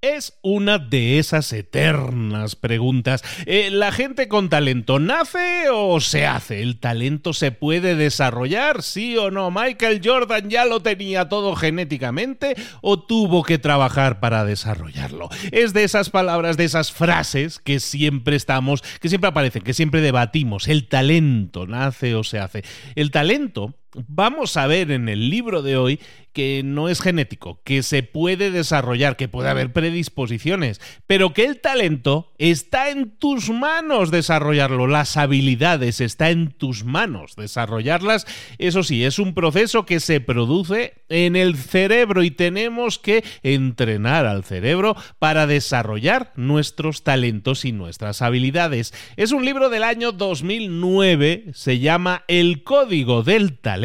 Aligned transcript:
Es 0.00 0.38
una 0.42 0.78
de 0.78 1.18
esas 1.18 1.52
eternas 1.52 2.54
preguntas. 2.54 3.24
Eh, 3.46 3.68
¿La 3.72 3.90
gente 3.90 4.28
con 4.28 4.48
talento 4.48 5.00
nace 5.00 5.70
o 5.72 5.98
se 5.98 6.24
hace? 6.24 6.62
¿El 6.62 6.78
talento 6.78 7.32
se 7.32 7.50
puede 7.50 7.96
desarrollar? 7.96 8.84
¿Sí 8.84 9.16
o 9.16 9.32
no? 9.32 9.50
¿Michael 9.50 10.00
Jordan 10.04 10.50
ya 10.50 10.66
lo 10.66 10.82
tenía 10.82 11.28
todo 11.28 11.56
genéticamente 11.56 12.54
o 12.80 13.00
tuvo 13.00 13.42
que 13.42 13.58
trabajar 13.58 14.20
para 14.20 14.44
desarrollarlo? 14.44 15.30
Es 15.50 15.72
de 15.72 15.82
esas 15.82 16.10
palabras, 16.10 16.56
de 16.56 16.66
esas 16.66 16.92
frases 16.92 17.58
que 17.58 17.80
siempre 17.80 18.36
estamos, 18.36 18.82
que 19.00 19.08
siempre 19.08 19.30
aparecen, 19.30 19.64
que 19.64 19.74
siempre 19.74 20.00
debatimos. 20.00 20.68
¿El 20.68 20.86
talento 20.86 21.66
nace 21.66 22.14
o 22.14 22.22
se 22.22 22.38
hace? 22.38 22.62
El 22.94 23.10
talento 23.10 23.74
vamos 24.06 24.56
a 24.56 24.66
ver 24.66 24.90
en 24.90 25.08
el 25.08 25.30
libro 25.30 25.62
de 25.62 25.76
hoy 25.76 26.00
que 26.32 26.62
no 26.64 26.88
es 26.88 27.00
genético, 27.00 27.60
que 27.64 27.82
se 27.82 28.04
puede 28.04 28.52
desarrollar, 28.52 29.16
que 29.16 29.26
puede 29.26 29.48
haber 29.48 29.72
predisposiciones, 29.72 30.80
pero 31.06 31.32
que 31.32 31.44
el 31.44 31.60
talento 31.60 32.32
está 32.38 32.90
en 32.90 33.10
tus 33.10 33.50
manos 33.50 34.12
desarrollarlo, 34.12 34.86
las 34.86 35.16
habilidades 35.16 36.00
está 36.00 36.30
en 36.30 36.52
tus 36.52 36.84
manos 36.84 37.34
desarrollarlas. 37.34 38.24
Eso 38.58 38.84
sí, 38.84 39.04
es 39.04 39.18
un 39.18 39.34
proceso 39.34 39.84
que 39.84 39.98
se 39.98 40.20
produce 40.20 41.02
en 41.08 41.34
el 41.34 41.56
cerebro 41.56 42.22
y 42.22 42.30
tenemos 42.30 43.00
que 43.00 43.24
entrenar 43.42 44.26
al 44.26 44.44
cerebro 44.44 44.94
para 45.18 45.46
desarrollar 45.48 46.32
nuestros 46.36 47.02
talentos 47.02 47.64
y 47.64 47.72
nuestras 47.72 48.22
habilidades. 48.22 48.94
Es 49.16 49.32
un 49.32 49.44
libro 49.44 49.70
del 49.70 49.82
año 49.82 50.12
2009, 50.12 51.46
se 51.52 51.80
llama 51.80 52.22
El 52.28 52.62
Código 52.62 53.24
del 53.24 53.58
Talento, 53.58 53.77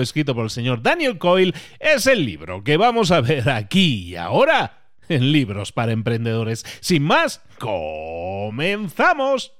escrito 0.00 0.34
por 0.34 0.44
el 0.44 0.50
señor 0.50 0.82
Daniel 0.82 1.18
Coyle 1.18 1.54
es 1.78 2.06
el 2.06 2.24
libro 2.24 2.64
que 2.64 2.76
vamos 2.76 3.10
a 3.10 3.20
ver 3.20 3.48
aquí 3.48 4.08
y 4.08 4.16
ahora 4.16 4.90
en 5.08 5.30
Libros 5.30 5.70
para 5.72 5.92
Emprendedores. 5.92 6.64
Sin 6.80 7.04
más, 7.04 7.42
comenzamos. 7.58 9.52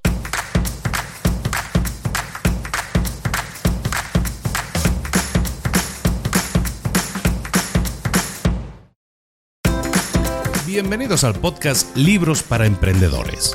Bienvenidos 10.66 11.22
al 11.22 11.34
podcast 11.36 11.96
Libros 11.96 12.42
para 12.42 12.66
Emprendedores. 12.66 13.54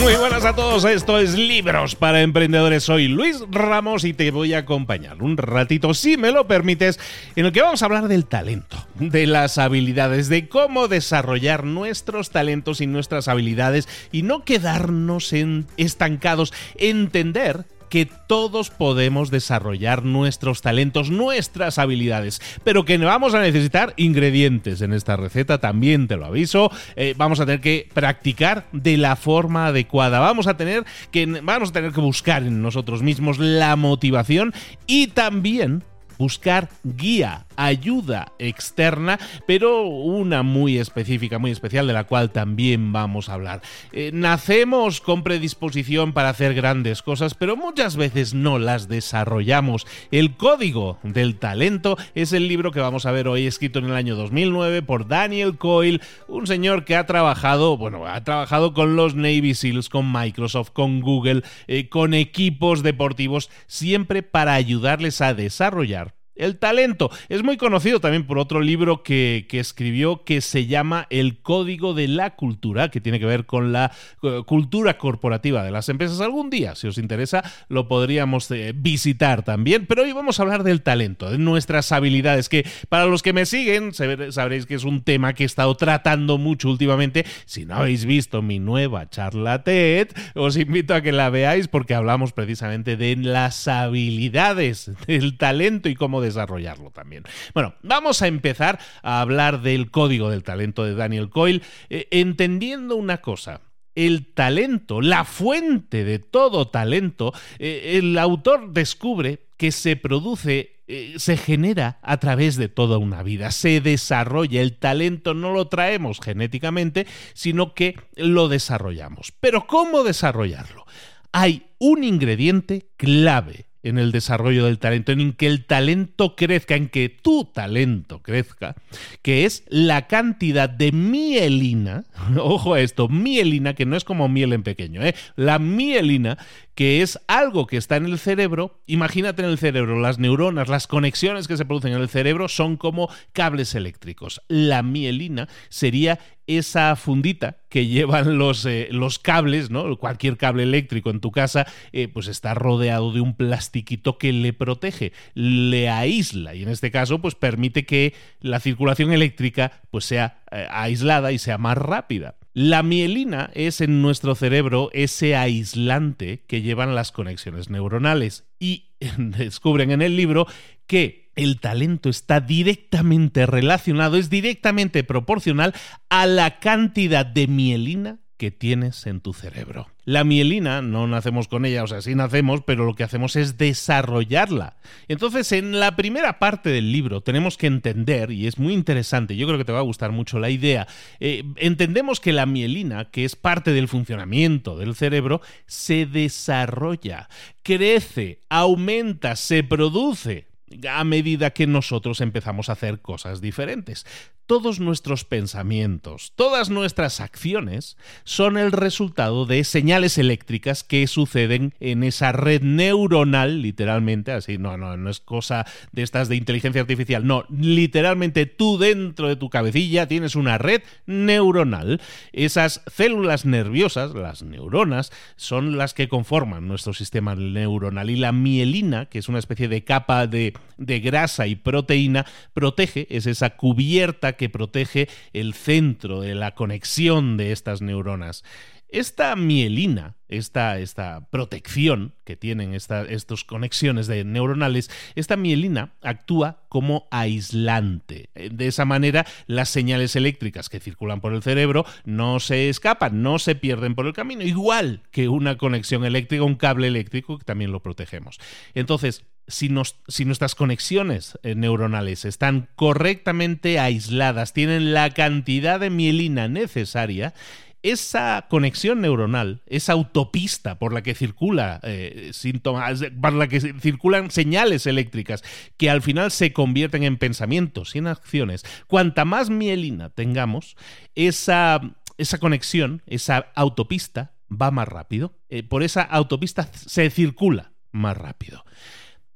Muy 0.00 0.14
buenas 0.16 0.44
a 0.44 0.54
todos, 0.54 0.84
esto 0.84 1.18
es 1.18 1.34
Libros 1.34 1.94
para 1.94 2.22
Emprendedores. 2.22 2.82
Soy 2.82 3.08
Luis 3.08 3.44
Ramos 3.50 4.04
y 4.04 4.14
te 4.14 4.30
voy 4.30 4.54
a 4.54 4.58
acompañar 4.58 5.22
un 5.22 5.36
ratito, 5.36 5.94
si 5.94 6.16
me 6.16 6.32
lo 6.32 6.46
permites, 6.46 6.98
en 7.36 7.46
el 7.46 7.52
que 7.52 7.62
vamos 7.62 7.82
a 7.82 7.84
hablar 7.86 8.08
del 8.08 8.26
talento, 8.26 8.76
de 8.94 9.26
las 9.26 9.58
habilidades, 9.58 10.28
de 10.28 10.48
cómo 10.48 10.88
desarrollar 10.88 11.64
nuestros 11.64 12.30
talentos 12.30 12.80
y 12.80 12.86
nuestras 12.86 13.28
habilidades 13.28 13.88
y 14.10 14.22
no 14.22 14.44
quedarnos 14.44 15.32
en, 15.32 15.66
estancados, 15.76 16.52
entender 16.76 17.64
que 17.92 18.06
todos 18.06 18.70
podemos 18.70 19.30
desarrollar 19.30 20.02
nuestros 20.02 20.62
talentos, 20.62 21.10
nuestras 21.10 21.78
habilidades, 21.78 22.40
pero 22.64 22.86
que 22.86 22.96
vamos 22.96 23.34
a 23.34 23.42
necesitar 23.42 23.92
ingredientes. 23.98 24.80
En 24.80 24.94
esta 24.94 25.14
receta, 25.18 25.58
también 25.58 26.08
te 26.08 26.16
lo 26.16 26.24
aviso, 26.24 26.70
eh, 26.96 27.12
vamos 27.18 27.38
a 27.40 27.44
tener 27.44 27.60
que 27.60 27.90
practicar 27.92 28.64
de 28.72 28.96
la 28.96 29.14
forma 29.14 29.66
adecuada, 29.66 30.20
vamos 30.20 30.46
a 30.46 30.56
tener 30.56 30.86
que, 31.10 31.26
vamos 31.26 31.68
a 31.68 31.72
tener 31.74 31.92
que 31.92 32.00
buscar 32.00 32.44
en 32.44 32.62
nosotros 32.62 33.02
mismos 33.02 33.38
la 33.38 33.76
motivación 33.76 34.54
y 34.86 35.08
también 35.08 35.84
buscar 36.22 36.68
guía, 36.84 37.46
ayuda 37.56 38.30
externa, 38.38 39.18
pero 39.44 39.82
una 39.82 40.44
muy 40.44 40.78
específica, 40.78 41.40
muy 41.40 41.50
especial, 41.50 41.88
de 41.88 41.92
la 41.92 42.04
cual 42.04 42.30
también 42.30 42.92
vamos 42.92 43.28
a 43.28 43.34
hablar. 43.34 43.60
Eh, 43.90 44.12
nacemos 44.14 45.00
con 45.00 45.24
predisposición 45.24 46.12
para 46.12 46.28
hacer 46.28 46.54
grandes 46.54 47.02
cosas, 47.02 47.34
pero 47.34 47.56
muchas 47.56 47.96
veces 47.96 48.34
no 48.34 48.60
las 48.60 48.86
desarrollamos. 48.86 49.84
El 50.12 50.36
Código 50.36 50.98
del 51.02 51.40
Talento 51.40 51.98
es 52.14 52.32
el 52.32 52.46
libro 52.46 52.70
que 52.70 52.78
vamos 52.78 53.04
a 53.04 53.10
ver 53.10 53.26
hoy, 53.26 53.48
escrito 53.48 53.80
en 53.80 53.86
el 53.86 53.96
año 53.96 54.14
2009 54.14 54.82
por 54.82 55.08
Daniel 55.08 55.58
Coyle, 55.58 56.00
un 56.28 56.46
señor 56.46 56.84
que 56.84 56.94
ha 56.94 57.04
trabajado, 57.06 57.76
bueno, 57.76 58.06
ha 58.06 58.22
trabajado 58.22 58.74
con 58.74 58.94
los 58.94 59.16
Navy 59.16 59.54
SEALs, 59.54 59.88
con 59.88 60.12
Microsoft, 60.12 60.70
con 60.70 61.00
Google, 61.00 61.42
eh, 61.66 61.88
con 61.88 62.14
equipos 62.14 62.84
deportivos, 62.84 63.50
siempre 63.66 64.22
para 64.22 64.54
ayudarles 64.54 65.20
a 65.20 65.34
desarrollar 65.34 66.11
el 66.34 66.58
talento. 66.58 67.10
Es 67.28 67.42
muy 67.42 67.56
conocido 67.56 68.00
también 68.00 68.26
por 68.26 68.38
otro 68.38 68.60
libro 68.60 69.02
que, 69.02 69.46
escribió 69.52 70.24
que 70.24 70.40
se 70.40 70.66
llama 70.66 71.06
El 71.10 71.40
Código 71.40 71.94
de 71.94 72.08
la 72.08 72.36
Cultura, 72.36 72.90
que 72.90 73.00
tiene 73.00 73.20
que 73.20 73.26
ver 73.26 73.44
con 73.44 73.72
la 73.72 73.92
eh, 74.22 74.42
cultura 74.46 74.96
corporativa 74.98 75.62
de 75.62 75.70
las 75.70 75.88
empresas. 75.88 76.20
Algún 76.20 76.50
día, 76.50 76.74
si 76.74 76.88
os 76.88 76.98
interesa, 76.98 77.44
lo 77.68 77.86
podríamos 77.86 78.50
eh, 78.50 78.72
visitar 78.74 79.42
también. 79.42 79.86
Pero 79.86 80.02
hoy 80.02 80.12
vamos 80.12 80.38
a 80.38 80.42
hablar 80.42 80.62
del 80.64 80.82
talento, 80.82 81.30
de 81.30 81.38
nuestras 81.38 81.92
habilidades, 81.92 82.48
que 82.48 82.66
para 82.88 83.04
los 83.06 83.22
que 83.22 83.32
me 83.32 83.46
siguen 83.46 83.92
sabréis 83.92 84.66
que 84.66 84.74
es 84.74 84.84
un 84.84 85.02
tema 85.02 85.34
que 85.34 85.42
he 85.42 85.46
estado 85.46 85.76
tratando 85.76 86.38
mucho 86.38 86.70
últimamente. 86.70 87.26
Si 87.44 87.66
no 87.66 87.74
habéis 87.74 88.04
visto 88.06 88.40
mi 88.40 88.58
nueva 88.58 89.08
charla 89.10 89.62
TED, 89.62 90.08
os 90.34 90.56
invito 90.56 90.94
a 90.94 91.02
que 91.02 91.12
la 91.12 91.30
veáis 91.30 91.68
porque 91.68 91.94
hablamos 91.94 92.32
precisamente 92.32 92.96
de 92.96 93.16
las 93.16 93.68
habilidades, 93.68 94.90
del 95.06 95.36
talento 95.36 95.88
y 95.88 95.94
cómo 95.94 96.21
desarrollarlo 96.22 96.90
también. 96.90 97.24
Bueno, 97.54 97.74
vamos 97.82 98.22
a 98.22 98.26
empezar 98.26 98.78
a 99.02 99.20
hablar 99.20 99.62
del 99.62 99.90
código 99.90 100.30
del 100.30 100.42
talento 100.42 100.84
de 100.84 100.94
Daniel 100.94 101.30
Coyle, 101.30 101.62
eh, 101.90 102.08
entendiendo 102.10 102.96
una 102.96 103.18
cosa 103.18 103.60
el 103.94 104.32
talento, 104.32 105.00
la 105.00 105.24
fuente 105.24 106.04
de 106.04 106.18
todo 106.18 106.68
talento, 106.68 107.32
eh, 107.58 107.98
el 107.98 108.18
autor 108.18 108.72
descubre 108.72 109.40
que 109.56 109.70
se 109.70 109.96
produce, 109.96 110.82
eh, 110.86 111.14
se 111.18 111.36
genera 111.36 111.98
a 112.02 112.16
través 112.18 112.56
de 112.56 112.68
toda 112.68 112.98
una 112.98 113.22
vida, 113.22 113.50
se 113.50 113.80
desarrolla. 113.80 114.60
El 114.60 114.78
talento 114.78 115.34
no 115.34 115.52
lo 115.52 115.68
traemos 115.68 116.20
genéticamente, 116.20 117.06
sino 117.34 117.74
que 117.74 117.96
lo 118.16 118.48
desarrollamos. 118.48 119.32
Pero 119.40 119.66
¿cómo 119.66 120.04
desarrollarlo? 120.04 120.86
Hay 121.32 121.66
un 121.78 122.04
ingrediente 122.04 122.90
clave 122.96 123.66
en 123.82 123.98
el 123.98 124.12
desarrollo 124.12 124.64
del 124.64 124.78
talento, 124.78 125.12
en 125.12 125.32
que 125.32 125.46
el 125.46 125.64
talento 125.64 126.36
crezca, 126.36 126.74
en 126.74 126.88
que 126.88 127.08
tu 127.08 127.44
talento 127.44 128.22
crezca, 128.22 128.74
que 129.22 129.44
es 129.44 129.64
la 129.68 130.06
cantidad 130.06 130.68
de 130.68 130.92
mielina, 130.92 132.04
ojo 132.36 132.74
a 132.74 132.80
esto, 132.80 133.08
mielina, 133.08 133.74
que 133.74 133.86
no 133.86 133.96
es 133.96 134.04
como 134.04 134.28
miel 134.28 134.52
en 134.52 134.62
pequeño, 134.62 135.02
¿eh? 135.02 135.14
la 135.36 135.58
mielina 135.58 136.38
que 136.74 137.02
es 137.02 137.18
algo 137.26 137.66
que 137.66 137.76
está 137.76 137.96
en 137.96 138.06
el 138.06 138.18
cerebro. 138.18 138.80
Imagínate 138.86 139.42
en 139.42 139.48
el 139.48 139.58
cerebro, 139.58 140.00
las 140.00 140.18
neuronas, 140.18 140.68
las 140.68 140.86
conexiones 140.86 141.46
que 141.46 141.56
se 141.56 141.64
producen 141.64 141.92
en 141.92 142.00
el 142.00 142.08
cerebro 142.08 142.48
son 142.48 142.76
como 142.76 143.10
cables 143.32 143.74
eléctricos. 143.74 144.40
La 144.48 144.82
mielina 144.82 145.48
sería 145.68 146.18
esa 146.58 146.94
fundita 146.96 147.58
que 147.68 147.86
llevan 147.86 148.38
los, 148.38 148.66
eh, 148.66 148.88
los 148.90 149.18
cables, 149.18 149.70
¿no? 149.70 149.96
Cualquier 149.96 150.36
cable 150.36 150.62
eléctrico 150.62 151.10
en 151.10 151.20
tu 151.20 151.30
casa, 151.30 151.66
eh, 151.92 152.08
pues 152.08 152.28
está 152.28 152.54
rodeado 152.54 153.12
de 153.12 153.20
un 153.20 153.34
plastiquito 153.34 154.18
que 154.18 154.32
le 154.32 154.52
protege, 154.52 155.12
le 155.34 155.88
aísla 155.88 156.54
y 156.54 156.62
en 156.62 156.68
este 156.68 156.90
caso, 156.90 157.20
pues 157.20 157.34
permite 157.34 157.84
que 157.84 158.14
la 158.40 158.60
circulación 158.60 159.12
eléctrica 159.12 159.80
pues 159.90 160.04
sea 160.04 160.42
eh, 160.50 160.66
aislada 160.70 161.32
y 161.32 161.38
sea 161.38 161.58
más 161.58 161.78
rápida. 161.78 162.36
La 162.54 162.82
mielina 162.82 163.50
es 163.54 163.80
en 163.80 164.02
nuestro 164.02 164.34
cerebro 164.34 164.90
ese 164.92 165.36
aislante 165.36 166.44
que 166.46 166.60
llevan 166.60 166.94
las 166.94 167.10
conexiones 167.10 167.70
neuronales 167.70 168.44
y 168.58 168.90
descubren 169.16 169.90
en 169.90 170.02
el 170.02 170.16
libro 170.16 170.46
que 170.86 171.21
el 171.36 171.60
talento 171.60 172.08
está 172.08 172.40
directamente 172.40 173.46
relacionado, 173.46 174.16
es 174.16 174.30
directamente 174.30 175.04
proporcional 175.04 175.74
a 176.08 176.26
la 176.26 176.58
cantidad 176.58 177.24
de 177.26 177.46
mielina 177.46 178.18
que 178.42 178.50
tienes 178.50 179.06
en 179.06 179.20
tu 179.20 179.34
cerebro. 179.34 179.86
La 180.04 180.24
mielina 180.24 180.82
no 180.82 181.06
nacemos 181.06 181.46
con 181.46 181.64
ella, 181.64 181.84
o 181.84 181.86
sea, 181.86 182.02
sí 182.02 182.16
nacemos, 182.16 182.62
pero 182.66 182.84
lo 182.84 182.96
que 182.96 183.04
hacemos 183.04 183.36
es 183.36 183.56
desarrollarla. 183.56 184.78
Entonces, 185.06 185.52
en 185.52 185.78
la 185.78 185.94
primera 185.94 186.40
parte 186.40 186.70
del 186.70 186.90
libro 186.90 187.20
tenemos 187.20 187.56
que 187.56 187.68
entender, 187.68 188.32
y 188.32 188.48
es 188.48 188.58
muy 188.58 188.72
interesante, 188.74 189.36
yo 189.36 189.46
creo 189.46 189.58
que 189.58 189.64
te 189.64 189.70
va 189.70 189.78
a 189.78 189.82
gustar 189.82 190.10
mucho 190.10 190.40
la 190.40 190.50
idea, 190.50 190.88
eh, 191.20 191.44
entendemos 191.54 192.18
que 192.18 192.32
la 192.32 192.46
mielina, 192.46 193.12
que 193.12 193.24
es 193.24 193.36
parte 193.36 193.70
del 193.70 193.86
funcionamiento 193.86 194.76
del 194.76 194.96
cerebro, 194.96 195.40
se 195.66 196.06
desarrolla, 196.06 197.28
crece, 197.62 198.42
aumenta, 198.48 199.36
se 199.36 199.62
produce 199.62 200.51
a 200.88 201.04
medida 201.04 201.50
que 201.50 201.66
nosotros 201.66 202.20
empezamos 202.20 202.68
a 202.68 202.72
hacer 202.72 203.00
cosas 203.00 203.40
diferentes 203.40 204.04
todos 204.46 204.80
nuestros 204.80 205.24
pensamientos, 205.24 206.32
todas 206.36 206.68
nuestras 206.68 207.20
acciones 207.20 207.96
son 208.24 208.58
el 208.58 208.72
resultado 208.72 209.46
de 209.46 209.64
señales 209.64 210.18
eléctricas 210.18 210.84
que 210.84 211.06
suceden 211.06 211.72
en 211.80 212.02
esa 212.02 212.32
red 212.32 212.60
neuronal, 212.60 213.62
literalmente, 213.62 214.32
así, 214.32 214.58
no, 214.58 214.76
no, 214.76 214.96
no 214.96 215.08
es 215.08 215.20
cosa 215.20 215.64
de 215.92 216.02
estas 216.02 216.28
de 216.28 216.36
inteligencia 216.36 216.82
artificial, 216.82 217.26
no, 217.26 217.44
literalmente 217.48 218.46
tú 218.46 218.78
dentro 218.78 219.28
de 219.28 219.36
tu 219.36 219.48
cabecilla 219.48 220.06
tienes 220.06 220.34
una 220.34 220.58
red 220.58 220.82
neuronal. 221.06 222.00
Esas 222.32 222.82
células 222.92 223.46
nerviosas, 223.46 224.14
las 224.14 224.42
neuronas, 224.42 225.12
son 225.36 225.78
las 225.78 225.94
que 225.94 226.08
conforman 226.08 226.68
nuestro 226.68 226.92
sistema 226.92 227.34
neuronal 227.34 228.10
y 228.10 228.16
la 228.16 228.32
mielina, 228.32 229.06
que 229.06 229.18
es 229.18 229.28
una 229.28 229.38
especie 229.38 229.68
de 229.68 229.84
capa 229.84 230.26
de, 230.26 230.52
de 230.76 231.00
grasa 231.00 231.46
y 231.46 231.56
proteína, 231.56 232.26
protege, 232.52 233.06
es 233.10 233.26
esa 233.26 233.56
cubierta 233.56 234.34
que 234.34 234.48
protege 234.48 235.08
el 235.32 235.54
centro 235.54 236.20
de 236.20 236.34
la 236.34 236.54
conexión 236.54 237.36
de 237.36 237.52
estas 237.52 237.82
neuronas. 237.82 238.44
Esta 238.92 239.36
mielina, 239.36 240.16
esta, 240.28 240.78
esta 240.78 241.26
protección 241.30 242.14
que 242.24 242.36
tienen 242.36 242.74
estas 242.74 243.06
conexiones 243.46 244.06
de 244.06 244.22
neuronales, 244.22 244.90
esta 245.14 245.38
mielina 245.38 245.94
actúa 246.02 246.64
como 246.68 247.08
aislante. 247.10 248.28
De 248.34 248.66
esa 248.66 248.84
manera, 248.84 249.24
las 249.46 249.70
señales 249.70 250.14
eléctricas 250.14 250.68
que 250.68 250.78
circulan 250.78 251.22
por 251.22 251.32
el 251.32 251.42
cerebro 251.42 251.86
no 252.04 252.38
se 252.38 252.68
escapan, 252.68 253.22
no 253.22 253.38
se 253.38 253.54
pierden 253.54 253.94
por 253.94 254.06
el 254.06 254.12
camino, 254.12 254.42
igual 254.42 255.00
que 255.10 255.28
una 255.28 255.56
conexión 255.56 256.04
eléctrica, 256.04 256.44
un 256.44 256.56
cable 256.56 256.86
eléctrico 256.86 257.38
que 257.38 257.44
también 257.46 257.72
lo 257.72 257.80
protegemos. 257.80 258.38
Entonces, 258.74 259.24
si, 259.48 259.68
nuestras 259.68 260.54
conexiones 260.54 261.38
eh, 261.42 261.54
neuronales 261.54 262.24
están 262.24 262.68
correctamente 262.74 263.78
aisladas, 263.78 264.52
tienen 264.52 264.94
la 264.94 265.10
cantidad 265.10 265.80
de 265.80 265.90
mielina 265.90 266.48
necesaria, 266.48 267.34
esa 267.82 268.46
conexión 268.48 269.00
neuronal, 269.00 269.62
esa 269.66 269.94
autopista 269.94 270.78
por 270.78 270.92
la 270.92 271.02
que 271.02 271.14
circula 271.14 271.80
eh, 271.82 272.30
síntomas, 272.32 273.00
la 273.00 273.48
que 273.48 273.60
circulan 273.80 274.30
señales 274.30 274.86
eléctricas 274.86 275.42
que 275.76 275.90
al 275.90 276.00
final 276.00 276.30
se 276.30 276.52
convierten 276.52 277.02
en 277.02 277.16
pensamientos 277.16 277.96
y 277.96 277.98
en 277.98 278.06
acciones, 278.06 278.64
cuanta 278.86 279.24
más 279.24 279.50
mielina 279.50 280.10
tengamos, 280.10 280.76
esa, 281.16 281.80
esa 282.18 282.38
conexión, 282.38 283.02
esa 283.06 283.50
autopista 283.56 284.32
va 284.50 284.70
más 284.70 284.86
rápido. 284.88 285.34
Eh, 285.48 285.62
por 285.62 285.82
esa 285.82 286.02
autopista 286.02 286.68
se 286.72 287.10
circula 287.10 287.72
más 287.90 288.16
rápido. 288.16 288.64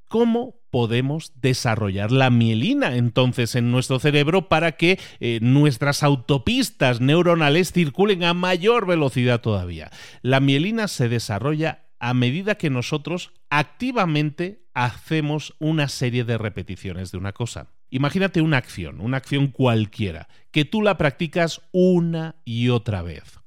¿Cómo 0.09 0.61
podemos 0.71 1.33
desarrollar 1.41 2.13
la 2.13 2.31
mielina 2.31 2.97
entonces 2.97 3.55
en 3.57 3.73
nuestro 3.73 3.99
cerebro 3.99 4.49
para 4.49 4.73
que 4.73 5.01
eh, 5.21 5.39
nuestras 5.43 6.03
autopistas 6.03 7.01
neuronales 7.01 7.73
circulen 7.73 8.23
a 8.23 8.35
mayor 8.35 8.87
velocidad 8.87 9.41
todavía? 9.41 9.91
La 10.23 10.41
mielina 10.41 10.87
se 10.87 11.09
desarrolla 11.09 11.87
a 11.99 12.15
medida 12.15 12.57
que 12.57 12.71
nosotros 12.71 13.33
activamente 13.51 14.67
hacemos 14.75 15.55
una 15.59 15.89
serie 15.89 16.25
de 16.25 16.39
repeticiones 16.39 17.11
de 17.11 17.19
una 17.19 17.33
cosa. 17.33 17.69
Imagínate 17.91 18.43
una 18.43 18.59
acción, 18.59 19.01
una 19.01 19.17
acción 19.17 19.49
cualquiera, 19.49 20.29
que 20.51 20.65
tú 20.65 20.83
la 20.83 20.99
practicas 20.99 21.63
una 21.73 22.37
y 22.45 22.69
otra 22.69 23.03
vez. 23.03 23.41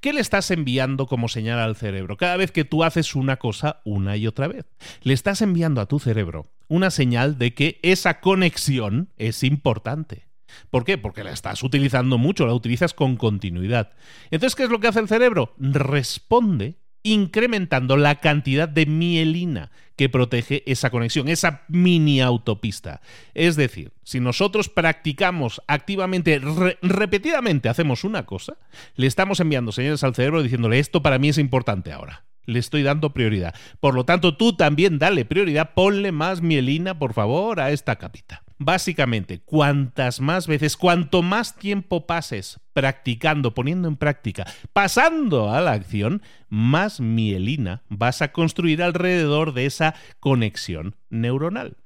¿Qué 0.00 0.12
le 0.12 0.20
estás 0.20 0.50
enviando 0.50 1.06
como 1.06 1.28
señal 1.28 1.58
al 1.58 1.76
cerebro? 1.76 2.16
Cada 2.16 2.36
vez 2.36 2.52
que 2.52 2.64
tú 2.64 2.84
haces 2.84 3.14
una 3.14 3.36
cosa 3.36 3.80
una 3.84 4.16
y 4.16 4.26
otra 4.26 4.48
vez, 4.48 4.66
le 5.02 5.14
estás 5.14 5.42
enviando 5.42 5.80
a 5.80 5.86
tu 5.86 5.98
cerebro 5.98 6.46
una 6.68 6.90
señal 6.90 7.38
de 7.38 7.54
que 7.54 7.78
esa 7.82 8.20
conexión 8.20 9.12
es 9.16 9.42
importante. 9.42 10.26
¿Por 10.70 10.84
qué? 10.84 10.98
Porque 10.98 11.24
la 11.24 11.32
estás 11.32 11.62
utilizando 11.62 12.18
mucho, 12.18 12.46
la 12.46 12.54
utilizas 12.54 12.94
con 12.94 13.16
continuidad. 13.16 13.92
Entonces, 14.30 14.54
¿qué 14.54 14.64
es 14.64 14.70
lo 14.70 14.80
que 14.80 14.88
hace 14.88 15.00
el 15.00 15.08
cerebro? 15.08 15.54
Responde 15.58 16.78
incrementando 17.06 17.96
la 17.96 18.16
cantidad 18.16 18.68
de 18.68 18.86
mielina 18.86 19.70
que 19.96 20.08
protege 20.08 20.62
esa 20.66 20.90
conexión, 20.90 21.28
esa 21.28 21.62
mini 21.68 22.20
autopista. 22.20 23.00
Es 23.32 23.56
decir, 23.56 23.92
si 24.02 24.20
nosotros 24.20 24.68
practicamos 24.68 25.62
activamente, 25.68 26.40
repetidamente 26.82 27.68
hacemos 27.68 28.04
una 28.04 28.26
cosa, 28.26 28.58
le 28.96 29.06
estamos 29.06 29.40
enviando 29.40 29.72
señales 29.72 30.04
al 30.04 30.14
cerebro 30.14 30.42
diciéndole 30.42 30.78
esto 30.78 31.02
para 31.02 31.18
mí 31.18 31.28
es 31.28 31.38
importante 31.38 31.92
ahora. 31.92 32.24
Le 32.46 32.58
estoy 32.58 32.82
dando 32.82 33.12
prioridad. 33.12 33.54
Por 33.80 33.94
lo 33.94 34.04
tanto, 34.04 34.36
tú 34.36 34.56
también 34.56 34.98
dale 34.98 35.24
prioridad, 35.24 35.74
ponle 35.74 36.12
más 36.12 36.40
mielina, 36.40 36.98
por 36.98 37.12
favor, 37.12 37.60
a 37.60 37.70
esta 37.70 37.96
capita. 37.96 38.42
Básicamente, 38.58 39.40
cuantas 39.40 40.20
más 40.20 40.46
veces, 40.46 40.78
cuanto 40.78 41.22
más 41.22 41.56
tiempo 41.56 42.06
pases 42.06 42.58
practicando, 42.72 43.52
poniendo 43.52 43.86
en 43.88 43.96
práctica, 43.96 44.46
pasando 44.72 45.52
a 45.52 45.60
la 45.60 45.72
acción, 45.72 46.22
más 46.48 47.00
mielina 47.00 47.82
vas 47.88 48.22
a 48.22 48.32
construir 48.32 48.82
alrededor 48.82 49.52
de 49.52 49.66
esa 49.66 49.94
conexión 50.20 50.96
neuronal. 51.10 51.76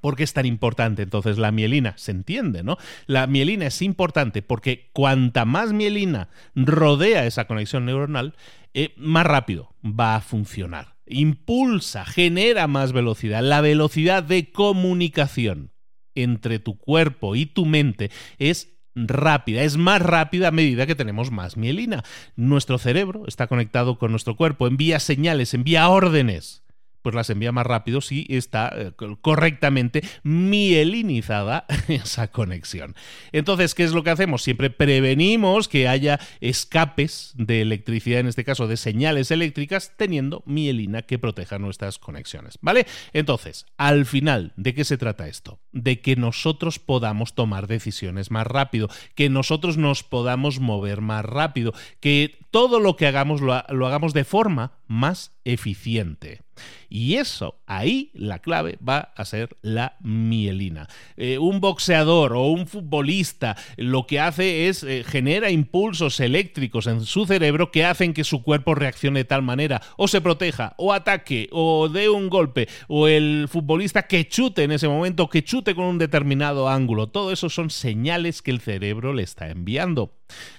¿Por 0.00 0.16
qué 0.16 0.22
es 0.24 0.32
tan 0.32 0.46
importante 0.46 1.02
entonces 1.02 1.38
la 1.38 1.52
mielina? 1.52 1.94
Se 1.96 2.10
entiende, 2.10 2.62
¿no? 2.62 2.78
La 3.06 3.26
mielina 3.26 3.66
es 3.66 3.82
importante 3.82 4.42
porque 4.42 4.90
cuanta 4.92 5.44
más 5.44 5.72
mielina 5.72 6.28
rodea 6.54 7.26
esa 7.26 7.46
conexión 7.46 7.84
neuronal, 7.84 8.34
eh, 8.74 8.94
más 8.96 9.26
rápido 9.26 9.74
va 9.84 10.16
a 10.16 10.20
funcionar. 10.20 10.96
Impulsa, 11.06 12.04
genera 12.04 12.66
más 12.66 12.92
velocidad, 12.92 13.42
la 13.42 13.60
velocidad 13.60 14.22
de 14.22 14.52
comunicación 14.52 15.72
entre 16.14 16.58
tu 16.58 16.78
cuerpo 16.78 17.36
y 17.36 17.46
tu 17.46 17.66
mente 17.66 18.10
es 18.38 18.76
rápida, 18.94 19.62
es 19.62 19.76
más 19.76 20.02
rápida 20.02 20.48
a 20.48 20.52
medida 20.52 20.86
que 20.86 20.94
tenemos 20.94 21.30
más 21.30 21.56
mielina. 21.56 22.04
Nuestro 22.36 22.78
cerebro 22.78 23.24
está 23.26 23.46
conectado 23.46 23.98
con 23.98 24.10
nuestro 24.10 24.36
cuerpo, 24.36 24.66
envía 24.66 25.00
señales, 25.00 25.54
envía 25.54 25.88
órdenes 25.88 26.59
pues 27.02 27.14
las 27.14 27.30
envía 27.30 27.52
más 27.52 27.66
rápido 27.66 28.00
si 28.00 28.26
está 28.28 28.72
eh, 28.76 28.92
correctamente 29.20 30.02
mielinizada 30.22 31.66
esa 31.88 32.28
conexión. 32.28 32.94
Entonces, 33.32 33.74
¿qué 33.74 33.84
es 33.84 33.92
lo 33.92 34.02
que 34.02 34.10
hacemos? 34.10 34.42
Siempre 34.42 34.70
prevenimos 34.70 35.68
que 35.68 35.88
haya 35.88 36.20
escapes 36.40 37.32
de 37.36 37.62
electricidad, 37.62 38.20
en 38.20 38.26
este 38.26 38.44
caso 38.44 38.66
de 38.66 38.76
señales 38.76 39.30
eléctricas, 39.30 39.92
teniendo 39.96 40.42
mielina 40.46 41.02
que 41.02 41.18
proteja 41.18 41.58
nuestras 41.58 41.98
conexiones. 41.98 42.58
¿Vale? 42.60 42.86
Entonces, 43.12 43.66
al 43.76 44.06
final, 44.06 44.52
¿de 44.56 44.74
qué 44.74 44.84
se 44.84 44.98
trata 44.98 45.28
esto? 45.28 45.60
De 45.72 46.00
que 46.00 46.16
nosotros 46.16 46.78
podamos 46.78 47.34
tomar 47.34 47.66
decisiones 47.66 48.30
más 48.30 48.46
rápido, 48.46 48.88
que 49.14 49.30
nosotros 49.30 49.76
nos 49.76 50.02
podamos 50.02 50.60
mover 50.60 51.00
más 51.00 51.24
rápido, 51.24 51.72
que 52.00 52.38
todo 52.50 52.80
lo 52.80 52.96
que 52.96 53.06
hagamos 53.06 53.40
lo, 53.40 53.62
lo 53.68 53.86
hagamos 53.86 54.12
de 54.12 54.24
forma 54.24 54.72
más 54.86 55.32
eficiente. 55.44 56.42
Y 56.88 57.14
eso, 57.14 57.60
ahí 57.66 58.10
la 58.14 58.40
clave 58.40 58.76
va 58.86 59.12
a 59.16 59.24
ser 59.24 59.56
la 59.62 59.96
mielina. 60.00 60.88
Eh, 61.16 61.38
un 61.38 61.60
boxeador 61.60 62.32
o 62.32 62.46
un 62.48 62.66
futbolista 62.66 63.56
lo 63.76 64.06
que 64.06 64.18
hace 64.18 64.68
es 64.68 64.82
eh, 64.82 65.04
genera 65.06 65.50
impulsos 65.50 66.18
eléctricos 66.18 66.88
en 66.88 67.02
su 67.02 67.26
cerebro 67.26 67.70
que 67.70 67.84
hacen 67.84 68.12
que 68.12 68.24
su 68.24 68.42
cuerpo 68.42 68.74
reaccione 68.74 69.20
de 69.20 69.24
tal 69.24 69.42
manera, 69.42 69.80
o 69.96 70.08
se 70.08 70.20
proteja, 70.20 70.74
o 70.78 70.92
ataque, 70.92 71.48
o 71.52 71.88
dé 71.88 72.08
un 72.08 72.28
golpe, 72.28 72.68
o 72.88 73.06
el 73.06 73.46
futbolista 73.48 74.08
que 74.08 74.28
chute 74.28 74.64
en 74.64 74.72
ese 74.72 74.88
momento, 74.88 75.28
que 75.28 75.44
chute 75.44 75.74
con 75.74 75.84
un 75.84 75.98
determinado 75.98 76.68
ángulo. 76.68 77.08
Todo 77.08 77.32
eso 77.32 77.48
son 77.48 77.70
señales 77.70 78.42
que 78.42 78.50
el 78.50 78.60
cerebro 78.60 79.14
le 79.14 79.22
está 79.22 79.48
enviando. 79.48 80.14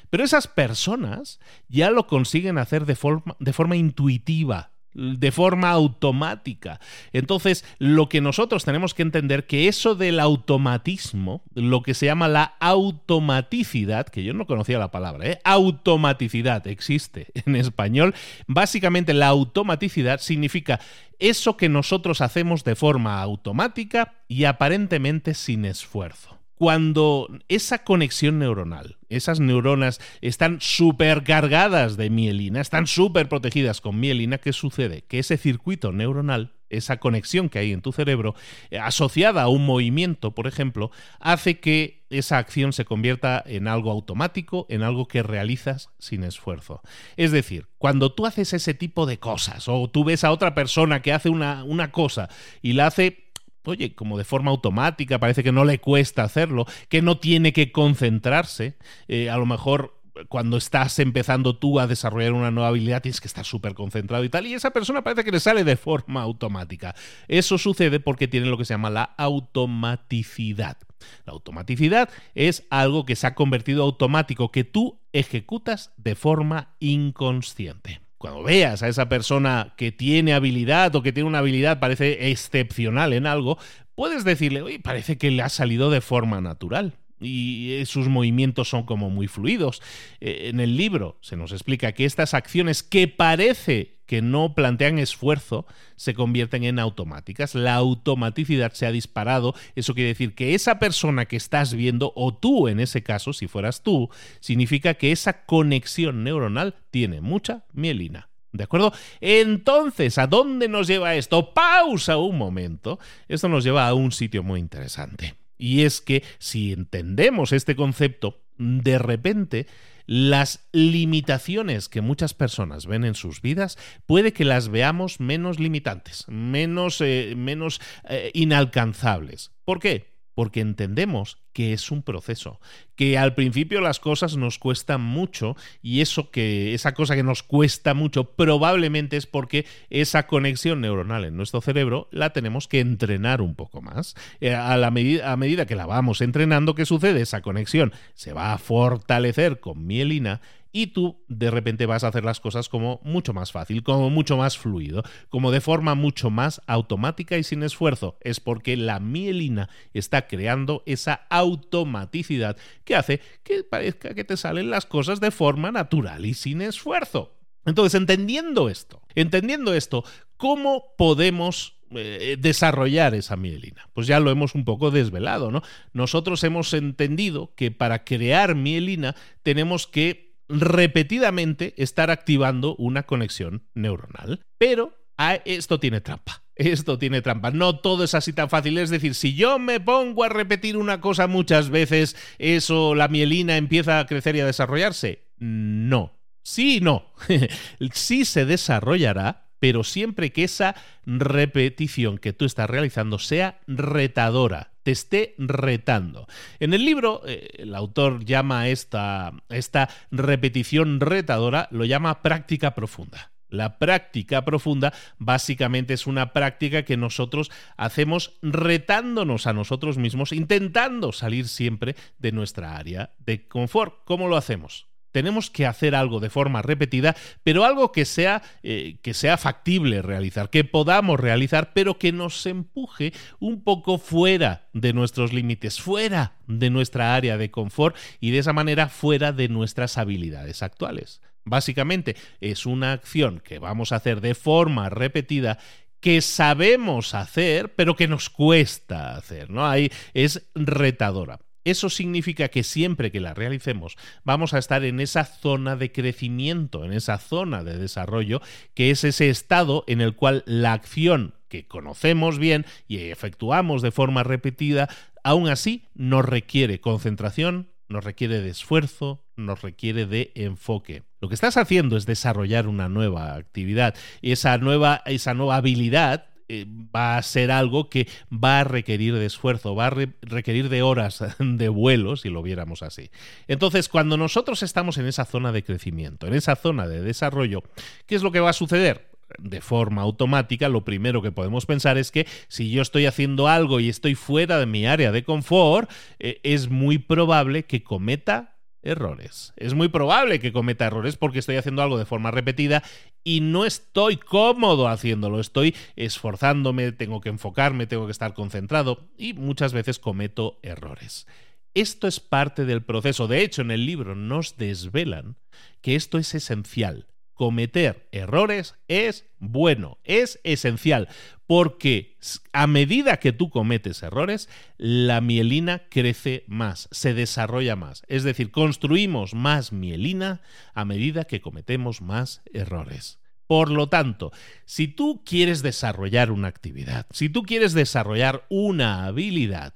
Pero 0.09 0.25
esas 0.25 0.47
personas 0.47 1.39
ya 1.69 1.89
lo 1.89 2.05
consiguen 2.05 2.57
hacer 2.57 2.85
de 2.85 2.95
forma, 2.95 3.35
de 3.39 3.53
forma 3.53 3.77
intuitiva, 3.77 4.70
de 4.93 5.31
forma 5.31 5.69
automática. 5.69 6.79
Entonces, 7.13 7.65
lo 7.79 8.09
que 8.09 8.21
nosotros 8.21 8.65
tenemos 8.65 8.93
que 8.93 9.01
entender 9.01 9.47
que 9.47 9.67
eso 9.67 9.95
del 9.95 10.19
automatismo, 10.19 11.43
lo 11.53 11.81
que 11.81 11.93
se 11.93 12.07
llama 12.07 12.27
la 12.27 12.55
automaticidad, 12.59 14.07
que 14.07 14.23
yo 14.23 14.33
no 14.33 14.45
conocía 14.45 14.79
la 14.79 14.91
palabra, 14.91 15.27
¿eh? 15.27 15.39
automaticidad 15.43 16.65
existe 16.67 17.27
en 17.45 17.55
español, 17.55 18.13
básicamente 18.47 19.13
la 19.13 19.27
automaticidad 19.27 20.19
significa 20.19 20.79
eso 21.19 21.57
que 21.57 21.69
nosotros 21.69 22.21
hacemos 22.21 22.63
de 22.63 22.75
forma 22.75 23.21
automática 23.21 24.15
y 24.27 24.45
aparentemente 24.45 25.33
sin 25.33 25.65
esfuerzo 25.65 26.41
cuando 26.61 27.27
esa 27.47 27.83
conexión 27.83 28.37
neuronal, 28.37 28.97
esas 29.11 29.39
neuronas 29.39 29.99
están 30.21 30.59
supercargadas 30.61 31.97
de 31.97 32.09
mielina, 32.09 32.61
están 32.61 32.87
súper 32.87 33.29
protegidas 33.29 33.81
con 33.81 33.99
mielina, 33.99 34.37
¿qué 34.37 34.53
sucede? 34.53 35.03
Que 35.07 35.19
ese 35.19 35.37
circuito 35.37 35.91
neuronal, 35.91 36.53
esa 36.69 36.97
conexión 36.97 37.49
que 37.49 37.59
hay 37.59 37.71
en 37.71 37.81
tu 37.81 37.91
cerebro, 37.91 38.35
eh, 38.69 38.79
asociada 38.79 39.43
a 39.43 39.47
un 39.49 39.65
movimiento, 39.65 40.31
por 40.33 40.47
ejemplo, 40.47 40.91
hace 41.19 41.59
que 41.59 42.05
esa 42.09 42.37
acción 42.37 42.73
se 42.73 42.85
convierta 42.85 43.43
en 43.45 43.67
algo 43.67 43.91
automático, 43.91 44.65
en 44.69 44.83
algo 44.83 45.07
que 45.07 45.23
realizas 45.23 45.89
sin 45.99 46.23
esfuerzo. 46.23 46.81
Es 47.17 47.31
decir, 47.31 47.67
cuando 47.77 48.13
tú 48.13 48.25
haces 48.25 48.53
ese 48.53 48.73
tipo 48.73 49.05
de 49.05 49.19
cosas, 49.19 49.67
o 49.67 49.89
tú 49.89 50.03
ves 50.03 50.23
a 50.23 50.31
otra 50.31 50.55
persona 50.55 51.01
que 51.01 51.13
hace 51.13 51.29
una, 51.29 51.63
una 51.63 51.91
cosa 51.91 52.29
y 52.61 52.73
la 52.73 52.87
hace 52.87 53.30
oye, 53.65 53.93
como 53.95 54.17
de 54.17 54.23
forma 54.23 54.51
automática, 54.51 55.19
parece 55.19 55.43
que 55.43 55.51
no 55.51 55.65
le 55.65 55.79
cuesta 55.79 56.23
hacerlo, 56.23 56.65
que 56.89 57.01
no 57.01 57.17
tiene 57.17 57.53
que 57.53 57.71
concentrarse, 57.71 58.77
eh, 59.07 59.29
a 59.29 59.37
lo 59.37 59.45
mejor 59.45 60.01
cuando 60.27 60.57
estás 60.57 60.99
empezando 60.99 61.57
tú 61.57 61.79
a 61.79 61.87
desarrollar 61.87 62.33
una 62.33 62.51
nueva 62.51 62.69
habilidad 62.69 63.01
tienes 63.01 63.21
que 63.21 63.27
estar 63.27 63.45
súper 63.45 63.73
concentrado 63.73 64.23
y 64.23 64.29
tal, 64.29 64.45
y 64.45 64.53
esa 64.53 64.71
persona 64.71 65.03
parece 65.03 65.23
que 65.23 65.31
le 65.31 65.39
sale 65.39 65.63
de 65.63 65.77
forma 65.77 66.21
automática. 66.21 66.95
Eso 67.27 67.57
sucede 67.57 67.99
porque 67.99 68.27
tiene 68.27 68.47
lo 68.47 68.57
que 68.57 68.65
se 68.65 68.73
llama 68.73 68.89
la 68.89 69.03
automaticidad. 69.17 70.77
La 71.25 71.33
automaticidad 71.33 72.09
es 72.35 72.65
algo 72.69 73.05
que 73.05 73.15
se 73.15 73.27
ha 73.27 73.35
convertido 73.35 73.83
automático, 73.83 74.51
que 74.51 74.63
tú 74.63 74.99
ejecutas 75.13 75.93
de 75.97 76.15
forma 76.15 76.75
inconsciente 76.79 78.00
cuando 78.21 78.43
veas 78.43 78.83
a 78.83 78.87
esa 78.87 79.09
persona 79.09 79.73
que 79.75 79.91
tiene 79.91 80.33
habilidad 80.33 80.95
o 80.95 81.01
que 81.01 81.11
tiene 81.11 81.27
una 81.27 81.39
habilidad 81.39 81.79
parece 81.79 82.29
excepcional 82.29 83.13
en 83.13 83.25
algo, 83.25 83.57
puedes 83.95 84.23
decirle, 84.23 84.61
oye, 84.61 84.79
parece 84.79 85.17
que 85.17 85.31
le 85.31 85.41
ha 85.41 85.49
salido 85.49 85.89
de 85.89 86.01
forma 86.01 86.39
natural 86.39 87.00
y 87.21 87.83
sus 87.85 88.07
movimientos 88.07 88.69
son 88.69 88.83
como 88.83 89.09
muy 89.09 89.27
fluidos. 89.27 89.81
Eh, 90.19 90.49
en 90.49 90.59
el 90.59 90.77
libro 90.77 91.17
se 91.21 91.35
nos 91.35 91.51
explica 91.51 91.91
que 91.93 92.05
estas 92.05 92.33
acciones 92.33 92.83
que 92.83 93.07
parece 93.07 94.01
que 94.11 94.21
no 94.21 94.55
plantean 94.55 94.99
esfuerzo 94.99 95.65
se 95.95 96.13
convierten 96.13 96.65
en 96.65 96.79
automáticas. 96.79 97.55
La 97.55 97.75
automaticidad 97.75 98.73
se 98.73 98.85
ha 98.85 98.91
disparado. 98.91 99.55
Eso 99.75 99.93
quiere 99.93 100.09
decir 100.09 100.35
que 100.35 100.53
esa 100.53 100.79
persona 100.79 101.27
que 101.27 101.37
estás 101.37 101.73
viendo, 101.73 102.11
o 102.17 102.35
tú 102.35 102.67
en 102.67 102.81
ese 102.81 103.03
caso, 103.03 103.31
si 103.31 103.47
fueras 103.47 103.83
tú, 103.83 104.09
significa 104.41 104.95
que 104.95 105.13
esa 105.13 105.45
conexión 105.45 106.25
neuronal 106.25 106.75
tiene 106.91 107.21
mucha 107.21 107.63
mielina. 107.71 108.27
¿De 108.51 108.65
acuerdo? 108.65 108.91
Entonces, 109.21 110.17
¿a 110.17 110.27
dónde 110.27 110.67
nos 110.67 110.87
lleva 110.87 111.15
esto? 111.15 111.53
Pausa 111.53 112.17
un 112.17 112.37
momento. 112.37 112.99
Esto 113.29 113.47
nos 113.47 113.63
lleva 113.63 113.87
a 113.87 113.93
un 113.93 114.11
sitio 114.11 114.43
muy 114.43 114.59
interesante. 114.59 115.35
Y 115.61 115.83
es 115.83 116.01
que 116.01 116.23
si 116.39 116.73
entendemos 116.73 117.51
este 117.51 117.75
concepto, 117.75 118.41
de 118.57 118.97
repente 118.97 119.67
las 120.07 120.67
limitaciones 120.71 121.87
que 121.87 122.01
muchas 122.01 122.33
personas 122.33 122.87
ven 122.87 123.05
en 123.05 123.13
sus 123.13 123.43
vidas 123.43 123.77
puede 124.07 124.33
que 124.33 124.43
las 124.43 124.69
veamos 124.69 125.19
menos 125.19 125.59
limitantes, 125.59 126.25
menos, 126.27 126.99
eh, 126.99 127.35
menos 127.37 127.79
eh, 128.09 128.31
inalcanzables. 128.33 129.51
¿Por 129.63 129.79
qué? 129.79 130.10
Porque 130.33 130.61
entendemos 130.61 131.37
que 131.53 131.73
es 131.73 131.91
un 131.91 132.01
proceso, 132.01 132.59
que 132.95 133.17
al 133.17 133.35
principio 133.35 133.81
las 133.81 133.99
cosas 133.99 134.37
nos 134.37 134.57
cuestan 134.57 135.01
mucho 135.01 135.55
y 135.81 136.01
eso 136.01 136.31
que 136.31 136.73
esa 136.73 136.93
cosa 136.93 137.15
que 137.15 137.23
nos 137.23 137.43
cuesta 137.43 137.93
mucho 137.93 138.23
probablemente 138.35 139.17
es 139.17 139.25
porque 139.25 139.65
esa 139.89 140.27
conexión 140.27 140.81
neuronal 140.81 141.25
en 141.25 141.35
nuestro 141.35 141.61
cerebro 141.61 142.07
la 142.11 142.31
tenemos 142.31 142.67
que 142.67 142.79
entrenar 142.79 143.41
un 143.41 143.55
poco 143.55 143.81
más. 143.81 144.15
Eh, 144.39 144.53
a, 144.53 144.77
la 144.77 144.91
medida, 144.91 145.31
a 145.31 145.37
medida 145.37 145.65
que 145.65 145.75
la 145.75 145.85
vamos 145.85 146.21
entrenando, 146.21 146.75
¿qué 146.75 146.85
sucede? 146.85 147.21
Esa 147.21 147.41
conexión 147.41 147.91
se 148.13 148.33
va 148.33 148.53
a 148.53 148.57
fortalecer 148.57 149.59
con 149.59 149.85
mielina 149.85 150.41
y 150.71 150.87
tú 150.87 151.23
de 151.27 151.51
repente 151.51 151.85
vas 151.85 152.03
a 152.03 152.07
hacer 152.07 152.23
las 152.23 152.39
cosas 152.39 152.69
como 152.69 152.99
mucho 153.03 153.33
más 153.33 153.51
fácil, 153.51 153.83
como 153.83 154.09
mucho 154.09 154.37
más 154.37 154.57
fluido, 154.57 155.03
como 155.29 155.51
de 155.51 155.61
forma 155.61 155.95
mucho 155.95 156.29
más 156.29 156.61
automática 156.67 157.37
y 157.37 157.43
sin 157.43 157.63
esfuerzo. 157.63 158.17
Es 158.21 158.39
porque 158.39 158.77
la 158.77 158.99
mielina 158.99 159.69
está 159.93 160.27
creando 160.27 160.83
esa 160.85 161.25
automaticidad 161.29 162.57
que 162.83 162.95
hace 162.95 163.21
que 163.43 163.63
parezca 163.63 164.13
que 164.13 164.23
te 164.23 164.37
salen 164.37 164.69
las 164.69 164.85
cosas 164.85 165.19
de 165.19 165.31
forma 165.31 165.71
natural 165.71 166.25
y 166.25 166.33
sin 166.33 166.61
esfuerzo. 166.61 167.37
Entonces, 167.65 167.99
entendiendo 167.99 168.69
esto, 168.69 169.01
entendiendo 169.13 169.73
esto, 169.73 170.03
¿cómo 170.37 170.95
podemos 170.97 171.81
eh, 171.93 172.37
desarrollar 172.39 173.15
esa 173.15 173.35
mielina. 173.35 173.89
Pues 173.91 174.07
ya 174.07 174.21
lo 174.21 174.31
hemos 174.31 174.55
un 174.55 174.63
poco 174.63 174.91
desvelado, 174.91 175.51
¿no? 175.51 175.61
Nosotros 175.91 176.41
hemos 176.45 176.73
entendido 176.73 177.53
que 177.55 177.69
para 177.69 178.05
crear 178.05 178.55
mielina 178.55 179.13
tenemos 179.43 179.87
que 179.87 180.30
repetidamente 180.51 181.73
estar 181.77 182.11
activando 182.11 182.75
una 182.75 183.03
conexión 183.03 183.67
neuronal. 183.73 184.41
Pero 184.57 185.01
esto 185.45 185.79
tiene 185.79 186.01
trampa. 186.01 186.43
Esto 186.55 186.97
tiene 186.97 187.21
trampa. 187.21 187.51
No 187.51 187.79
todo 187.79 188.03
es 188.03 188.13
así 188.13 188.33
tan 188.33 188.49
fácil. 188.49 188.77
Es 188.77 188.89
decir, 188.89 189.15
si 189.15 189.33
yo 189.33 189.59
me 189.59 189.79
pongo 189.79 190.23
a 190.23 190.29
repetir 190.29 190.77
una 190.77 191.01
cosa 191.01 191.27
muchas 191.27 191.69
veces, 191.69 192.15
eso, 192.37 192.95
la 192.95 193.07
mielina 193.07 193.57
empieza 193.57 193.99
a 193.99 194.05
crecer 194.05 194.35
y 194.35 194.41
a 194.41 194.45
desarrollarse. 194.45 195.27
No. 195.37 196.19
Sí 196.43 196.77
y 196.77 196.81
no. 196.81 197.13
sí 197.93 198.25
se 198.25 198.45
desarrollará, 198.45 199.51
pero 199.59 199.83
siempre 199.83 200.31
que 200.31 200.43
esa 200.43 200.75
repetición 201.05 202.17
que 202.17 202.33
tú 202.33 202.45
estás 202.45 202.69
realizando 202.69 203.19
sea 203.19 203.59
retadora 203.67 204.70
te 204.83 204.91
esté 204.91 205.35
retando. 205.37 206.27
En 206.59 206.73
el 206.73 206.85
libro, 206.85 207.21
eh, 207.25 207.49
el 207.59 207.75
autor 207.75 208.25
llama 208.25 208.67
esta, 208.69 209.33
esta 209.49 209.89
repetición 210.11 210.99
retadora, 210.99 211.67
lo 211.71 211.85
llama 211.85 212.21
práctica 212.21 212.73
profunda. 212.73 213.31
La 213.49 213.77
práctica 213.79 214.45
profunda 214.45 214.93
básicamente 215.17 215.93
es 215.93 216.07
una 216.07 216.31
práctica 216.31 216.83
que 216.83 216.95
nosotros 216.95 217.51
hacemos 217.75 218.37
retándonos 218.41 219.45
a 219.45 219.53
nosotros 219.53 219.97
mismos, 219.97 220.31
intentando 220.31 221.11
salir 221.11 221.49
siempre 221.49 221.95
de 222.17 222.31
nuestra 222.31 222.77
área 222.77 223.13
de 223.19 223.47
confort. 223.49 224.05
¿Cómo 224.05 224.29
lo 224.29 224.37
hacemos? 224.37 224.90
Tenemos 225.11 225.49
que 225.49 225.65
hacer 225.65 225.95
algo 225.95 226.19
de 226.19 226.29
forma 226.29 226.61
repetida, 226.61 227.15
pero 227.43 227.65
algo 227.65 227.91
que 227.91 228.05
sea, 228.05 228.41
eh, 228.63 228.97
que 229.01 229.13
sea 229.13 229.37
factible 229.37 230.01
realizar, 230.01 230.49
que 230.49 230.63
podamos 230.63 231.19
realizar, 231.19 231.73
pero 231.73 231.97
que 231.97 232.11
nos 232.11 232.45
empuje 232.45 233.13
un 233.39 233.63
poco 233.63 233.97
fuera 233.97 234.67
de 234.73 234.93
nuestros 234.93 235.33
límites, 235.33 235.81
fuera 235.81 236.35
de 236.47 236.69
nuestra 236.69 237.15
área 237.15 237.37
de 237.37 237.51
confort 237.51 237.95
y 238.19 238.31
de 238.31 238.39
esa 238.39 238.53
manera 238.53 238.89
fuera 238.89 239.31
de 239.31 239.49
nuestras 239.49 239.97
habilidades 239.97 240.63
actuales. 240.63 241.21
Básicamente 241.43 242.15
es 242.39 242.65
una 242.65 242.93
acción 242.93 243.39
que 243.39 243.59
vamos 243.59 243.91
a 243.91 243.95
hacer 243.95 244.21
de 244.21 244.35
forma 244.35 244.89
repetida 244.89 245.57
que 245.99 246.21
sabemos 246.21 247.13
hacer, 247.13 247.73
pero 247.75 247.95
que 247.95 248.07
nos 248.07 248.29
cuesta 248.29 249.15
hacer, 249.15 249.49
¿no? 249.49 249.65
Ahí 249.67 249.91
es 250.13 250.47
retadora. 250.55 251.39
Eso 251.63 251.89
significa 251.89 252.47
que 252.47 252.63
siempre 252.63 253.11
que 253.11 253.19
la 253.19 253.33
realicemos 253.33 253.97
vamos 254.23 254.53
a 254.53 254.57
estar 254.57 254.83
en 254.83 254.99
esa 254.99 255.25
zona 255.25 255.75
de 255.75 255.91
crecimiento, 255.91 256.85
en 256.85 256.93
esa 256.93 257.17
zona 257.17 257.63
de 257.63 257.77
desarrollo, 257.77 258.41
que 258.73 258.91
es 258.91 259.03
ese 259.03 259.29
estado 259.29 259.83
en 259.87 260.01
el 260.01 260.15
cual 260.15 260.43
la 260.45 260.73
acción 260.73 261.35
que 261.47 261.67
conocemos 261.67 262.39
bien 262.39 262.65
y 262.87 262.97
efectuamos 262.97 263.81
de 263.81 263.91
forma 263.91 264.23
repetida, 264.23 264.89
aún 265.23 265.49
así 265.49 265.89
nos 265.93 266.25
requiere 266.25 266.79
concentración, 266.79 267.69
nos 267.89 268.03
requiere 268.03 268.41
de 268.41 268.49
esfuerzo, 268.49 269.25
nos 269.35 269.61
requiere 269.61 270.05
de 270.05 270.31
enfoque. 270.35 271.03
Lo 271.19 271.27
que 271.27 271.35
estás 271.35 271.57
haciendo 271.57 271.97
es 271.97 272.05
desarrollar 272.05 272.67
una 272.67 272.89
nueva 272.89 273.35
actividad 273.35 273.95
y 274.21 274.31
esa 274.31 274.57
nueva, 274.57 275.03
esa 275.05 275.33
nueva 275.33 275.57
habilidad 275.57 276.30
eh, 276.53 276.65
va 276.93 277.15
a 277.15 277.23
ser 277.23 277.49
algo 277.49 277.89
que 277.89 278.09
va 278.29 278.59
a 278.59 278.63
requerir 278.65 279.15
de 279.15 279.25
esfuerzo, 279.25 279.73
va 279.73 279.87
a 279.87 279.93
requerir 280.21 280.67
de 280.67 280.81
horas 280.81 281.23
de 281.39 281.69
vuelo, 281.69 282.17
si 282.17 282.29
lo 282.29 282.43
viéramos 282.43 282.83
así. 282.83 283.09
Entonces, 283.47 283.87
cuando 283.87 284.17
nosotros 284.17 284.61
estamos 284.61 284.97
en 284.97 285.05
esa 285.05 285.23
zona 285.23 285.53
de 285.53 285.63
crecimiento, 285.63 286.27
en 286.27 286.33
esa 286.33 286.57
zona 286.57 286.89
de 286.89 286.99
desarrollo, 286.99 287.63
¿qué 288.05 288.15
es 288.15 288.21
lo 288.21 288.33
que 288.33 288.41
va 288.41 288.49
a 288.49 288.53
suceder? 288.53 289.09
de 289.39 289.61
forma 289.61 290.01
automática, 290.01 290.67
lo 290.67 290.83
primero 290.83 291.21
que 291.21 291.31
podemos 291.31 291.65
pensar 291.65 291.97
es 291.97 292.11
que 292.11 292.27
si 292.49 292.69
yo 292.69 292.81
estoy 292.81 293.05
haciendo 293.05 293.47
algo 293.47 293.79
y 293.79 293.87
estoy 293.87 294.13
fuera 294.13 294.59
de 294.59 294.65
mi 294.65 294.85
área 294.85 295.13
de 295.13 295.23
confort, 295.23 295.89
eh, 296.19 296.41
es 296.43 296.69
muy 296.69 296.97
probable 296.97 297.63
que 297.63 297.81
cometa 297.81 298.50
errores. 298.83 299.53
Es 299.55 299.73
muy 299.73 299.87
probable 299.89 300.39
que 300.39 300.53
cometa 300.53 300.87
errores 300.87 301.17
porque 301.17 301.39
estoy 301.39 301.55
haciendo 301.55 301.81
algo 301.81 301.97
de 301.97 302.05
forma 302.05 302.31
repetida 302.31 302.83
y 303.23 303.41
no 303.41 303.65
estoy 303.65 304.17
cómodo 304.17 304.87
haciéndolo, 304.87 305.39
estoy 305.39 305.75
esforzándome, 305.95 306.91
tengo 306.91 307.21
que 307.21 307.29
enfocarme, 307.29 307.87
tengo 307.87 308.05
que 308.05 308.11
estar 308.11 308.33
concentrado 308.33 309.09
y 309.17 309.33
muchas 309.33 309.73
veces 309.73 309.99
cometo 309.99 310.59
errores. 310.63 311.27
Esto 311.73 312.07
es 312.07 312.19
parte 312.19 312.65
del 312.65 312.83
proceso. 312.83 313.27
De 313.27 313.41
hecho, 313.43 313.61
en 313.61 313.71
el 313.71 313.85
libro 313.85 314.15
nos 314.15 314.57
desvelan 314.57 315.37
que 315.81 315.95
esto 315.95 316.17
es 316.17 316.35
esencial. 316.35 317.07
Cometer 317.41 318.07
errores 318.11 318.75
es 318.87 319.25
bueno, 319.39 319.97
es 320.03 320.39
esencial, 320.43 321.07
porque 321.47 322.19
a 322.53 322.67
medida 322.67 323.17
que 323.17 323.31
tú 323.31 323.49
cometes 323.49 324.03
errores, 324.03 324.47
la 324.77 325.21
mielina 325.21 325.87
crece 325.89 326.43
más, 326.45 326.87
se 326.91 327.15
desarrolla 327.15 327.75
más. 327.75 328.03
Es 328.07 328.21
decir, 328.21 328.51
construimos 328.51 329.33
más 329.33 329.71
mielina 329.71 330.43
a 330.75 330.85
medida 330.85 331.23
que 331.23 331.41
cometemos 331.41 331.99
más 332.03 332.43
errores. 332.53 333.17
Por 333.47 333.71
lo 333.71 333.89
tanto, 333.89 334.31
si 334.65 334.87
tú 334.87 335.23
quieres 335.25 335.63
desarrollar 335.63 336.29
una 336.29 336.47
actividad, 336.47 337.07
si 337.09 337.27
tú 337.27 337.41
quieres 337.41 337.73
desarrollar 337.73 338.45
una 338.49 339.05
habilidad 339.05 339.73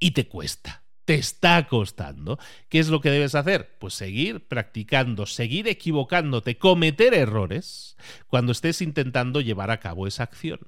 y 0.00 0.10
te 0.10 0.26
cuesta, 0.26 0.82
te 1.06 1.14
está 1.14 1.66
costando. 1.68 2.38
¿Qué 2.68 2.78
es 2.78 2.88
lo 2.88 3.00
que 3.00 3.10
debes 3.10 3.34
hacer? 3.34 3.78
Pues 3.78 3.94
seguir 3.94 4.46
practicando, 4.46 5.24
seguir 5.24 5.68
equivocándote, 5.68 6.58
cometer 6.58 7.14
errores 7.14 7.96
cuando 8.26 8.52
estés 8.52 8.82
intentando 8.82 9.40
llevar 9.40 9.70
a 9.70 9.80
cabo 9.80 10.06
esa 10.06 10.24
acción. 10.24 10.60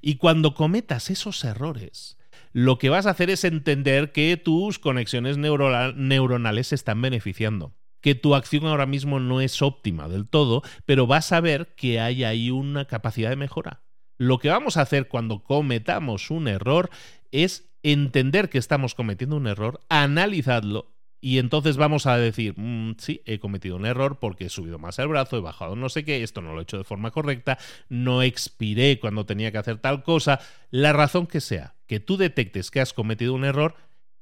Y 0.00 0.16
cuando 0.16 0.54
cometas 0.54 1.10
esos 1.10 1.44
errores, 1.44 2.18
lo 2.52 2.78
que 2.78 2.88
vas 2.88 3.06
a 3.06 3.10
hacer 3.10 3.30
es 3.30 3.44
entender 3.44 4.10
que 4.12 4.36
tus 4.36 4.78
conexiones 4.78 5.36
neuronales 5.38 6.66
se 6.68 6.74
están 6.74 7.00
beneficiando 7.00 7.76
que 8.00 8.14
tu 8.14 8.34
acción 8.34 8.66
ahora 8.66 8.84
mismo 8.84 9.18
no 9.18 9.40
es 9.40 9.62
óptima 9.62 10.10
del 10.10 10.28
todo, 10.28 10.62
pero 10.84 11.06
vas 11.06 11.32
a 11.32 11.40
ver 11.40 11.74
que 11.74 12.00
hay 12.00 12.22
ahí 12.22 12.50
una 12.50 12.84
capacidad 12.84 13.30
de 13.30 13.36
mejora. 13.36 13.82
Lo 14.18 14.38
que 14.38 14.50
vamos 14.50 14.76
a 14.76 14.82
hacer 14.82 15.08
cuando 15.08 15.42
cometamos 15.42 16.30
un 16.30 16.46
error 16.46 16.90
es 17.32 17.73
entender 17.84 18.48
que 18.48 18.58
estamos 18.58 18.96
cometiendo 18.96 19.36
un 19.36 19.46
error, 19.46 19.80
analizadlo 19.88 20.90
y 21.20 21.38
entonces 21.38 21.76
vamos 21.76 22.06
a 22.06 22.18
decir, 22.18 22.52
mm, 22.54 22.96
sí, 22.98 23.22
he 23.24 23.38
cometido 23.38 23.76
un 23.76 23.86
error 23.86 24.18
porque 24.18 24.46
he 24.46 24.48
subido 24.50 24.78
más 24.78 24.98
el 24.98 25.08
brazo, 25.08 25.38
he 25.38 25.40
bajado 25.40 25.76
no 25.76 25.88
sé 25.88 26.04
qué, 26.04 26.22
esto 26.22 26.42
no 26.42 26.52
lo 26.52 26.60
he 26.60 26.64
hecho 26.64 26.76
de 26.76 26.84
forma 26.84 27.12
correcta, 27.12 27.56
no 27.88 28.20
expiré 28.22 28.98
cuando 29.00 29.24
tenía 29.24 29.50
que 29.50 29.56
hacer 29.56 29.78
tal 29.78 30.02
cosa, 30.02 30.40
la 30.70 30.92
razón 30.92 31.26
que 31.26 31.40
sea, 31.40 31.76
que 31.86 31.98
tú 31.98 32.16
detectes 32.16 32.70
que 32.70 32.80
has 32.80 32.92
cometido 32.92 33.32
un 33.32 33.44
error, 33.44 33.74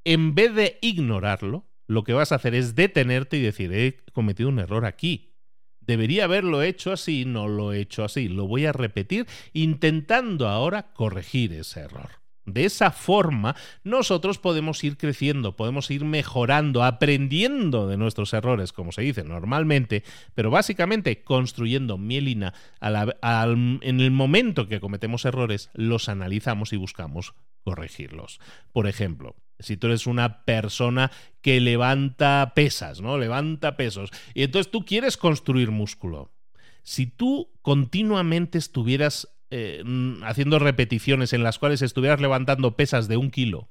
en 0.04 0.36
vez 0.36 0.54
de 0.54 0.78
ignorarlo, 0.80 1.66
lo 1.88 2.04
que 2.04 2.12
vas 2.12 2.30
a 2.30 2.36
hacer 2.36 2.54
es 2.54 2.74
detenerte 2.74 3.36
y 3.36 3.42
decir, 3.42 3.72
he 3.72 3.98
cometido 4.12 4.48
un 4.48 4.58
error 4.60 4.84
aquí. 4.86 5.34
Debería 5.80 6.24
haberlo 6.24 6.62
hecho 6.62 6.92
así, 6.92 7.24
no 7.24 7.48
lo 7.48 7.72
he 7.72 7.80
hecho 7.80 8.04
así. 8.04 8.28
Lo 8.28 8.46
voy 8.46 8.66
a 8.66 8.72
repetir 8.72 9.26
intentando 9.52 10.48
ahora 10.48 10.92
corregir 10.92 11.52
ese 11.52 11.80
error. 11.80 12.21
De 12.44 12.64
esa 12.64 12.90
forma, 12.90 13.54
nosotros 13.84 14.38
podemos 14.38 14.82
ir 14.82 14.96
creciendo, 14.96 15.54
podemos 15.54 15.90
ir 15.90 16.04
mejorando, 16.04 16.82
aprendiendo 16.82 17.86
de 17.86 17.96
nuestros 17.96 18.32
errores, 18.32 18.72
como 18.72 18.90
se 18.90 19.02
dice 19.02 19.22
normalmente, 19.22 20.02
pero 20.34 20.50
básicamente 20.50 21.22
construyendo 21.22 21.98
mielina 21.98 22.52
en 22.80 24.00
el 24.00 24.10
momento 24.10 24.66
que 24.66 24.80
cometemos 24.80 25.24
errores, 25.24 25.70
los 25.74 26.08
analizamos 26.08 26.72
y 26.72 26.76
buscamos 26.76 27.34
corregirlos. 27.62 28.40
Por 28.72 28.88
ejemplo, 28.88 29.36
si 29.60 29.76
tú 29.76 29.86
eres 29.86 30.08
una 30.08 30.44
persona 30.44 31.12
que 31.40 31.60
levanta 31.60 32.52
pesas, 32.56 33.00
¿no? 33.00 33.18
Levanta 33.18 33.76
pesos, 33.76 34.10
y 34.34 34.42
entonces 34.42 34.72
tú 34.72 34.84
quieres 34.84 35.16
construir 35.16 35.70
músculo. 35.70 36.32
Si 36.82 37.06
tú 37.06 37.52
continuamente 37.62 38.58
estuvieras 38.58 39.28
eh, 39.54 39.82
mm, 39.84 40.24
haciendo 40.24 40.58
repeticiones 40.58 41.34
en 41.34 41.42
las 41.42 41.58
cuales 41.58 41.82
estuvieras 41.82 42.22
levantando 42.22 42.74
pesas 42.74 43.06
de 43.06 43.18
un 43.18 43.30
kilo, 43.30 43.68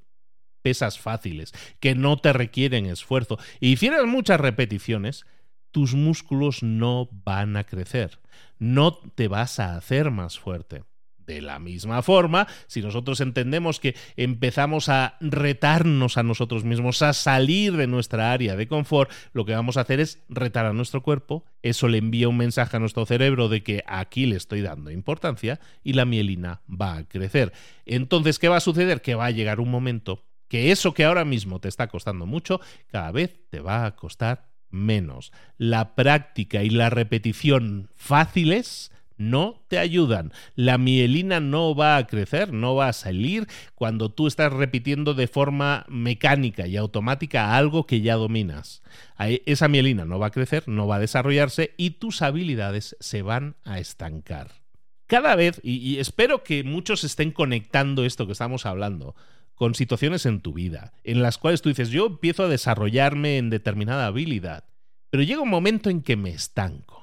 pesas 0.62 1.00
fáciles, 1.00 1.52
que 1.80 1.96
no 1.96 2.18
te 2.18 2.32
requieren 2.32 2.86
esfuerzo, 2.86 3.36
y 3.58 3.72
hicieras 3.72 4.06
muchas 4.06 4.40
repeticiones, 4.40 5.26
tus 5.72 5.94
músculos 5.94 6.62
no 6.62 7.08
van 7.10 7.56
a 7.56 7.64
crecer, 7.64 8.20
no 8.60 8.96
te 8.96 9.26
vas 9.26 9.58
a 9.58 9.76
hacer 9.76 10.12
más 10.12 10.38
fuerte. 10.38 10.84
De 11.26 11.40
la 11.40 11.58
misma 11.58 12.02
forma, 12.02 12.48
si 12.66 12.82
nosotros 12.82 13.20
entendemos 13.20 13.80
que 13.80 13.94
empezamos 14.16 14.88
a 14.88 15.16
retarnos 15.20 16.18
a 16.18 16.22
nosotros 16.22 16.64
mismos, 16.64 17.02
a 17.02 17.12
salir 17.12 17.76
de 17.76 17.86
nuestra 17.86 18.32
área 18.32 18.56
de 18.56 18.66
confort, 18.66 19.10
lo 19.32 19.44
que 19.44 19.54
vamos 19.54 19.76
a 19.76 19.82
hacer 19.82 20.00
es 20.00 20.22
retar 20.28 20.66
a 20.66 20.72
nuestro 20.72 21.02
cuerpo, 21.02 21.44
eso 21.62 21.88
le 21.88 21.98
envía 21.98 22.28
un 22.28 22.36
mensaje 22.36 22.76
a 22.76 22.80
nuestro 22.80 23.06
cerebro 23.06 23.48
de 23.48 23.62
que 23.62 23.84
aquí 23.86 24.26
le 24.26 24.36
estoy 24.36 24.62
dando 24.62 24.90
importancia 24.90 25.60
y 25.84 25.92
la 25.92 26.04
mielina 26.04 26.62
va 26.68 26.96
a 26.96 27.08
crecer. 27.08 27.52
Entonces, 27.86 28.38
¿qué 28.38 28.48
va 28.48 28.56
a 28.56 28.60
suceder? 28.60 29.00
Que 29.00 29.14
va 29.14 29.26
a 29.26 29.30
llegar 29.30 29.60
un 29.60 29.70
momento 29.70 30.24
que 30.52 30.70
eso 30.70 30.92
que 30.92 31.06
ahora 31.06 31.24
mismo 31.24 31.60
te 31.60 31.68
está 31.68 31.88
costando 31.88 32.26
mucho, 32.26 32.60
cada 32.88 33.10
vez 33.10 33.40
te 33.48 33.60
va 33.60 33.86
a 33.86 33.96
costar 33.96 34.50
menos. 34.68 35.32
La 35.56 35.94
práctica 35.94 36.62
y 36.62 36.68
la 36.68 36.90
repetición 36.90 37.88
fáciles 37.94 38.91
no 39.16 39.62
te 39.68 39.78
ayudan. 39.78 40.32
La 40.54 40.78
mielina 40.78 41.40
no 41.40 41.74
va 41.74 41.96
a 41.96 42.06
crecer, 42.06 42.52
no 42.52 42.74
va 42.74 42.88
a 42.88 42.92
salir 42.92 43.46
cuando 43.74 44.10
tú 44.10 44.26
estás 44.26 44.52
repitiendo 44.52 45.14
de 45.14 45.28
forma 45.28 45.84
mecánica 45.88 46.66
y 46.66 46.76
automática 46.76 47.56
algo 47.56 47.86
que 47.86 48.00
ya 48.00 48.16
dominas. 48.16 48.82
Esa 49.18 49.68
mielina 49.68 50.04
no 50.04 50.18
va 50.18 50.28
a 50.28 50.32
crecer, 50.32 50.68
no 50.68 50.86
va 50.86 50.96
a 50.96 51.00
desarrollarse 51.00 51.74
y 51.76 51.90
tus 51.90 52.22
habilidades 52.22 52.96
se 53.00 53.22
van 53.22 53.56
a 53.64 53.78
estancar. 53.78 54.62
Cada 55.06 55.36
vez, 55.36 55.60
y, 55.62 55.98
espero 55.98 56.42
que 56.42 56.64
muchos 56.64 57.04
estén 57.04 57.32
conectando 57.32 58.04
esto 58.04 58.26
que 58.26 58.32
estamos 58.32 58.64
hablando, 58.64 59.14
con 59.54 59.74
situaciones 59.74 60.24
en 60.26 60.40
tu 60.40 60.54
vida, 60.54 60.94
en 61.04 61.22
las 61.22 61.38
cuales 61.38 61.60
tú 61.60 61.68
dices, 61.68 61.90
yo 61.90 62.06
empiezo 62.06 62.44
a 62.44 62.48
desarrollarme 62.48 63.36
en 63.36 63.50
determinada 63.50 64.06
habilidad, 64.06 64.64
pero 65.10 65.22
llega 65.22 65.42
un 65.42 65.50
momento 65.50 65.90
en 65.90 66.02
que 66.02 66.16
me 66.16 66.30
estanco 66.30 67.01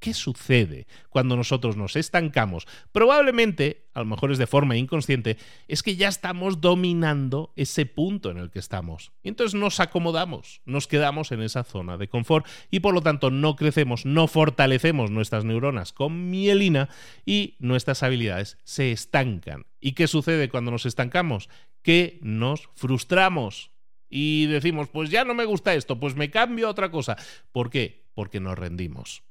¿Qué 0.00 0.14
sucede 0.14 0.86
cuando 1.10 1.36
nosotros 1.36 1.76
nos 1.76 1.94
estancamos? 1.94 2.66
Probablemente, 2.90 3.84
a 3.92 4.00
lo 4.00 4.06
mejor 4.06 4.32
es 4.32 4.38
de 4.38 4.46
forma 4.46 4.78
inconsciente, 4.78 5.36
es 5.68 5.82
que 5.82 5.94
ya 5.94 6.08
estamos 6.08 6.62
dominando 6.62 7.52
ese 7.54 7.84
punto 7.84 8.30
en 8.30 8.38
el 8.38 8.50
que 8.50 8.60
estamos. 8.60 9.12
Y 9.22 9.28
entonces 9.28 9.60
nos 9.60 9.78
acomodamos, 9.78 10.62
nos 10.64 10.86
quedamos 10.86 11.32
en 11.32 11.42
esa 11.42 11.64
zona 11.64 11.98
de 11.98 12.08
confort 12.08 12.46
y 12.70 12.80
por 12.80 12.94
lo 12.94 13.02
tanto 13.02 13.30
no 13.30 13.56
crecemos, 13.56 14.06
no 14.06 14.26
fortalecemos 14.26 15.10
nuestras 15.10 15.44
neuronas 15.44 15.92
con 15.92 16.30
mielina 16.30 16.88
y 17.26 17.56
nuestras 17.58 18.02
habilidades 18.02 18.56
se 18.64 18.92
estancan. 18.92 19.66
¿Y 19.80 19.92
qué 19.92 20.06
sucede 20.06 20.48
cuando 20.48 20.70
nos 20.70 20.86
estancamos? 20.86 21.50
Que 21.82 22.18
nos 22.22 22.70
frustramos. 22.74 23.70
Y 24.08 24.46
decimos, 24.46 24.88
pues 24.88 25.10
ya 25.10 25.24
no 25.24 25.34
me 25.34 25.44
gusta 25.44 25.74
esto, 25.74 26.00
pues 26.00 26.16
me 26.16 26.30
cambio 26.30 26.68
a 26.68 26.70
otra 26.70 26.90
cosa. 26.90 27.18
¿Por 27.52 27.68
qué? 27.68 28.08
Porque 28.14 28.40
nos 28.40 28.58
rendimos. 28.58 29.29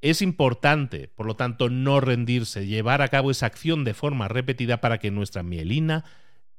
Es 0.00 0.22
importante, 0.22 1.08
por 1.08 1.26
lo 1.26 1.36
tanto, 1.36 1.68
no 1.68 2.00
rendirse, 2.00 2.66
llevar 2.66 3.02
a 3.02 3.08
cabo 3.08 3.30
esa 3.30 3.46
acción 3.46 3.84
de 3.84 3.94
forma 3.94 4.28
repetida 4.28 4.80
para 4.80 4.98
que 4.98 5.10
nuestra 5.10 5.42
mielina 5.42 6.04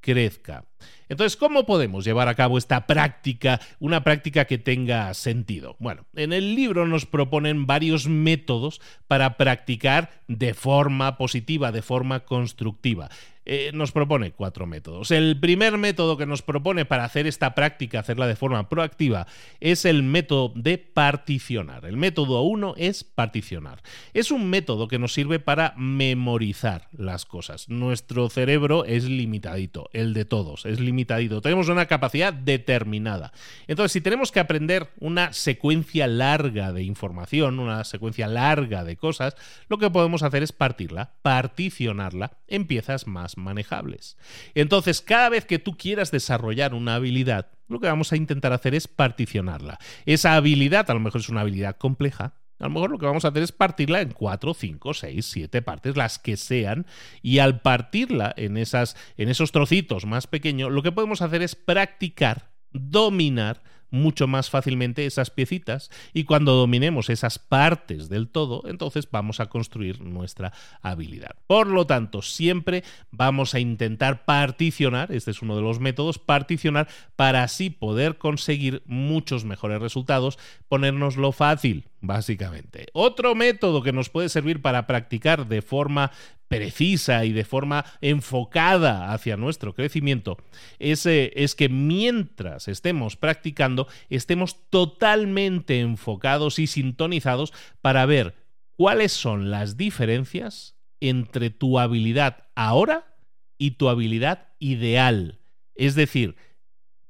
crezca. 0.02 0.66
Entonces, 1.08 1.36
¿cómo 1.36 1.64
podemos 1.64 2.04
llevar 2.04 2.28
a 2.28 2.34
cabo 2.34 2.58
esta 2.58 2.86
práctica, 2.86 3.60
una 3.78 4.04
práctica 4.04 4.44
que 4.44 4.58
tenga 4.58 5.14
sentido? 5.14 5.76
Bueno, 5.78 6.06
en 6.14 6.32
el 6.32 6.54
libro 6.54 6.86
nos 6.86 7.06
proponen 7.06 7.66
varios 7.66 8.08
métodos 8.08 8.80
para 9.06 9.36
practicar 9.36 10.10
de 10.28 10.54
forma 10.54 11.16
positiva, 11.16 11.72
de 11.72 11.82
forma 11.82 12.20
constructiva. 12.20 13.10
Eh, 13.44 13.70
nos 13.74 13.90
propone 13.90 14.32
cuatro 14.32 14.66
métodos. 14.66 15.10
El 15.10 15.38
primer 15.40 15.76
método 15.76 16.16
que 16.16 16.26
nos 16.26 16.42
propone 16.42 16.84
para 16.84 17.04
hacer 17.04 17.26
esta 17.26 17.54
práctica, 17.54 17.98
hacerla 18.00 18.26
de 18.26 18.36
forma 18.36 18.68
proactiva, 18.68 19.26
es 19.60 19.84
el 19.84 20.02
método 20.02 20.52
de 20.54 20.78
particionar. 20.78 21.84
El 21.84 21.96
método 21.96 22.42
uno 22.42 22.74
es 22.76 23.02
particionar. 23.02 23.82
Es 24.14 24.30
un 24.30 24.48
método 24.48 24.86
que 24.86 24.98
nos 24.98 25.12
sirve 25.12 25.40
para 25.40 25.74
memorizar 25.76 26.88
las 26.92 27.26
cosas. 27.26 27.68
Nuestro 27.68 28.28
cerebro 28.28 28.84
es 28.84 29.04
limitadito, 29.04 29.90
el 29.92 30.14
de 30.14 30.24
todos 30.24 30.64
es 30.64 30.78
limitadito. 30.78 31.40
Tenemos 31.42 31.68
una 31.68 31.86
capacidad 31.86 32.32
determinada. 32.32 33.32
Entonces, 33.66 33.92
si 33.92 34.00
tenemos 34.00 34.30
que 34.30 34.40
aprender 34.40 34.90
una 35.00 35.32
secuencia 35.32 36.06
larga 36.06 36.72
de 36.72 36.84
información, 36.84 37.58
una 37.58 37.84
secuencia 37.84 38.28
larga 38.28 38.84
de 38.84 38.96
cosas, 38.96 39.36
lo 39.68 39.78
que 39.78 39.90
podemos 39.90 40.22
hacer 40.22 40.42
es 40.42 40.52
partirla, 40.52 41.14
particionarla 41.22 42.32
en 42.46 42.66
piezas 42.66 43.06
más 43.06 43.31
manejables. 43.36 44.16
Entonces, 44.54 45.00
cada 45.00 45.28
vez 45.28 45.44
que 45.44 45.58
tú 45.58 45.76
quieras 45.76 46.10
desarrollar 46.10 46.74
una 46.74 46.96
habilidad, 46.96 47.50
lo 47.68 47.80
que 47.80 47.86
vamos 47.86 48.12
a 48.12 48.16
intentar 48.16 48.52
hacer 48.52 48.74
es 48.74 48.88
particionarla. 48.88 49.78
Esa 50.06 50.34
habilidad 50.34 50.90
a 50.90 50.94
lo 50.94 51.00
mejor 51.00 51.20
es 51.20 51.28
una 51.28 51.40
habilidad 51.40 51.76
compleja, 51.76 52.34
a 52.62 52.66
lo 52.66 52.70
mejor 52.70 52.92
lo 52.92 52.98
que 52.98 53.06
vamos 53.06 53.24
a 53.24 53.28
hacer 53.28 53.42
es 53.42 53.50
partirla 53.50 54.02
en 54.02 54.12
4, 54.12 54.54
5, 54.54 54.94
6, 54.94 55.26
7 55.26 55.62
partes, 55.62 55.96
las 55.96 56.20
que 56.20 56.36
sean, 56.36 56.86
y 57.20 57.38
al 57.38 57.60
partirla 57.60 58.32
en, 58.36 58.56
esas, 58.56 58.96
en 59.16 59.28
esos 59.28 59.50
trocitos 59.50 60.06
más 60.06 60.28
pequeños, 60.28 60.70
lo 60.70 60.82
que 60.82 60.92
podemos 60.92 61.22
hacer 61.22 61.42
es 61.42 61.56
practicar, 61.56 62.52
dominar 62.70 63.62
mucho 63.92 64.26
más 64.26 64.50
fácilmente 64.50 65.06
esas 65.06 65.30
piecitas 65.30 65.90
y 66.12 66.24
cuando 66.24 66.54
dominemos 66.54 67.10
esas 67.10 67.38
partes 67.38 68.08
del 68.08 68.28
todo, 68.28 68.62
entonces 68.66 69.08
vamos 69.10 69.38
a 69.38 69.46
construir 69.46 70.00
nuestra 70.00 70.52
habilidad. 70.80 71.36
Por 71.46 71.68
lo 71.68 71.86
tanto, 71.86 72.22
siempre 72.22 72.82
vamos 73.10 73.54
a 73.54 73.60
intentar 73.60 74.24
particionar, 74.24 75.12
este 75.12 75.30
es 75.30 75.42
uno 75.42 75.54
de 75.54 75.62
los 75.62 75.78
métodos, 75.78 76.18
particionar 76.18 76.88
para 77.14 77.44
así 77.44 77.70
poder 77.70 78.18
conseguir 78.18 78.82
muchos 78.86 79.44
mejores 79.44 79.80
resultados, 79.80 80.38
ponernoslo 80.68 81.32
fácil, 81.32 81.84
básicamente. 82.00 82.86
Otro 82.94 83.34
método 83.34 83.82
que 83.82 83.92
nos 83.92 84.08
puede 84.08 84.28
servir 84.28 84.62
para 84.62 84.86
practicar 84.86 85.46
de 85.46 85.62
forma 85.62 86.10
precisa 86.58 87.24
y 87.24 87.32
de 87.32 87.44
forma 87.44 87.84
enfocada 88.00 89.12
hacia 89.12 89.36
nuestro 89.36 89.74
crecimiento 89.74 90.36
es, 90.78 91.06
es, 91.06 91.54
que 91.54 91.68
mientras 91.68 92.68
estemos 92.68 93.16
practicando 93.16 93.88
estemos 94.10 94.68
totalmente 94.68 95.80
enfocados 95.80 96.58
y 96.58 96.66
sintonizados 96.66 97.52
para 97.80 98.06
ver 98.06 98.34
cuáles 98.76 99.12
son 99.12 99.50
las 99.50 99.76
diferencias 99.76 100.76
entre 101.00 101.50
tu 101.50 101.78
habilidad 101.78 102.44
ahora 102.54 103.16
y 103.58 103.72
tu 103.72 103.88
habilidad 103.88 104.48
ideal. 104.58 105.40
Es 105.74 105.94
decir, 105.94 106.36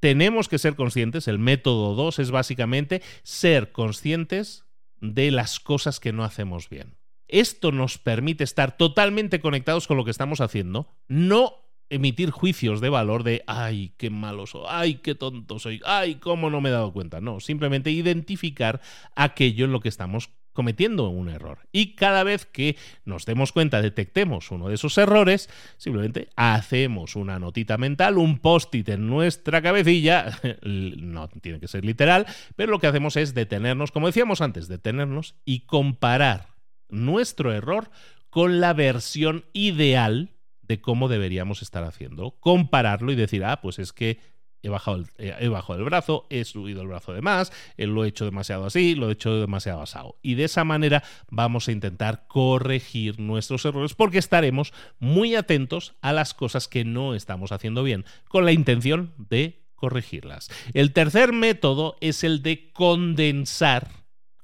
tenemos 0.00 0.48
que 0.48 0.58
ser 0.58 0.76
conscientes, 0.76 1.28
el 1.28 1.38
método 1.38 1.94
2 1.94 2.18
es 2.20 2.30
básicamente 2.30 3.02
ser 3.22 3.72
conscientes 3.72 4.64
de 5.00 5.30
las 5.30 5.60
cosas 5.60 6.00
que 6.00 6.12
no 6.12 6.24
hacemos 6.24 6.68
bien. 6.68 7.01
Esto 7.32 7.72
nos 7.72 7.96
permite 7.96 8.44
estar 8.44 8.76
totalmente 8.76 9.40
conectados 9.40 9.86
con 9.86 9.96
lo 9.96 10.04
que 10.04 10.10
estamos 10.10 10.42
haciendo, 10.42 10.86
no 11.08 11.54
emitir 11.88 12.30
juicios 12.30 12.82
de 12.82 12.90
valor 12.90 13.22
de, 13.22 13.42
ay, 13.46 13.94
qué 13.96 14.10
malo 14.10 14.46
soy, 14.46 14.66
ay, 14.68 14.94
qué 14.96 15.14
tonto 15.14 15.58
soy, 15.58 15.80
ay, 15.86 16.16
cómo 16.16 16.50
no 16.50 16.60
me 16.60 16.68
he 16.68 16.72
dado 16.72 16.92
cuenta. 16.92 17.22
No, 17.22 17.40
simplemente 17.40 17.90
identificar 17.90 18.82
aquello 19.16 19.64
en 19.64 19.72
lo 19.72 19.80
que 19.80 19.88
estamos 19.88 20.28
cometiendo 20.52 21.08
un 21.08 21.30
error. 21.30 21.60
Y 21.72 21.94
cada 21.94 22.22
vez 22.22 22.44
que 22.44 22.76
nos 23.06 23.24
demos 23.24 23.50
cuenta, 23.52 23.80
detectemos 23.80 24.50
uno 24.50 24.68
de 24.68 24.74
esos 24.74 24.98
errores, 24.98 25.48
simplemente 25.78 26.28
hacemos 26.36 27.16
una 27.16 27.38
notita 27.38 27.78
mental, 27.78 28.18
un 28.18 28.40
post-it 28.40 28.90
en 28.90 29.06
nuestra 29.06 29.62
cabecilla, 29.62 30.38
no 30.62 31.28
tiene 31.28 31.60
que 31.60 31.68
ser 31.68 31.82
literal, 31.86 32.26
pero 32.56 32.72
lo 32.72 32.78
que 32.78 32.88
hacemos 32.88 33.16
es 33.16 33.32
detenernos, 33.32 33.90
como 33.90 34.08
decíamos 34.08 34.42
antes, 34.42 34.68
detenernos 34.68 35.34
y 35.46 35.60
comparar 35.60 36.51
nuestro 36.92 37.52
error 37.52 37.90
con 38.30 38.60
la 38.60 38.72
versión 38.72 39.44
ideal 39.52 40.30
de 40.62 40.80
cómo 40.80 41.08
deberíamos 41.08 41.60
estar 41.60 41.84
haciendo. 41.84 42.36
Compararlo 42.38 43.12
y 43.12 43.16
decir, 43.16 43.44
ah, 43.44 43.60
pues 43.60 43.78
es 43.78 43.92
que 43.92 44.18
he 44.62 44.68
bajado, 44.68 44.98
el, 44.98 45.06
he 45.18 45.48
bajado 45.48 45.78
el 45.78 45.84
brazo, 45.84 46.26
he 46.30 46.44
subido 46.44 46.82
el 46.82 46.88
brazo 46.88 47.12
de 47.12 47.20
más, 47.20 47.52
eh, 47.76 47.86
lo 47.86 48.04
he 48.04 48.08
hecho 48.08 48.24
demasiado 48.24 48.64
así, 48.64 48.94
lo 48.94 49.08
he 49.08 49.12
hecho 49.12 49.34
demasiado 49.40 49.82
asado. 49.82 50.18
Y 50.22 50.34
de 50.34 50.44
esa 50.44 50.64
manera 50.64 51.02
vamos 51.28 51.68
a 51.68 51.72
intentar 51.72 52.26
corregir 52.28 53.18
nuestros 53.18 53.64
errores 53.64 53.94
porque 53.94 54.18
estaremos 54.18 54.72
muy 54.98 55.34
atentos 55.34 55.94
a 56.00 56.12
las 56.12 56.32
cosas 56.32 56.68
que 56.68 56.84
no 56.84 57.14
estamos 57.14 57.50
haciendo 57.52 57.82
bien, 57.82 58.04
con 58.28 58.44
la 58.44 58.52
intención 58.52 59.14
de 59.18 59.66
corregirlas. 59.74 60.48
El 60.74 60.92
tercer 60.92 61.32
método 61.32 61.96
es 62.00 62.22
el 62.22 62.42
de 62.42 62.70
condensar, 62.72 63.90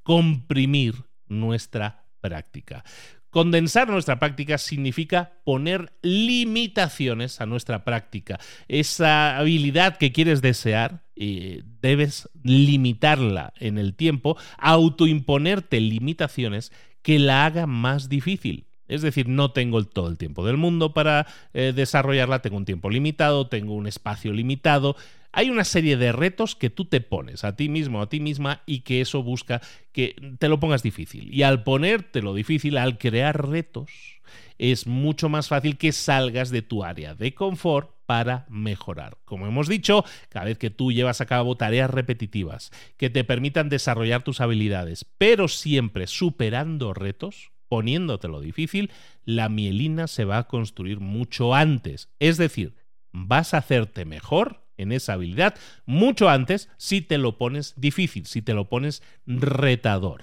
comprimir 0.02 1.04
nuestra 1.28 2.07
práctica. 2.20 2.84
Condensar 3.30 3.88
nuestra 3.90 4.18
práctica 4.18 4.56
significa 4.56 5.32
poner 5.44 5.92
limitaciones 6.00 7.40
a 7.40 7.46
nuestra 7.46 7.84
práctica. 7.84 8.40
Esa 8.68 9.36
habilidad 9.36 9.98
que 9.98 10.12
quieres 10.12 10.40
desear, 10.40 11.04
eh, 11.14 11.62
debes 11.82 12.30
limitarla 12.42 13.52
en 13.58 13.76
el 13.76 13.94
tiempo, 13.94 14.38
autoimponerte 14.56 15.80
limitaciones 15.80 16.72
que 17.02 17.18
la 17.18 17.44
hagan 17.44 17.68
más 17.68 18.08
difícil. 18.08 18.68
Es 18.86 19.02
decir, 19.02 19.28
no 19.28 19.50
tengo 19.52 19.84
todo 19.84 20.08
el 20.08 20.16
tiempo 20.16 20.46
del 20.46 20.56
mundo 20.56 20.94
para 20.94 21.26
eh, 21.52 21.72
desarrollarla, 21.76 22.40
tengo 22.40 22.56
un 22.56 22.64
tiempo 22.64 22.88
limitado, 22.88 23.46
tengo 23.48 23.74
un 23.74 23.86
espacio 23.86 24.32
limitado, 24.32 24.96
hay 25.32 25.50
una 25.50 25.64
serie 25.64 25.96
de 25.96 26.12
retos 26.12 26.56
que 26.56 26.70
tú 26.70 26.86
te 26.86 27.00
pones 27.00 27.44
a 27.44 27.56
ti 27.56 27.68
mismo, 27.68 28.00
a 28.00 28.08
ti 28.08 28.20
misma, 28.20 28.62
y 28.66 28.80
que 28.80 29.00
eso 29.00 29.22
busca 29.22 29.60
que 29.92 30.16
te 30.38 30.48
lo 30.48 30.60
pongas 30.60 30.82
difícil. 30.82 31.32
Y 31.32 31.42
al 31.42 31.62
ponértelo 31.62 32.34
difícil, 32.34 32.78
al 32.78 32.98
crear 32.98 33.48
retos, 33.48 33.90
es 34.58 34.86
mucho 34.86 35.28
más 35.28 35.48
fácil 35.48 35.76
que 35.76 35.92
salgas 35.92 36.50
de 36.50 36.62
tu 36.62 36.84
área 36.84 37.14
de 37.14 37.34
confort 37.34 37.90
para 38.06 38.46
mejorar. 38.48 39.18
Como 39.24 39.46
hemos 39.46 39.68
dicho, 39.68 40.04
cada 40.30 40.46
vez 40.46 40.58
que 40.58 40.70
tú 40.70 40.92
llevas 40.92 41.20
a 41.20 41.26
cabo 41.26 41.56
tareas 41.56 41.90
repetitivas 41.90 42.70
que 42.96 43.10
te 43.10 43.22
permitan 43.22 43.68
desarrollar 43.68 44.24
tus 44.24 44.40
habilidades, 44.40 45.04
pero 45.18 45.46
siempre 45.46 46.06
superando 46.06 46.94
retos, 46.94 47.52
poniéndotelo 47.68 48.40
difícil, 48.40 48.90
la 49.24 49.50
mielina 49.50 50.06
se 50.06 50.24
va 50.24 50.38
a 50.38 50.48
construir 50.48 51.00
mucho 51.00 51.54
antes. 51.54 52.08
Es 52.18 52.38
decir, 52.38 52.76
vas 53.12 53.52
a 53.52 53.58
hacerte 53.58 54.06
mejor 54.06 54.67
en 54.78 54.92
esa 54.92 55.12
habilidad 55.14 55.54
mucho 55.84 56.28
antes 56.28 56.70
si 56.78 57.02
te 57.02 57.18
lo 57.18 57.36
pones 57.36 57.74
difícil, 57.76 58.26
si 58.26 58.40
te 58.42 58.54
lo 58.54 58.68
pones 58.68 59.02
retador. 59.26 60.22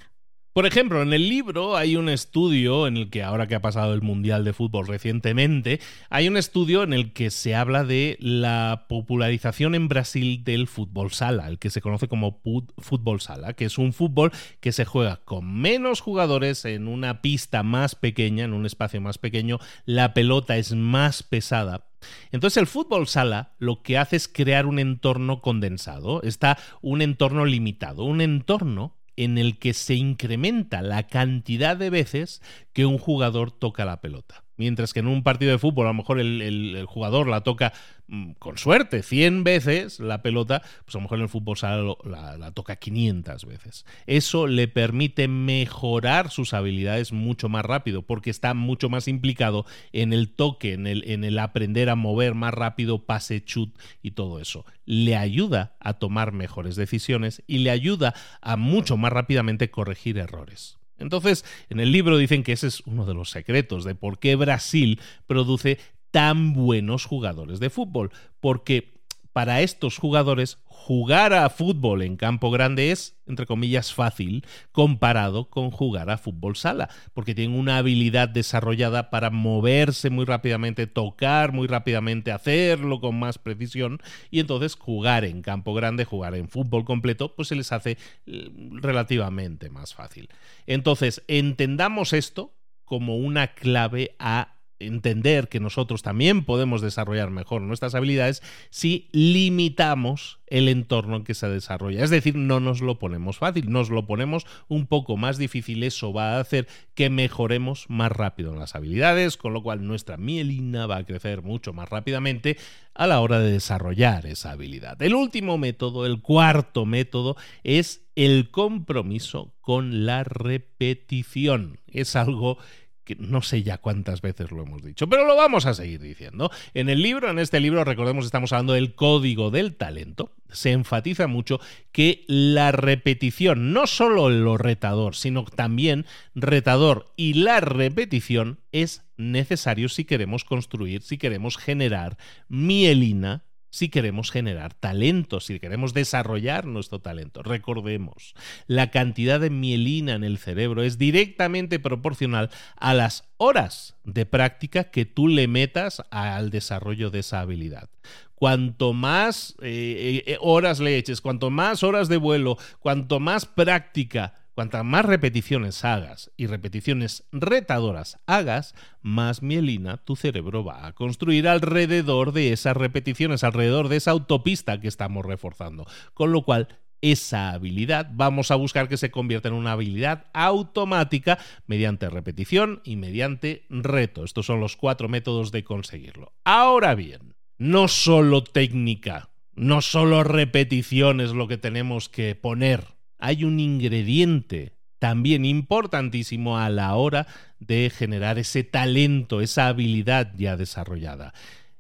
Por 0.56 0.66
ejemplo, 0.66 1.02
en 1.02 1.12
el 1.12 1.28
libro 1.28 1.76
hay 1.76 1.98
un 1.98 2.08
estudio 2.08 2.88
en 2.88 2.96
el 2.96 3.10
que, 3.10 3.24
ahora 3.24 3.46
que 3.46 3.56
ha 3.56 3.62
pasado 3.62 3.94
el 3.94 4.02
Mundial 4.02 4.46
de 4.46 4.54
Fútbol 4.54 4.88
recientemente, 4.88 5.82
hay 6.10 6.30
un 6.30 6.38
estudio 6.38 6.82
en 6.84 6.94
el 6.94 7.12
que 7.12 7.30
se 7.30 7.56
habla 7.56 7.84
de 7.84 8.16
la 8.22 8.86
popularización 8.88 9.76
en 9.76 9.90
Brasil 9.90 10.46
del 10.46 10.68
fútbol 10.68 11.12
sala, 11.12 11.50
el 11.50 11.60
que 11.60 11.70
se 11.70 11.82
conoce 11.82 12.08
como 12.08 12.42
fútbol 12.78 13.20
sala, 13.20 13.52
que 13.52 13.66
es 13.66 13.78
un 13.78 13.92
fútbol 13.92 14.32
que 14.62 14.72
se 14.72 14.86
juega 14.86 15.18
con 15.26 15.60
menos 15.60 16.00
jugadores 16.00 16.64
en 16.64 16.88
una 16.88 17.22
pista 17.22 17.62
más 17.62 17.96
pequeña, 17.96 18.46
en 18.46 18.54
un 18.54 18.66
espacio 18.66 19.02
más 19.02 19.18
pequeño, 19.18 19.60
la 19.84 20.14
pelota 20.14 20.56
es 20.56 20.74
más 20.74 21.22
pesada 21.22 21.90
entonces 22.32 22.58
el 22.58 22.68
fútbol 22.68 23.08
sala 23.08 23.54
lo 23.60 23.82
que 23.82 23.98
hace 23.98 24.16
es 24.16 24.28
crear 24.28 24.66
un 24.66 24.80
entorno 24.80 25.42
condensado, 25.42 26.22
está 26.24 26.58
un 26.82 27.02
entorno 27.02 27.46
limitado, 27.46 28.04
un 28.04 28.22
entorno 28.22 28.96
en 29.18 29.38
el 29.38 29.60
que 29.60 29.74
se 29.74 29.96
incrementa 29.96 30.82
la 30.82 31.08
cantidad 31.08 31.78
de 31.78 31.90
veces 31.90 32.42
que 32.74 32.86
un 32.86 32.98
jugador 32.98 33.52
toca 33.52 33.86
la 33.86 34.02
pelota. 34.02 34.45
Mientras 34.58 34.94
que 34.94 35.00
en 35.00 35.08
un 35.08 35.24
partido 35.24 35.52
de 35.52 35.58
fútbol 35.58 35.86
a 35.88 35.90
lo 35.90 35.96
mejor 35.96 36.20
el, 36.20 36.86
jugador 36.88 37.28
la 37.28 37.42
toca 37.42 37.74
mm, 38.08 38.32
con 38.34 38.58
suerte 38.58 39.04
100 39.04 39.44
veces 39.44 40.00
la 40.00 40.22
pelota, 40.22 40.62
pues 40.86 40.96
a 40.96 40.98
lo 41.00 41.04
mejor 41.04 41.18
en 41.18 41.24
el 41.24 41.30
fútbol 41.30 41.58
la, 42.04 42.38
la, 42.38 42.52
toca 42.52 42.78
500 42.78 43.46
veces. 43.46 43.86
Eso 44.08 44.48
le 44.48 44.68
permite 44.68 45.28
mejorar 45.28 46.30
sus 46.32 46.54
habilidades 46.54 47.12
mucho 47.12 47.50
más 47.50 47.66
rápido 47.66 48.02
porque 48.02 48.30
está 48.30 48.54
mucho 48.54 48.90
más 48.90 49.08
implicado 49.08 49.66
en 49.92 50.14
el 50.14 50.30
toque, 50.30 50.74
en 50.74 50.88
el, 50.88 51.04
en 51.10 51.24
el 51.24 51.40
aprender 51.40 51.90
a 51.90 51.96
mover 51.96 52.34
más 52.34 52.54
rápido, 52.54 53.06
pase, 53.06 53.44
chut 53.44 53.78
y 54.02 54.12
todo 54.12 54.40
eso. 54.40 54.66
Le 54.86 55.18
ayuda 55.18 55.76
a 55.80 55.94
tomar 55.94 56.32
mejores 56.32 56.76
decisiones 56.76 57.44
y 57.48 57.60
le 57.60 57.72
ayuda 57.72 58.14
a 58.42 58.56
mucho 58.56 58.98
más 58.98 59.12
rápidamente 59.12 59.70
corregir 59.70 60.18
errores. 60.18 60.78
Entonces, 60.98 61.46
en 61.70 61.80
el 61.80 61.92
libro 61.92 62.18
dicen 62.18 62.44
que 62.44 62.54
ese 62.54 62.68
es 62.68 62.82
uno 62.86 63.06
de 63.06 63.14
los 63.14 63.30
secretos 63.30 63.84
de 63.84 63.96
por 63.96 64.20
qué 64.20 64.36
Brasil 64.36 65.00
produce 65.28 65.80
tan 66.12 66.54
buenos 66.54 67.06
jugadores 67.06 67.60
de 67.60 67.70
fútbol, 67.70 68.12
porque 68.40 69.02
para 69.34 69.62
estos 69.62 69.98
jugadores 69.98 70.60
jugar 70.86 71.34
a 71.34 71.50
fútbol 71.50 72.04
en 72.04 72.16
campo 72.16 72.52
grande 72.52 72.92
es, 72.92 73.18
entre 73.26 73.48
comillas, 73.48 73.92
fácil 73.92 74.46
comparado 74.72 75.50
con 75.50 75.72
jugar 75.72 76.12
a 76.12 76.20
fútbol 76.20 76.56
sala, 76.56 76.90
porque 77.16 77.34
tienen 77.34 77.58
una 77.58 77.80
habilidad 77.80 78.30
desarrollada 78.30 79.10
para 79.10 79.32
moverse 79.32 80.12
muy 80.12 80.26
rápidamente, 80.26 80.86
tocar 80.86 81.54
muy 81.54 81.66
rápidamente, 81.66 82.32
hacerlo 82.32 83.02
con 83.02 83.18
más 83.18 83.40
precisión, 83.40 84.00
y 84.30 84.40
entonces 84.40 84.76
jugar 84.76 85.26
en 85.26 85.42
campo 85.42 85.74
grande, 85.74 86.06
jugar 86.06 86.36
en 86.36 86.50
fútbol 86.50 86.86
completo, 86.86 87.34
pues 87.36 87.48
se 87.48 87.56
les 87.56 87.72
hace 87.72 87.98
eh, 88.28 88.52
relativamente 88.74 89.72
más 89.72 89.96
fácil. 89.96 90.30
Entonces, 90.68 91.24
entendamos 91.28 92.14
esto 92.14 92.54
como 92.84 93.18
una 93.18 93.56
clave 93.56 94.16
a 94.20 94.55
entender 94.80 95.48
que 95.48 95.60
nosotros 95.60 96.02
también 96.02 96.44
podemos 96.44 96.82
desarrollar 96.82 97.30
mejor 97.30 97.62
nuestras 97.62 97.96
habilidades 97.96 98.42
si 98.70 99.10
limitamos 99.12 100.40
el 100.48 100.68
entorno 100.68 101.18
en 101.18 101.24
que 101.24 101.34
se 101.34 101.50
desarrolla. 101.50 102.04
Es 102.04 102.10
decir, 102.10 102.36
no 102.36 102.60
nos 102.60 102.82
lo 102.82 103.00
ponemos 103.00 103.38
fácil, 103.38 103.72
nos 103.72 103.90
lo 103.90 104.06
ponemos 104.06 104.46
un 104.68 104.86
poco 104.86 105.18
más 105.18 105.38
difícil. 105.38 105.84
Eso 105.84 106.14
va 106.14 106.36
a 106.36 106.40
hacer 106.40 106.68
que 106.94 107.10
mejoremos 107.10 107.86
más 107.90 108.12
rápido 108.12 108.56
las 108.56 108.76
habilidades, 108.76 109.38
con 109.38 109.54
lo 109.54 109.64
cual 109.64 109.86
nuestra 109.86 110.18
mielina 110.18 110.86
va 110.88 110.98
a 110.98 111.04
crecer 111.06 111.42
mucho 111.42 111.74
más 111.74 111.90
rápidamente 111.90 112.58
a 112.94 113.08
la 113.08 113.20
hora 113.22 113.40
de 113.40 113.52
desarrollar 113.52 114.26
esa 114.26 114.52
habilidad. 114.52 115.02
El 115.02 115.16
último 115.16 115.58
método, 115.58 116.06
el 116.06 116.22
cuarto 116.22 116.86
método, 116.86 117.36
es 117.64 118.06
el 118.16 118.52
compromiso 118.52 119.54
con 119.62 120.06
la 120.06 120.24
repetición. 120.24 121.80
Es 121.88 122.16
algo 122.16 122.58
que 123.06 123.16
no 123.16 123.42
sé 123.42 123.64
ya 123.64 123.78
cuántas 123.78 124.22
veces 124.22 124.52
lo 124.52 124.64
hemos 124.64 124.84
dicho, 124.84 125.08
pero 125.08 125.26
lo 125.26 125.36
vamos 125.36 125.66
a 125.66 125.74
seguir 125.74 126.02
diciendo. 126.02 126.52
En 126.74 126.90
el 126.90 127.02
libro, 127.02 127.30
en 127.30 127.40
este 127.40 127.60
libro, 127.60 127.84
recordemos, 127.84 128.26
estamos 128.26 128.52
hablando 128.52 128.74
del 128.74 128.96
código 128.96 129.52
del 129.52 129.76
talento. 129.76 130.34
Se 130.52 130.72
enfatiza 130.72 131.28
mucho 131.28 131.60
que 131.92 132.24
la 132.28 132.72
repetición, 132.72 133.72
no 133.74 133.88
solo 133.88 134.30
lo 134.30 134.58
retador, 134.58 135.16
sino 135.16 135.46
también 135.46 136.06
retador 136.34 137.14
y 137.16 137.34
la 137.36 137.60
repetición 137.62 138.60
es 138.72 139.06
necesario 139.18 139.88
si 139.88 140.04
queremos 140.06 140.44
construir, 140.44 141.02
si 141.02 141.18
queremos 141.18 141.58
generar 141.58 142.18
mielina 142.50 143.44
si 143.76 143.90
queremos 143.90 144.32
generar 144.32 144.74
talento, 144.74 145.42
si 145.42 145.60
queremos 145.60 145.94
desarrollar 145.94 146.66
nuestro 146.66 147.00
talento. 147.00 147.44
Recordemos, 147.44 148.34
la 148.68 148.90
cantidad 148.90 149.38
de 149.38 149.50
mielina 149.50 150.14
en 150.14 150.24
el 150.24 150.38
cerebro 150.38 150.82
es 150.82 150.98
directamente 150.98 151.78
proporcional 151.78 152.50
a 152.78 152.94
las 152.94 153.28
horas 153.36 153.98
de 154.06 154.26
práctica 154.26 154.86
que 154.86 155.06
tú 155.06 155.28
le 155.28 155.50
metas 155.50 156.02
al 156.10 156.52
desarrollo 156.52 157.10
de 157.10 157.20
esa 157.20 157.42
habilidad. 157.42 157.90
Cuanto 158.36 158.94
más 158.94 159.56
eh, 159.62 160.24
eh, 160.26 160.38
horas 160.40 160.80
le 160.80 160.96
eches, 160.96 161.20
cuanto 161.20 161.50
más 161.50 161.84
horas 161.84 162.08
de 162.08 162.16
vuelo, 162.16 162.58
cuanto 162.80 163.20
más 163.20 163.46
práctica 163.46 164.36
Cuantas 164.56 164.86
más 164.86 165.04
repeticiones 165.04 165.84
hagas 165.84 166.32
y 166.38 166.48
repeticiones 166.48 167.28
retadoras 167.34 168.20
hagas, 168.26 168.74
más 169.02 169.42
mielina 169.42 169.98
tu 169.98 170.16
cerebro 170.16 170.64
va 170.64 170.88
a 170.88 170.94
construir 170.94 171.50
alrededor 171.50 172.32
de 172.32 172.54
esas 172.54 172.78
repeticiones, 172.78 173.44
alrededor 173.44 173.90
de 173.90 173.98
esa 173.98 174.12
autopista 174.12 174.80
que 174.80 174.88
estamos 174.88 175.26
reforzando. 175.26 175.86
Con 176.14 176.32
lo 176.32 176.44
cual, 176.44 176.70
esa 177.02 177.52
habilidad 177.52 178.10
vamos 178.14 178.50
a 178.50 178.56
buscar 178.56 178.88
que 178.88 178.96
se 178.96 179.12
convierta 179.12 179.50
en 179.50 179.56
una 179.56 179.74
habilidad 179.74 180.28
automática 180.34 181.38
mediante 181.68 182.10
repetición 182.10 182.80
y 182.86 182.96
mediante 182.96 183.66
reto. 183.70 184.24
Estos 184.24 184.46
son 184.46 184.62
los 184.62 184.78
cuatro 184.78 185.10
métodos 185.10 185.52
de 185.52 185.66
conseguirlo. 185.66 186.32
Ahora 186.46 186.96
bien, 186.96 187.36
no 187.58 187.90
solo 187.90 188.42
técnica, 188.42 189.32
no 189.54 189.82
solo 189.82 190.24
repetición 190.24 191.20
es 191.20 191.32
lo 191.32 191.50
que 191.50 191.58
tenemos 191.58 192.08
que 192.08 192.36
poner 192.36 192.95
hay 193.20 193.44
un 193.44 193.60
ingrediente 193.60 194.76
también 195.00 195.46
importantísimo 195.46 196.58
a 196.58 196.70
la 196.70 196.96
hora 196.96 197.28
de 197.60 197.92
generar 197.96 198.40
ese 198.40 198.64
talento, 198.64 199.42
esa 199.42 199.68
habilidad 199.68 200.34
ya 200.36 200.58
desarrollada. 200.58 201.34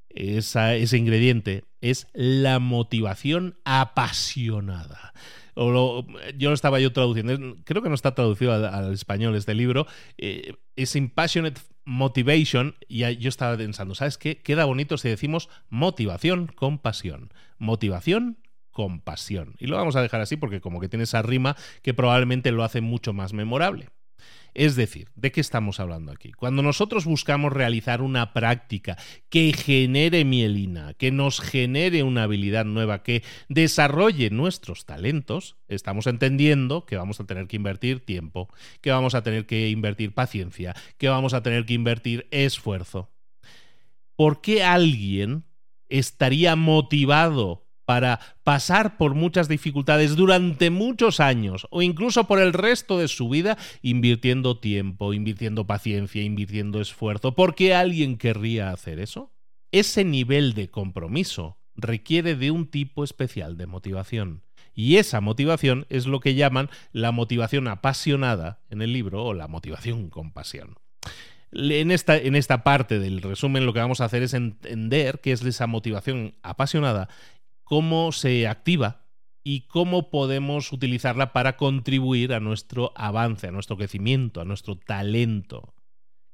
ese 0.09 0.97
ingrediente 0.97 1.63
es 1.81 2.07
la 2.13 2.59
motivación 2.59 3.57
apasionada. 3.65 5.13
yo 5.55 6.49
lo 6.49 6.53
estaba 6.53 6.79
yo 6.79 6.93
traduciendo, 6.93 7.57
creo 7.63 7.81
que 7.81 7.89
no 7.89 7.95
está 7.95 8.15
traducido 8.15 8.53
al, 8.53 8.93
español 8.93 9.35
este 9.35 9.53
libro, 9.53 9.87
eh, 10.17 10.53
es 10.75 10.95
Impassionate 10.95 11.61
Motivation, 11.83 12.75
y 12.87 12.99
yo 13.17 13.29
estaba 13.29 13.57
pensando, 13.57 13.95
¿sabes 13.95 14.17
qué? 14.17 14.37
Queda 14.37 14.65
bonito 14.65 14.97
si 14.97 15.09
decimos 15.09 15.49
motivación 15.69 16.47
con 16.47 16.79
pasión. 16.79 17.31
Motivación 17.57 18.37
compasión. 18.75 19.55
Y 19.57 19.67
lo 19.67 19.77
vamos 19.77 19.95
a 19.95 20.01
dejar 20.01 20.19
así 20.19 20.35
porque 20.35 20.59
como 20.59 20.81
que 20.81 20.89
tiene 20.89 21.05
esa 21.05 21.21
rima 21.21 21.55
que 21.81 21.93
probablemente 21.93 22.51
lo 22.51 22.61
hace 22.61 22.81
mucho 22.81 23.13
más 23.13 23.31
memorable. 23.31 23.87
Es 24.53 24.75
decir, 24.75 25.07
¿de 25.15 25.31
qué 25.31 25.39
estamos 25.39 25.79
hablando 25.79 26.11
aquí? 26.11 26.33
Cuando 26.33 26.61
nosotros 26.61 27.05
buscamos 27.05 27.53
realizar 27.53 28.01
una 28.01 28.33
práctica 28.33 28.97
que 29.29 29.53
genere 29.53 30.25
mielina, 30.25 30.93
que 30.93 31.09
nos 31.09 31.39
genere 31.39 32.03
una 32.03 32.23
habilidad 32.23 32.65
nueva, 32.65 33.01
que 33.01 33.23
desarrolle 33.47 34.29
nuestros 34.29 34.85
talentos, 34.85 35.55
estamos 35.69 36.05
entendiendo 36.05 36.85
que 36.85 36.97
vamos 36.97 37.21
a 37.21 37.25
tener 37.25 37.47
que 37.47 37.55
invertir 37.55 38.05
tiempo, 38.05 38.49
que 38.81 38.91
vamos 38.91 39.15
a 39.15 39.23
tener 39.23 39.45
que 39.45 39.69
invertir 39.69 40.13
paciencia, 40.13 40.75
que 40.97 41.07
vamos 41.07 41.33
a 41.33 41.43
tener 41.43 41.65
que 41.65 41.73
invertir 41.73 42.27
esfuerzo. 42.31 43.09
¿Por 44.17 44.41
qué 44.41 44.65
alguien 44.65 45.45
estaría 45.87 46.57
motivado 46.57 47.64
para 47.85 48.19
pasar 48.43 48.97
por 48.97 49.15
muchas 49.15 49.47
dificultades 49.47 50.15
durante 50.15 50.69
muchos 50.69 51.19
años 51.19 51.67
o 51.69 51.81
incluso 51.81 52.25
por 52.25 52.39
el 52.39 52.53
resto 52.53 52.97
de 52.97 53.07
su 53.07 53.29
vida 53.29 53.57
invirtiendo 53.81 54.59
tiempo, 54.59 55.13
invirtiendo 55.13 55.67
paciencia, 55.67 56.23
invirtiendo 56.23 56.81
esfuerzo. 56.81 57.35
¿Por 57.35 57.55
qué 57.55 57.75
alguien 57.75 58.17
querría 58.17 58.71
hacer 58.71 58.99
eso? 58.99 59.31
Ese 59.71 60.03
nivel 60.03 60.53
de 60.53 60.69
compromiso 60.69 61.57
requiere 61.75 62.35
de 62.35 62.51
un 62.51 62.67
tipo 62.67 63.03
especial 63.03 63.57
de 63.57 63.67
motivación. 63.67 64.43
Y 64.73 64.97
esa 64.97 65.21
motivación 65.21 65.85
es 65.89 66.05
lo 66.05 66.19
que 66.19 66.35
llaman 66.35 66.69
la 66.91 67.11
motivación 67.11 67.67
apasionada 67.67 68.61
en 68.69 68.81
el 68.81 68.91
libro 68.91 69.23
o 69.23 69.33
la 69.33 69.47
motivación 69.47 70.09
con 70.09 70.31
pasión. 70.31 70.75
En 71.51 71.91
esta, 71.91 72.17
en 72.17 72.35
esta 72.35 72.63
parte 72.63 72.99
del 72.99 73.21
resumen 73.21 73.65
lo 73.65 73.71
que 73.71 73.79
vamos 73.79 74.01
a 74.01 74.05
hacer 74.05 74.23
es 74.23 74.33
entender 74.33 75.21
qué 75.21 75.31
es 75.31 75.41
esa 75.43 75.67
motivación 75.67 76.35
apasionada 76.43 77.07
cómo 77.65 78.13
se 78.13 78.47
activa 78.47 79.05
y 79.43 79.67
cómo 79.67 80.09
podemos 80.09 80.71
utilizarla 80.71 81.33
para 81.33 81.57
contribuir 81.57 82.33
a 82.33 82.39
nuestro 82.39 82.93
avance, 82.95 83.47
a 83.47 83.51
nuestro 83.51 83.75
crecimiento, 83.75 84.39
a 84.39 84.45
nuestro 84.45 84.77
talento. 84.77 85.75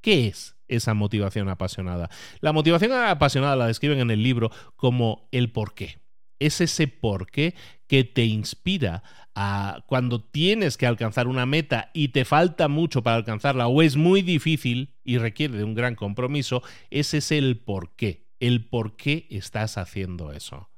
¿Qué 0.02 0.28
es 0.28 0.56
esa 0.68 0.94
motivación 0.94 1.50
apasionada? 1.50 2.10
La 2.40 2.54
motivación 2.54 2.92
apasionada 2.94 3.56
la 3.56 3.68
describen 3.68 4.00
en 4.00 4.12
el 4.12 4.24
libro 4.24 4.52
como 4.76 5.28
el 5.32 5.52
porqué. 5.52 6.00
Es 6.40 6.60
ese 6.60 6.88
porqué 6.88 7.54
que 7.88 8.04
te 8.04 8.26
inspira 8.26 9.04
a 9.36 9.84
cuando 9.88 10.24
tienes 10.24 10.78
que 10.78 10.88
alcanzar 10.88 11.28
una 11.28 11.46
meta 11.46 11.92
y 11.94 12.10
te 12.10 12.26
falta 12.26 12.68
mucho 12.68 13.04
para 13.04 13.18
alcanzarla 13.18 13.68
o 13.68 13.82
es 13.82 13.96
muy 13.96 14.22
difícil 14.22 14.96
y 15.04 15.18
requiere 15.18 15.58
de 15.58 15.64
un 15.64 15.76
gran 15.76 15.96
compromiso, 15.96 16.64
ese 16.90 17.20
es 17.20 17.32
el 17.32 17.60
porqué, 17.60 18.28
el 18.40 18.68
por 18.68 18.96
qué 18.96 19.28
estás 19.30 19.78
haciendo 19.78 20.32
eso. 20.32 20.71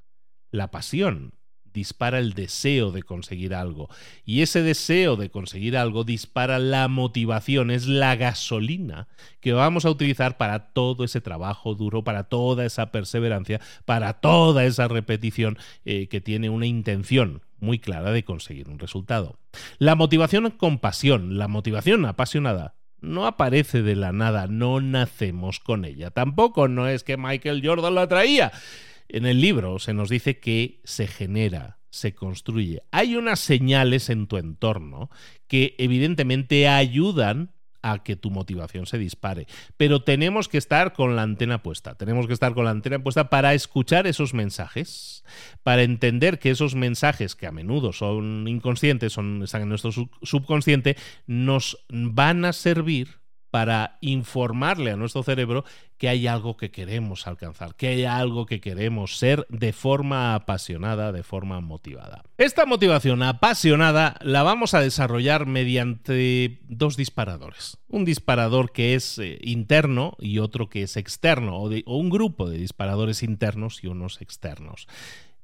La 0.54 0.70
pasión 0.70 1.34
dispara 1.74 2.20
el 2.20 2.34
deseo 2.34 2.92
de 2.92 3.02
conseguir 3.02 3.56
algo 3.56 3.90
y 4.24 4.44
ese 4.44 4.62
deseo 4.62 5.16
de 5.16 5.32
conseguir 5.32 5.76
algo 5.76 6.04
dispara 6.04 6.60
la 6.60 6.88
motivación, 6.88 7.72
es 7.72 7.88
la 7.88 8.16
gasolina 8.16 9.08
que 9.40 9.52
vamos 9.52 9.84
a 9.84 9.90
utilizar 9.90 10.38
para 10.38 10.72
todo 10.72 11.06
ese 11.06 11.22
trabajo 11.22 11.74
duro, 11.74 12.04
para 12.04 12.26
toda 12.26 12.66
esa 12.66 12.92
perseverancia, 12.92 13.62
para 13.86 14.14
toda 14.22 14.64
esa 14.64 14.88
repetición 14.88 15.58
eh, 15.86 16.08
que 16.08 16.22
tiene 16.22 16.52
una 16.52 16.68
intención 16.68 17.42
muy 17.60 17.80
clara 17.80 18.12
de 18.12 18.24
conseguir 18.24 18.70
un 18.70 18.78
resultado. 18.78 19.40
La 19.80 19.96
motivación 19.96 20.52
con 20.52 20.78
pasión, 20.78 21.40
la 21.40 21.48
motivación 21.48 22.06
apasionada, 22.06 22.76
no 23.02 23.26
aparece 23.26 23.82
de 23.82 23.96
la 23.96 24.12
nada, 24.12 24.46
no 24.46 24.82
nacemos 24.82 25.60
con 25.60 25.84
ella. 25.84 26.12
Tampoco 26.12 26.68
no 26.68 26.88
es 26.88 27.04
que 27.04 27.18
Michael 27.18 27.66
Jordan 27.66 27.96
la 27.96 28.08
traía. 28.08 28.52
En 29.14 29.28
el 29.28 29.42
libro 29.42 29.78
se 29.78 29.94
nos 29.94 30.10
dice 30.10 30.40
que 30.40 30.82
se 30.86 31.06
genera, 31.06 31.78
se 31.92 32.16
construye. 32.16 32.82
Hay 32.92 33.16
unas 33.16 33.40
señales 33.40 34.10
en 34.10 34.26
tu 34.26 34.38
entorno 34.38 35.12
que 35.48 35.76
evidentemente 35.78 36.68
ayudan 36.68 37.54
a 37.84 38.02
que 38.02 38.16
tu 38.16 38.32
motivación 38.32 38.88
se 38.88 38.98
dispare. 38.98 39.46
Pero 39.78 40.04
tenemos 40.04 40.48
que 40.48 40.58
estar 40.58 40.94
con 40.94 41.16
la 41.16 41.22
antena 41.22 41.62
puesta. 41.62 41.94
Tenemos 41.94 42.26
que 42.26 42.34
estar 42.34 42.56
con 42.56 42.66
la 42.66 42.72
antena 42.72 43.04
puesta 43.04 43.30
para 43.30 43.54
escuchar 43.54 44.08
esos 44.08 44.34
mensajes, 44.34 45.24
para 45.62 45.84
entender 45.84 46.40
que 46.40 46.50
esos 46.50 46.74
mensajes, 46.74 47.36
que 47.36 47.46
a 47.46 47.52
menudo 47.52 47.94
son 47.94 48.48
inconscientes, 48.48 49.14
son, 49.14 49.44
están 49.44 49.62
en 49.62 49.70
nuestro 49.70 49.92
subconsciente, 50.24 50.98
nos 51.28 51.86
van 51.90 52.46
a 52.46 52.54
servir 52.54 53.23
para 53.54 54.00
informarle 54.02 54.90
a 54.90 54.96
nuestro 54.96 55.22
cerebro 55.22 55.64
que 56.00 56.10
hay 56.10 56.26
algo 56.26 56.58
que 56.58 56.72
queremos 56.72 57.28
alcanzar, 57.28 57.76
que 57.76 57.90
hay 57.90 58.04
algo 58.04 58.48
que 58.48 58.60
queremos 58.60 59.20
ser 59.20 59.46
de 59.48 59.74
forma 59.74 60.34
apasionada, 60.34 61.12
de 61.12 61.22
forma 61.22 61.62
motivada. 61.62 62.24
Esta 62.40 62.66
motivación 62.66 63.22
apasionada 63.22 64.18
la 64.22 64.42
vamos 64.42 64.74
a 64.74 64.82
desarrollar 64.82 65.46
mediante 65.46 66.62
dos 66.64 66.98
disparadores. 66.98 67.78
Un 67.90 68.06
disparador 68.06 68.72
que 68.72 68.96
es 68.96 69.20
eh, 69.20 69.38
interno 69.44 70.18
y 70.18 70.40
otro 70.40 70.68
que 70.68 70.82
es 70.82 70.98
externo, 70.98 71.58
o, 71.58 71.70
o 71.70 71.98
un 71.98 72.10
grupo 72.10 72.50
de 72.50 72.58
disparadores 72.58 73.22
internos 73.22 73.84
y 73.84 73.88
unos 73.88 74.20
externos. 74.20 74.88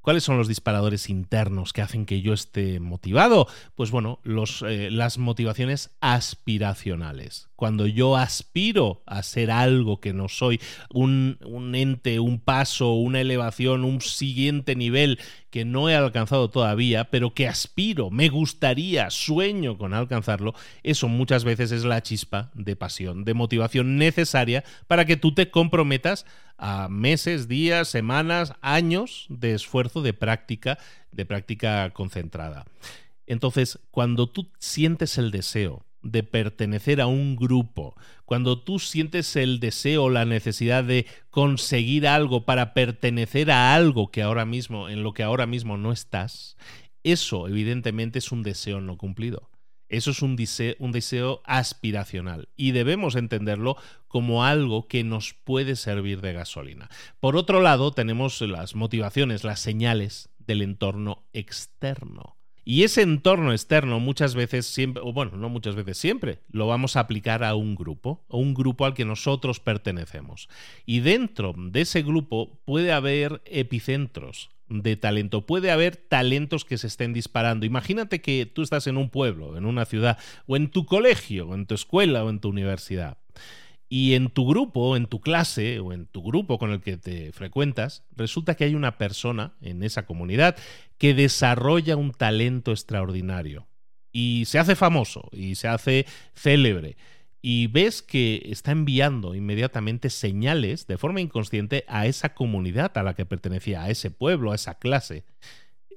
¿Cuáles 0.01 0.23
son 0.23 0.37
los 0.37 0.47
disparadores 0.47 1.09
internos 1.09 1.73
que 1.73 1.81
hacen 1.81 2.05
que 2.05 2.21
yo 2.21 2.33
esté 2.33 2.79
motivado? 2.79 3.47
Pues 3.75 3.91
bueno, 3.91 4.19
eh, 4.67 4.89
las 4.91 5.17
motivaciones 5.17 5.91
aspiracionales. 5.99 7.49
Cuando 7.55 7.85
yo 7.85 8.15
aspiro 8.15 9.03
a 9.05 9.21
ser 9.23 9.51
algo 9.51 9.99
que 9.99 10.13
no 10.13 10.29
soy, 10.29 10.61
un, 10.89 11.37
un 11.45 11.75
ente, 11.75 12.19
un 12.19 12.39
paso, 12.39 12.93
una 12.93 13.19
elevación, 13.19 13.83
un 13.83 13.99
siguiente 13.99 14.75
nivel 14.75 15.19
que 15.49 15.65
no 15.65 15.89
he 15.89 15.95
alcanzado 15.95 16.49
todavía, 16.49 17.09
pero 17.09 17.33
que 17.33 17.47
aspiro, 17.47 18.09
me 18.11 18.29
gustaría, 18.29 19.09
sueño 19.09 19.77
con 19.77 19.93
alcanzarlo, 19.93 20.53
eso 20.83 21.07
muchas 21.07 21.43
veces 21.43 21.71
es 21.71 21.83
la 21.83 22.03
chispa 22.03 22.51
de 22.53 22.75
pasión, 22.75 23.25
de 23.25 23.33
motivación 23.33 23.97
necesaria 23.97 24.63
para 24.87 25.05
que 25.05 25.17
tú 25.17 25.33
te 25.33 25.49
comprometas 25.49 26.25
a 26.59 26.89
meses, 26.89 27.47
días, 27.47 27.87
semanas, 27.87 28.53
años 28.61 29.25
de 29.29 29.53
esfuerzo, 29.53 30.01
de 30.01 30.13
práctica, 30.13 30.77
de 31.11 31.25
práctica 31.25 31.89
concentrada. 31.91 32.65
Entonces, 33.25 33.79
cuando 33.91 34.27
tú 34.27 34.51
sientes 34.59 35.17
el 35.17 35.31
deseo 35.31 35.85
de 36.01 36.23
pertenecer 36.23 37.01
a 37.01 37.07
un 37.07 37.35
grupo, 37.35 37.95
cuando 38.25 38.61
tú 38.61 38.79
sientes 38.79 39.35
el 39.35 39.59
deseo, 39.59 40.09
la 40.09 40.25
necesidad 40.25 40.83
de 40.83 41.05
conseguir 41.29 42.07
algo 42.07 42.45
para 42.45 42.73
pertenecer 42.73 43.51
a 43.51 43.73
algo 43.73 44.11
que 44.11 44.21
ahora 44.21 44.45
mismo, 44.45 44.89
en 44.89 45.03
lo 45.03 45.13
que 45.13 45.23
ahora 45.23 45.45
mismo 45.45 45.77
no 45.77 45.91
estás, 45.91 46.57
eso 47.03 47.47
evidentemente 47.47 48.19
es 48.19 48.31
un 48.31 48.43
deseo 48.43 48.81
no 48.81 48.97
cumplido. 48.97 49.49
Eso 49.89 50.11
es 50.11 50.21
un 50.21 50.35
deseo, 50.35 51.41
aspiracional 51.45 52.47
y 52.55 52.71
debemos 52.71 53.15
entenderlo 53.15 53.75
como 54.07 54.43
algo 54.43 54.87
que 54.87 55.03
nos 55.03 55.33
puede 55.33 55.75
servir 55.75 56.21
de 56.21 56.33
gasolina. 56.33 56.89
Por 57.19 57.35
otro 57.35 57.61
lado, 57.61 57.91
tenemos 57.91 58.39
las 58.41 58.75
motivaciones, 58.75 59.43
las 59.43 59.59
señales 59.59 60.29
del 60.37 60.61
entorno 60.61 61.23
externo. 61.33 62.37
Y 62.63 62.83
ese 62.83 63.01
entorno 63.01 63.51
externo 63.51 63.99
muchas 63.99 64.35
veces 64.35 64.67
siempre, 64.67 65.01
o 65.03 65.11
bueno, 65.11 65.37
no 65.37 65.49
muchas 65.49 65.73
veces 65.73 65.97
siempre, 65.97 66.41
lo 66.51 66.67
vamos 66.67 66.95
a 66.95 66.99
aplicar 66.99 67.43
a 67.43 67.55
un 67.55 67.73
grupo, 67.73 68.23
a 68.29 68.37
un 68.37 68.53
grupo 68.53 68.85
al 68.85 68.93
que 68.93 69.05
nosotros 69.05 69.59
pertenecemos. 69.59 70.49
Y 70.85 70.99
dentro 70.99 71.55
de 71.57 71.81
ese 71.81 72.03
grupo 72.03 72.59
puede 72.65 72.91
haber 72.91 73.41
epicentros 73.45 74.51
de 74.69 74.95
talento, 74.95 75.45
puede 75.45 75.71
haber 75.71 75.97
talentos 75.97 76.65
que 76.65 76.77
se 76.77 76.87
estén 76.87 77.13
disparando. 77.13 77.65
Imagínate 77.65 78.21
que 78.21 78.45
tú 78.45 78.61
estás 78.61 78.87
en 78.87 78.97
un 78.97 79.09
pueblo, 79.09 79.57
en 79.57 79.65
una 79.65 79.85
ciudad, 79.85 80.17
o 80.45 80.55
en 80.55 80.69
tu 80.69 80.85
colegio, 80.85 81.49
o 81.49 81.55
en 81.55 81.65
tu 81.65 81.75
escuela, 81.75 82.23
o 82.23 82.29
en 82.29 82.39
tu 82.39 82.49
universidad. 82.49 83.17
Y 83.89 84.13
en 84.13 84.29
tu 84.29 84.47
grupo, 84.47 84.95
en 84.95 85.07
tu 85.07 85.19
clase 85.19 85.79
o 85.79 85.93
en 85.93 86.05
tu 86.05 86.21
grupo 86.21 86.59
con 86.59 86.71
el 86.71 86.79
que 86.79 86.97
te 86.97 87.31
frecuentas, 87.31 88.03
resulta 88.15 88.53
que 88.53 88.65
hay 88.65 88.75
una 88.75 88.99
persona 88.99 89.53
en 89.61 89.81
esa 89.81 90.05
comunidad 90.05 90.55
que 90.99 91.15
desarrolla 91.15 91.97
un 91.97 92.11
talento 92.11 92.71
extraordinario 92.71 93.67
y 94.11 94.45
se 94.45 94.59
hace 94.59 94.75
famoso 94.75 95.29
y 95.31 95.55
se 95.55 95.67
hace 95.67 96.05
célebre. 96.35 96.97
Y 97.41 97.67
ves 97.67 98.01
que 98.01 98.43
está 98.45 98.71
enviando 98.71 99.33
inmediatamente 99.33 100.09
señales 100.09 100.87
de 100.87 100.97
forma 100.97 101.21
inconsciente 101.21 101.85
a 101.87 102.05
esa 102.05 102.33
comunidad 102.33 102.97
a 102.97 103.03
la 103.03 103.13
que 103.13 103.25
pertenecía, 103.25 103.83
a 103.83 103.89
ese 103.89 104.11
pueblo, 104.11 104.51
a 104.51 104.55
esa 104.55 104.75
clase 104.75 105.23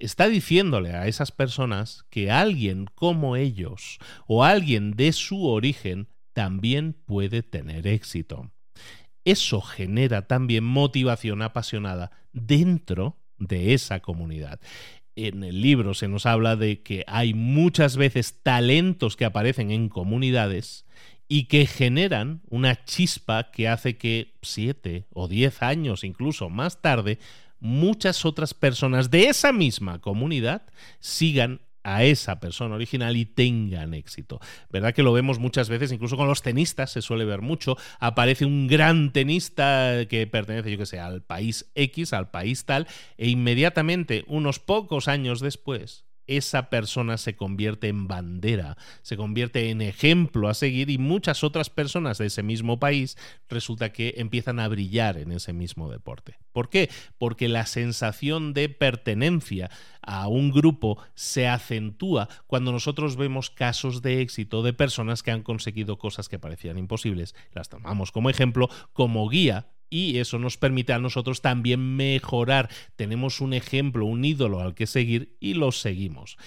está 0.02 0.28
diciéndole 0.28 0.90
a 0.90 1.06
esas 1.06 1.30
personas 1.30 2.04
que 2.10 2.30
alguien 2.30 2.86
como 2.94 3.36
ellos 3.36 3.98
o 4.26 4.42
alguien 4.42 4.96
de 4.96 5.12
su 5.12 5.46
origen 5.46 6.08
también 6.32 6.92
puede 6.92 7.42
tener 7.42 7.86
éxito. 7.86 8.50
Eso 9.24 9.60
genera 9.60 10.26
también 10.26 10.64
motivación 10.64 11.42
apasionada 11.42 12.10
dentro 12.32 13.16
de 13.38 13.74
esa 13.74 14.00
comunidad. 14.00 14.60
En 15.14 15.44
el 15.44 15.60
libro 15.60 15.94
se 15.94 16.08
nos 16.08 16.26
habla 16.26 16.56
de 16.56 16.82
que 16.82 17.04
hay 17.06 17.32
muchas 17.32 17.96
veces 17.96 18.40
talentos 18.42 19.14
que 19.16 19.24
aparecen 19.24 19.70
en 19.70 19.88
comunidades 19.88 20.84
y 21.32 21.44
que 21.44 21.64
generan 21.64 22.42
una 22.50 22.84
chispa 22.84 23.50
que 23.52 23.66
hace 23.66 23.96
que 23.96 24.34
siete 24.42 25.06
o 25.14 25.28
diez 25.28 25.62
años, 25.62 26.04
incluso 26.04 26.50
más 26.50 26.82
tarde, 26.82 27.18
muchas 27.58 28.26
otras 28.26 28.52
personas 28.52 29.10
de 29.10 29.28
esa 29.28 29.50
misma 29.50 29.98
comunidad 29.98 30.60
sigan 31.00 31.62
a 31.84 32.04
esa 32.04 32.38
persona 32.38 32.74
original 32.74 33.16
y 33.16 33.24
tengan 33.24 33.94
éxito. 33.94 34.40
¿Verdad 34.68 34.92
que 34.92 35.02
lo 35.02 35.14
vemos 35.14 35.38
muchas 35.38 35.70
veces, 35.70 35.90
incluso 35.90 36.18
con 36.18 36.28
los 36.28 36.42
tenistas 36.42 36.92
se 36.92 37.00
suele 37.00 37.24
ver 37.24 37.40
mucho, 37.40 37.78
aparece 37.98 38.44
un 38.44 38.66
gran 38.66 39.10
tenista 39.10 40.04
que 40.10 40.26
pertenece, 40.26 40.70
yo 40.70 40.76
que 40.76 40.84
sé, 40.84 41.00
al 41.00 41.22
país 41.22 41.72
X, 41.74 42.12
al 42.12 42.30
país 42.30 42.66
tal, 42.66 42.86
e 43.16 43.30
inmediatamente, 43.30 44.24
unos 44.26 44.58
pocos 44.58 45.08
años 45.08 45.40
después, 45.40 46.04
esa 46.36 46.70
persona 46.70 47.18
se 47.18 47.36
convierte 47.36 47.88
en 47.88 48.08
bandera, 48.08 48.76
se 49.02 49.16
convierte 49.16 49.70
en 49.70 49.80
ejemplo 49.80 50.48
a 50.48 50.54
seguir 50.54 50.90
y 50.90 50.98
muchas 50.98 51.44
otras 51.44 51.70
personas 51.70 52.18
de 52.18 52.26
ese 52.26 52.42
mismo 52.42 52.78
país 52.78 53.16
resulta 53.48 53.92
que 53.92 54.14
empiezan 54.18 54.60
a 54.60 54.68
brillar 54.68 55.18
en 55.18 55.32
ese 55.32 55.52
mismo 55.52 55.90
deporte. 55.90 56.38
¿Por 56.52 56.68
qué? 56.68 56.90
Porque 57.18 57.48
la 57.48 57.66
sensación 57.66 58.52
de 58.52 58.68
pertenencia 58.68 59.70
a 60.02 60.28
un 60.28 60.50
grupo 60.50 60.98
se 61.14 61.48
acentúa 61.48 62.28
cuando 62.46 62.72
nosotros 62.72 63.16
vemos 63.16 63.50
casos 63.50 64.02
de 64.02 64.20
éxito 64.20 64.62
de 64.62 64.72
personas 64.72 65.22
que 65.22 65.30
han 65.30 65.42
conseguido 65.42 65.98
cosas 65.98 66.28
que 66.28 66.38
parecían 66.38 66.78
imposibles, 66.78 67.34
las 67.52 67.68
tomamos 67.68 68.12
como 68.12 68.30
ejemplo, 68.30 68.68
como 68.92 69.28
guía 69.28 69.71
y 69.92 70.18
eso 70.18 70.38
nos 70.38 70.56
permite 70.56 70.94
a 70.94 70.98
nosotros 70.98 71.42
también 71.42 71.96
mejorar. 71.96 72.70
Tenemos 72.96 73.42
un 73.42 73.52
ejemplo, 73.52 74.06
un 74.06 74.24
ídolo 74.24 74.60
al 74.60 74.74
que 74.74 74.86
seguir 74.86 75.36
y 75.38 75.52
lo 75.52 75.70
seguimos. 75.70 76.38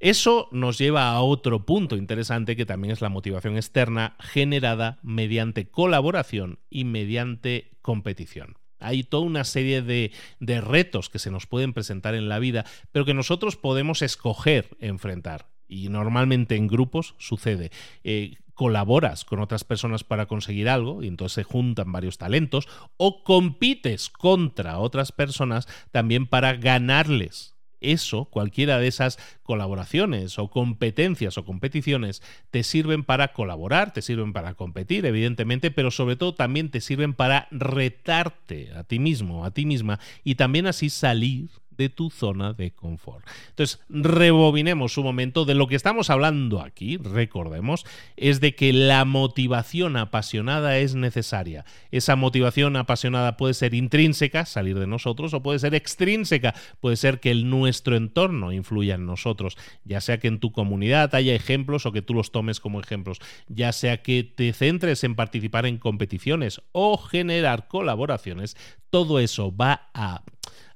Eso 0.00 0.48
nos 0.52 0.78
lleva 0.78 1.10
a 1.10 1.20
otro 1.20 1.66
punto 1.66 1.96
interesante 1.96 2.56
que 2.56 2.64
también 2.64 2.92
es 2.92 3.02
la 3.02 3.10
motivación 3.10 3.56
externa 3.56 4.16
generada 4.20 5.00
mediante 5.02 5.68
colaboración 5.68 6.60
y 6.70 6.84
mediante 6.84 7.72
competición. 7.82 8.56
Hay 8.80 9.02
toda 9.02 9.24
una 9.24 9.44
serie 9.44 9.82
de, 9.82 10.12
de, 10.40 10.60
retos 10.62 11.10
que 11.10 11.18
se 11.18 11.30
nos 11.30 11.46
pueden 11.46 11.74
presentar 11.74 12.14
en 12.14 12.30
la 12.30 12.38
vida, 12.38 12.64
pero 12.90 13.04
que 13.04 13.12
nosotros 13.12 13.56
podemos 13.56 14.00
escoger 14.00 14.78
enfrentar. 14.80 15.50
Y 15.66 15.90
normalmente 15.90 16.56
en 16.56 16.68
grupos 16.68 17.16
sucede. 17.18 17.70
Eh, 18.02 18.36
colaboras 18.58 19.24
con 19.24 19.38
otras 19.38 19.62
personas 19.62 20.02
para 20.02 20.26
conseguir 20.26 20.68
algo 20.68 21.04
y 21.04 21.06
entonces 21.06 21.34
se 21.34 21.42
juntan 21.44 21.92
varios 21.92 22.18
talentos 22.18 22.66
o 22.96 23.22
compites 23.22 24.10
contra 24.10 24.80
otras 24.80 25.12
personas 25.12 25.68
también 25.92 26.26
para 26.26 26.54
ganarles. 26.54 27.54
Eso, 27.80 28.24
cualquiera 28.24 28.80
de 28.80 28.88
esas 28.88 29.20
colaboraciones 29.44 30.40
o 30.40 30.50
competencias 30.50 31.38
o 31.38 31.44
competiciones 31.44 32.20
te 32.50 32.64
sirven 32.64 33.04
para 33.04 33.32
colaborar, 33.32 33.92
te 33.92 34.02
sirven 34.02 34.32
para 34.32 34.54
competir, 34.54 35.06
evidentemente, 35.06 35.70
pero 35.70 35.92
sobre 35.92 36.16
todo 36.16 36.34
también 36.34 36.72
te 36.72 36.80
sirven 36.80 37.14
para 37.14 37.46
retarte 37.52 38.72
a 38.74 38.82
ti 38.82 38.98
mismo, 38.98 39.44
a 39.44 39.52
ti 39.52 39.66
misma 39.66 40.00
y 40.24 40.34
también 40.34 40.66
así 40.66 40.90
salir 40.90 41.50
de 41.78 41.88
tu 41.88 42.10
zona 42.10 42.52
de 42.52 42.72
confort. 42.72 43.24
Entonces, 43.50 43.80
rebobinemos 43.88 44.98
un 44.98 45.04
momento 45.04 45.44
de 45.44 45.54
lo 45.54 45.68
que 45.68 45.76
estamos 45.76 46.10
hablando 46.10 46.60
aquí, 46.60 46.98
recordemos, 46.98 47.86
es 48.16 48.40
de 48.40 48.54
que 48.54 48.72
la 48.72 49.04
motivación 49.04 49.96
apasionada 49.96 50.76
es 50.78 50.96
necesaria. 50.96 51.64
Esa 51.90 52.16
motivación 52.16 52.76
apasionada 52.76 53.36
puede 53.36 53.54
ser 53.54 53.74
intrínseca, 53.74 54.44
salir 54.44 54.78
de 54.78 54.88
nosotros, 54.88 55.32
o 55.32 55.42
puede 55.42 55.60
ser 55.60 55.74
extrínseca, 55.74 56.54
puede 56.80 56.96
ser 56.96 57.20
que 57.20 57.30
el 57.30 57.48
nuestro 57.48 57.96
entorno 57.96 58.52
influya 58.52 58.96
en 58.96 59.06
nosotros, 59.06 59.56
ya 59.84 60.00
sea 60.00 60.18
que 60.18 60.28
en 60.28 60.40
tu 60.40 60.50
comunidad 60.50 61.14
haya 61.14 61.34
ejemplos 61.34 61.86
o 61.86 61.92
que 61.92 62.02
tú 62.02 62.12
los 62.12 62.32
tomes 62.32 62.58
como 62.58 62.80
ejemplos, 62.80 63.20
ya 63.48 63.72
sea 63.72 64.02
que 64.02 64.24
te 64.24 64.52
centres 64.52 65.04
en 65.04 65.14
participar 65.14 65.64
en 65.64 65.78
competiciones 65.78 66.60
o 66.72 66.98
generar 66.98 67.68
colaboraciones, 67.68 68.56
todo 68.90 69.20
eso 69.20 69.54
va 69.54 69.90
a 69.94 70.22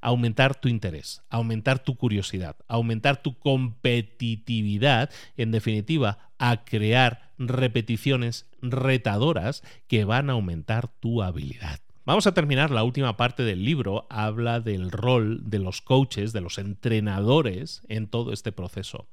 aumentar 0.02 0.54
tu 0.54 0.68
interés, 0.68 1.22
aumentar 1.30 1.78
tu 1.78 1.96
curiosidad, 1.96 2.56
aumentar 2.68 3.22
tu 3.22 3.38
competitividad, 3.38 5.10
en 5.36 5.52
definitiva, 5.52 6.18
a 6.38 6.64
crear 6.64 7.32
repeticiones 7.38 8.50
retadoras 8.60 9.62
que 9.86 10.04
van 10.04 10.28
a 10.28 10.34
aumentar 10.34 10.88
tu 10.88 11.22
habilidad. 11.22 11.80
Vamos 12.04 12.26
a 12.26 12.34
terminar 12.34 12.72
la 12.72 12.82
última 12.82 13.16
parte 13.16 13.44
del 13.44 13.64
libro, 13.64 14.08
habla 14.10 14.58
del 14.58 14.90
rol 14.90 15.48
de 15.48 15.60
los 15.60 15.80
coaches, 15.82 16.32
de 16.32 16.40
los 16.40 16.58
entrenadores 16.58 17.82
en 17.88 18.08
todo 18.08 18.32
este 18.32 18.50
proceso. 18.50 19.06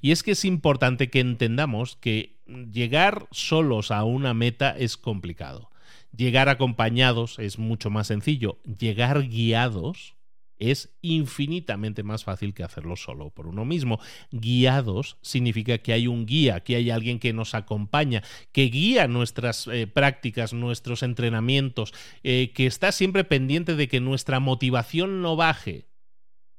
Y 0.00 0.12
es 0.12 0.22
que 0.22 0.30
es 0.30 0.44
importante 0.44 1.10
que 1.10 1.18
entendamos 1.20 1.96
que 1.96 2.38
llegar 2.70 3.26
solos 3.32 3.90
a 3.90 4.04
una 4.04 4.32
meta 4.32 4.70
es 4.70 4.96
complicado. 4.96 5.70
Llegar 6.16 6.48
acompañados 6.48 7.38
es 7.40 7.58
mucho 7.58 7.90
más 7.90 8.06
sencillo. 8.06 8.58
Llegar 8.64 9.28
guiados 9.28 10.15
es 10.58 10.96
infinitamente 11.02 12.02
más 12.02 12.24
fácil 12.24 12.54
que 12.54 12.62
hacerlo 12.62 12.96
solo 12.96 13.30
por 13.30 13.46
uno 13.46 13.64
mismo. 13.64 14.00
Guiados 14.30 15.18
significa 15.22 15.78
que 15.78 15.92
hay 15.92 16.06
un 16.06 16.26
guía, 16.26 16.60
que 16.60 16.76
hay 16.76 16.90
alguien 16.90 17.18
que 17.18 17.32
nos 17.32 17.54
acompaña, 17.54 18.22
que 18.52 18.64
guía 18.64 19.08
nuestras 19.08 19.66
eh, 19.66 19.86
prácticas, 19.86 20.52
nuestros 20.52 21.02
entrenamientos, 21.02 21.92
eh, 22.22 22.52
que 22.54 22.66
está 22.66 22.92
siempre 22.92 23.24
pendiente 23.24 23.76
de 23.76 23.88
que 23.88 24.00
nuestra 24.00 24.40
motivación 24.40 25.22
no 25.22 25.36
baje. 25.36 25.88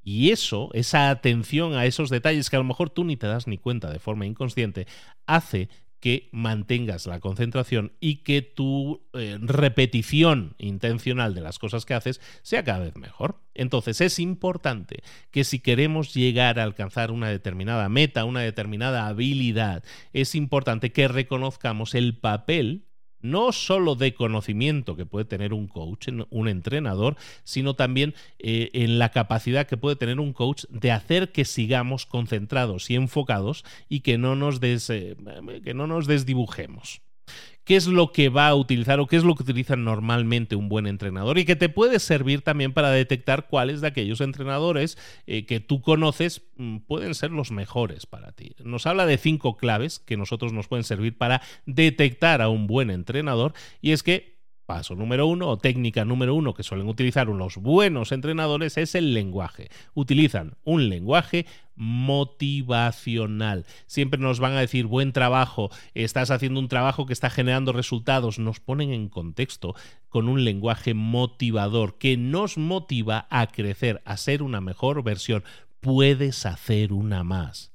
Y 0.03 0.31
eso, 0.31 0.69
esa 0.73 1.10
atención 1.10 1.73
a 1.73 1.86
esos 1.86 2.10
detalles 2.10 2.49
que 2.49 2.55
a 2.55 2.60
lo 2.60 2.65
mejor 2.65 2.89
tú 2.89 3.03
ni 3.03 3.17
te 3.17 3.27
das 3.27 3.45
ni 3.45 3.57
cuenta 3.57 3.91
de 3.91 3.99
forma 3.99 4.25
inconsciente, 4.25 4.88
hace 5.25 5.67
que 5.99 6.29
mantengas 6.31 7.05
la 7.05 7.19
concentración 7.19 7.93
y 7.99 8.17
que 8.17 8.41
tu 8.41 9.07
eh, 9.13 9.38
repetición 9.41 10.55
intencional 10.57 11.34
de 11.34 11.41
las 11.41 11.59
cosas 11.59 11.86
que 11.86 11.93
haces 11.93 12.22
sea 12.43 12.63
cada 12.63 12.80
vez 12.80 12.95
mejor. 12.95 13.41
Entonces 13.53 14.01
es 14.01 14.19
importante 14.19 15.01
que 15.32 15.43
si 15.43 15.59
queremos 15.59 16.13
llegar 16.13 16.59
a 16.59 16.63
alcanzar 16.63 17.11
una 17.11 17.30
determinada 17.30 17.89
meta, 17.89 18.26
una 18.26 18.41
determinada 18.41 19.07
habilidad, 19.07 19.84
es 20.13 20.36
importante 20.36 20.91
que 20.91 21.07
reconozcamos 21.07 21.95
el 21.95 22.17
papel 22.17 22.86
no 23.22 23.51
solo 23.51 23.95
de 23.95 24.13
conocimiento 24.13 24.95
que 24.95 25.05
puede 25.05 25.26
tener 25.26 25.53
un 25.53 25.68
coach, 25.68 26.09
un 26.30 26.47
entrenador, 26.47 27.15
sino 27.43 27.76
también 27.76 28.13
eh, 28.39 28.70
en 28.74 28.99
la 28.99 29.09
capacidad 29.09 29.68
que 29.68 29.78
puede 29.78 29.95
tener 29.95 30.20
un 30.20 30.34
coach 30.34 30.65
de 30.70 30.91
hacer 30.91 31.32
que 31.32 31.45
sigamos 31.45 32.05
concentrados 32.05 32.89
y 32.89 32.95
enfocados 32.95 33.63
y 33.89 34.01
que 34.01 34.18
no 34.18 34.36
nos, 34.36 34.59
eh, 34.61 35.15
que 35.63 35.74
no 35.74 35.88
nos 35.88 36.07
desdibujemos 36.07 37.01
qué 37.67 37.75
es 37.75 37.88
lo 37.88 38.13
que 38.13 38.30
va 38.30 38.47
a 38.47 38.55
utilizar 38.55 38.99
o 39.01 39.07
qué 39.07 39.17
es 39.17 39.25
lo 39.25 39.36
que 39.36 39.43
utiliza 39.43 39.75
normalmente 39.75 40.55
un 40.55 40.69
buen 40.69 40.88
entrenador 40.88 41.38
y 41.38 41.43
que 41.43 41.57
te 41.57 41.67
puede 41.67 41.99
servir 41.99 42.41
también 42.41 42.73
para 42.73 42.91
detectar 42.91 43.47
cuáles 43.47 43.82
de 43.82 43.88
aquellos 43.88 44.21
entrenadores 44.21 44.97
eh, 45.28 45.45
que 45.45 45.59
tú 45.59 45.82
conoces 45.82 46.43
mm, 46.55 46.78
pueden 46.78 47.13
ser 47.13 47.32
los 47.32 47.51
mejores 47.51 48.05
para 48.05 48.32
ti. 48.32 48.55
Nos 48.63 48.88
habla 48.88 49.05
de 49.05 49.17
cinco 49.17 49.57
claves 49.57 49.99
que 49.99 50.15
nosotros 50.15 50.53
nos 50.53 50.69
pueden 50.69 50.86
servir 50.86 51.17
para 51.17 51.41
detectar 51.65 52.41
a 52.41 52.47
un 52.47 52.67
buen 52.67 52.89
entrenador 52.89 53.53
y 53.82 53.91
es 53.91 54.01
que 54.01 54.36
Paso 54.68 54.95
número 54.95 55.28
uno 55.28 55.47
o 55.47 55.57
técnica 55.57 56.03
número 56.03 56.36
uno 56.36 56.53
que 56.53 56.61
suelen 56.61 56.89
utilizar 56.89 57.30
unos 57.30 57.55
buenos 57.55 58.11
entrenadores 58.11 58.76
es 58.78 58.95
el 58.95 59.13
lenguaje. 59.13 59.70
Utilizan 59.93 60.57
un 60.65 60.89
lenguaje 60.89 61.45
motivacional. 61.78 63.65
Siempre 63.86 64.20
nos 64.20 64.41
van 64.41 64.57
a 64.57 64.59
decir 64.59 64.86
buen 64.86 65.13
trabajo, 65.13 65.70
estás 65.93 66.32
haciendo 66.32 66.59
un 66.59 66.68
trabajo 66.68 67.05
que 67.05 67.13
está 67.13 67.30
generando 67.30 67.72
resultados. 67.72 68.39
Nos 68.39 68.59
ponen 68.59 68.91
en 68.91 69.07
contexto 69.07 69.74
con 70.09 70.28
un 70.28 70.43
lenguaje 70.43 70.93
motivador 70.93 71.97
que 71.97 72.18
nos 72.18 72.57
motiva 72.57 73.26
a 73.30 73.47
crecer, 73.47 74.01
a 74.03 74.18
ser 74.18 74.43
una 74.43 74.59
mejor 74.59 75.01
versión. 75.01 75.45
Puedes 75.80 76.45
hacer 76.45 76.91
una 76.91 77.24
más 77.24 77.72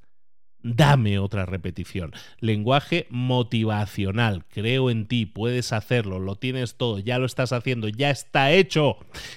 dame 0.62 1.18
otra 1.18 1.46
repetición. 1.46 2.12
Lenguaje 2.40 3.06
motivacional, 3.10 4.44
creo 4.48 4.90
en 4.90 5.06
ti, 5.06 5.26
puedes 5.26 5.72
hacerlo, 5.72 6.18
lo 6.18 6.36
tienes 6.36 6.76
todo, 6.76 6.98
ya 6.98 7.18
lo 7.18 7.26
estás 7.26 7.52
haciendo, 7.52 7.88
ya 7.88 8.10
está 8.10 8.52
hecho. 8.52 8.96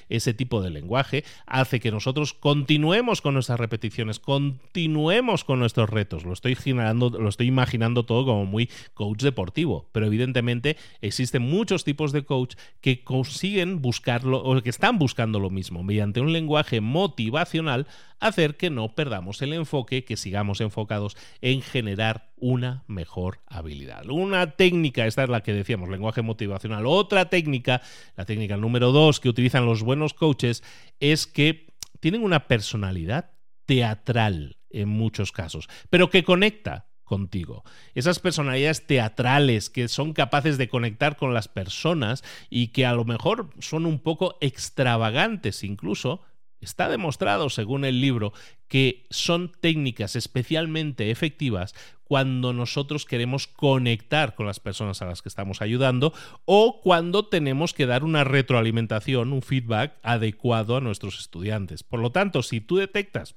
Ese 0.09 0.34
tipo 0.34 0.61
de 0.61 0.69
lenguaje 0.69 1.23
hace 1.45 1.80
que 1.80 1.91
nosotros 1.91 2.34
continuemos 2.34 3.21
con 3.21 3.34
nuestras 3.34 3.59
repeticiones, 3.59 4.19
continuemos 4.19 5.43
con 5.43 5.59
nuestros 5.59 5.89
retos. 5.89 6.26
Lo 6.26 6.34
estoy 6.34 6.55
generando, 6.55 7.09
lo 7.09 7.30
estoy 7.30 7.47
imaginando 7.47 8.05
todo 8.05 8.26
como 8.26 8.45
muy 8.45 8.69
coach 8.93 9.21
deportivo, 9.21 9.88
pero 9.91 10.05
evidentemente 10.05 10.78
existen 11.01 11.41
muchos 11.41 11.84
tipos 11.84 12.11
de 12.11 12.23
coach 12.23 12.55
que 12.82 13.03
consiguen 13.03 13.82
buscarlo 13.82 14.43
o 14.43 14.61
que 14.61 14.69
están 14.69 14.97
buscando 14.99 15.39
lo 15.39 15.49
mismo 15.49 15.84
mediante 15.84 16.21
un 16.21 16.34
lenguaje 16.34 16.82
motivacional 16.82 17.88
hacer 18.20 18.57
que 18.57 18.70
no 18.70 18.95
perdamos 18.95 19.41
el 19.41 19.53
enfoque, 19.53 20.05
que 20.05 20.18
sigamos 20.18 20.61
enfocados 20.61 21.16
en 21.41 21.61
generar 21.61 22.32
una 22.38 22.84
mejor 22.88 23.41
habilidad. 23.47 24.09
Una 24.09 24.51
técnica, 24.51 25.05
esta 25.05 25.24
es 25.24 25.30
la 25.30 25.41
que 25.41 25.53
decíamos, 25.53 25.89
lenguaje 25.89 26.22
motivacional. 26.22 26.86
Otra 26.86 27.30
técnica, 27.30 27.82
la 28.16 28.26
técnica 28.26 28.57
número 28.57 28.91
dos 28.91 29.20
que 29.20 29.30
utilizan 29.30 29.66
los 29.66 29.84
buenos 29.84 30.13
coaches, 30.13 30.63
es 30.99 31.28
que 31.28 31.68
tienen 31.99 32.24
una 32.24 32.47
personalidad 32.47 33.32
teatral 33.66 34.57
en 34.70 34.89
muchos 34.89 35.32
casos, 35.32 35.68
pero 35.89 36.09
que 36.09 36.24
conecta 36.24 36.88
contigo. 37.05 37.63
Esas 37.93 38.20
personalidades 38.20 38.86
teatrales 38.86 39.70
que 39.70 39.88
son 39.88 40.13
capaces 40.13 40.57
de 40.57 40.68
conectar 40.68 41.16
con 41.16 41.34
las 41.34 41.47
personas 41.47 42.24
y 42.49 42.70
que 42.70 42.86
a 42.86 42.93
lo 42.93 43.05
mejor 43.05 43.51
son 43.59 43.86
un 43.86 43.99
poco 43.99 44.38
extravagantes 44.41 45.63
incluso, 45.63 46.22
Está 46.66 46.89
demostrado, 46.89 47.49
según 47.49 47.86
el 47.86 48.01
libro, 48.01 48.34
que 48.68 49.05
son 49.09 49.51
técnicas 49.61 50.16
especialmente 50.16 51.11
efectivas 51.11 51.74
cuando 52.03 52.53
nosotros 52.53 53.05
queremos 53.05 53.47
conectar 53.47 54.36
con 54.36 54.45
las 54.45 54.59
personas 54.59 55.01
a 55.01 55.05
las 55.05 55.22
que 55.22 55.30
estamos 55.30 55.61
ayudando 55.61 56.13
o 56.45 56.82
cuando 56.82 57.28
tenemos 57.28 57.74
que 57.74 57.86
dar 57.86 58.03
una 58.03 58.24
retroalimentación, 58.24 59.34
un 59.34 59.41
feedback 59.41 59.97
adecuado 60.03 60.76
a 60.76 60.82
nuestros 60.82 61.20
estudiantes. 61.20 61.84
Por 61.84 61.99
lo 61.99 62.11
tanto, 62.11 62.43
si 62.43 62.61
tú 62.61 62.78
detectas 62.78 63.36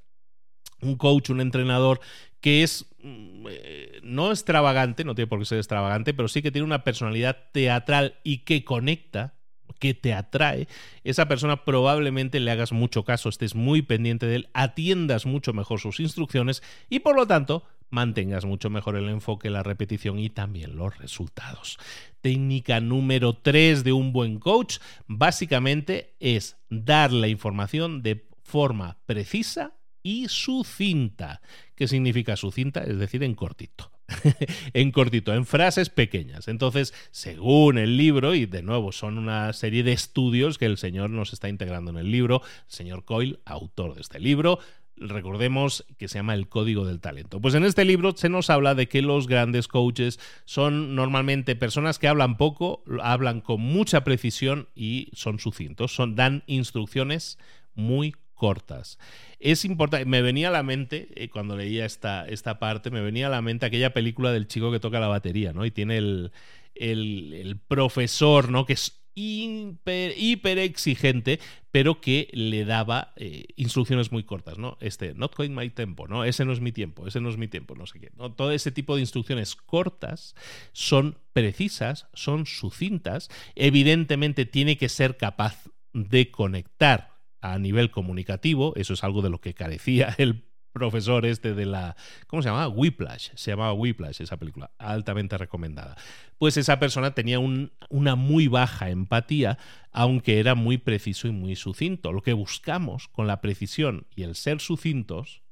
un 0.81 0.97
coach, 0.97 1.31
un 1.31 1.41
entrenador 1.41 2.01
que 2.41 2.63
es 2.63 2.87
mm, 3.03 3.47
eh, 3.51 4.01
no 4.03 4.31
extravagante, 4.31 5.05
no 5.05 5.15
tiene 5.15 5.29
por 5.29 5.39
qué 5.39 5.45
ser 5.45 5.59
extravagante, 5.59 6.15
pero 6.15 6.29
sí 6.29 6.43
que 6.43 6.53
tiene 6.53 6.67
una 6.67 6.85
personalidad 6.85 7.49
teatral 7.53 8.17
y 8.23 8.39
que 8.39 8.65
conecta, 8.65 9.38
que 9.79 9.95
te 9.95 10.15
atrae, 10.15 10.69
esa 11.05 11.29
persona 11.29 11.65
probablemente 11.65 12.41
le 12.41 12.51
hagas 12.51 12.73
mucho 12.73 13.05
caso, 13.05 13.29
estés 13.29 13.55
muy 13.55 13.83
pendiente 13.83 14.27
de 14.27 14.37
él, 14.37 14.49
atiendas 14.53 15.27
mucho 15.27 15.53
mejor 15.53 15.81
sus 15.81 16.01
instrucciones 16.01 16.63
y 16.89 17.01
por 17.01 17.17
lo 17.17 17.27
tanto 17.27 17.65
mantengas 17.91 18.45
mucho 18.45 18.71
mejor 18.71 18.97
el 18.97 19.09
enfoque, 19.09 19.51
la 19.51 19.63
repetición 19.63 20.19
y 20.19 20.31
también 20.31 20.77
los 20.77 20.97
resultados. 20.99 21.79
Técnica 22.21 22.81
número 22.81 23.35
3 23.35 23.85
de 23.85 23.93
un 23.93 24.13
buen 24.13 24.39
coach 24.39 24.79
básicamente 25.07 26.15
es 26.21 26.57
dar 26.69 27.13
la 27.13 27.29
información 27.29 28.03
de 28.03 28.27
forma 28.43 28.99
precisa 29.07 29.75
y 30.03 30.29
sucinta. 30.29 31.41
¿Qué 31.75 31.89
significa 31.89 32.37
sucinta? 32.37 32.83
Es 32.83 32.99
decir, 32.99 33.23
en 33.23 33.35
cortito. 33.35 33.91
en 34.73 34.91
cortito, 34.91 35.35
en 35.35 35.45
frases 35.45 35.91
pequeñas. 35.91 36.49
Entonces, 36.49 36.95
según 37.11 37.79
el 37.79 37.97
libro, 37.97 38.35
y 38.35 38.47
de 38.47 38.63
nuevo 38.63 38.93
son 38.93 39.19
una 39.19 39.53
serie 39.53 39.83
de 39.83 39.93
estudios 39.93 40.59
que 40.59 40.67
el 40.67 40.79
señor 40.79 41.11
nos 41.11 41.33
está 41.33 41.49
integrando 41.49 41.91
en 41.91 41.99
el 41.99 42.11
libro, 42.11 42.43
el 42.43 42.73
señor 42.73 43.05
Coyle, 43.05 43.39
autor 43.45 43.95
de 43.95 44.01
este 44.01 44.19
libro, 44.19 44.59
recordemos 45.01 45.87
que 45.97 46.09
se 46.09 46.19
llama 46.19 46.35
El 46.35 46.49
Código 46.49 46.85
del 46.85 47.01
Talento. 47.01 47.41
Pues 47.41 47.55
en 47.55 47.65
este 47.65 47.85
libro 47.85 48.17
se 48.17 48.29
nos 48.29 48.51
habla 48.51 48.75
de 48.75 48.89
que 48.89 49.03
los 49.03 49.27
grandes 49.27 49.69
coaches 49.69 50.19
son 50.45 50.95
normalmente 50.95 51.57
personas 51.57 51.99
que 51.99 52.09
hablan 52.09 52.37
poco, 52.37 52.83
hablan 53.03 53.41
con 53.41 53.61
mucha 53.61 54.05
precisión 54.05 54.69
y 54.75 55.11
son 55.13 55.39
sucintos, 55.39 55.95
son, 55.95 56.17
dan 56.17 56.43
instrucciones 56.47 57.39
muy 57.75 58.15
cortas. 58.39 58.99
Es 59.39 59.67
importante, 59.67 60.07
me 60.07 60.23
venía 60.23 60.49
a 60.49 60.53
la 60.53 60.63
mente, 60.63 61.09
eh, 61.15 61.29
cuando 61.29 61.57
leía 61.57 61.85
esta, 61.85 62.27
esta 62.27 62.59
parte, 62.59 62.91
me 62.91 63.03
venía 63.03 63.27
a 63.27 63.31
la 63.31 63.43
mente 63.43 63.67
aquella 63.67 63.93
película 63.93 64.33
del 64.33 64.49
chico 64.49 64.73
que 64.73 64.81
toca 64.81 65.01
la 65.01 65.09
batería, 65.09 65.53
¿no? 65.53 65.67
Y 65.67 65.71
tiene 65.71 65.99
el, 65.99 66.33
el, 66.75 67.61
profesor, 67.69 68.51
¿no? 68.51 68.65
Que 68.65 68.75
es 68.75 69.03
hiper, 69.15 70.59
exigente, 70.59 71.41
pero 71.73 72.01
que 72.01 72.29
le 72.33 72.65
daba 72.65 73.13
eh, 73.17 73.47
instrucciones 73.57 74.13
muy 74.13 74.23
cortas, 74.23 74.59
¿no? 74.59 74.79
Este, 74.81 75.13
not 75.15 75.35
quite 75.35 75.53
my 75.53 75.69
tempo, 75.71 76.07
¿no? 76.07 76.25
Ese 76.25 76.45
no 76.45 76.53
es 76.53 76.61
mi 76.61 76.71
tiempo, 76.71 77.07
ese 77.07 77.21
no 77.21 77.29
es 77.29 77.37
mi 77.37 77.49
tiempo, 77.49 77.75
no 77.75 77.87
sé 77.87 77.99
qué. 77.99 78.11
Todo 78.37 78.53
ese 78.53 78.71
tipo 78.71 78.95
de 78.95 79.01
instrucciones 79.01 79.57
cortas 79.57 80.37
son 80.73 81.19
precisas, 81.33 82.07
son 82.15 82.47
sucintas, 82.47 83.29
evidentemente 83.57 84.47
tiene 84.47 84.77
que 84.77 84.89
ser 84.89 85.17
capaz 85.17 85.65
de 85.93 86.31
conectar 86.31 87.18
a 87.41 87.59
nivel 87.59 87.91
comunicativo, 87.91 88.75
eso 88.77 88.95
es 88.95 89.05
algo 89.05 89.23
de 89.23 89.31
lo 89.31 89.41
que 89.41 89.55
carecía 89.55 90.15
el 90.19 90.45
profesor 90.73 91.27
este 91.27 91.55
de 91.55 91.67
la... 91.67 91.97
¿Cómo 92.27 92.43
se 92.43 92.49
llamaba? 92.49 92.69
Whiplash. 92.69 93.31
Se 93.35 93.51
llamaba 93.51 93.73
Whiplash 93.73 94.21
esa 94.21 94.37
película, 94.37 94.71
altamente 94.79 95.37
recomendada. 95.37 95.97
Pues 96.39 96.57
esa 96.57 96.79
persona 96.79 97.15
tenía 97.15 97.41
una 97.41 98.15
muy 98.15 98.49
baja 98.49 98.91
empatía, 98.91 99.59
aunque 99.91 100.39
era 100.39 100.55
muy 100.55 100.79
preciso 100.79 101.27
y 101.27 101.33
muy 101.33 101.57
sucinto. 101.57 102.13
Lo 102.13 102.23
que 102.23 102.33
buscamos 102.33 103.09
con 103.09 103.27
la 103.27 103.41
precisión 103.41 104.07
y 104.15 104.23
el 104.23 104.37
ser 104.37 104.61
sucintos 104.61 105.43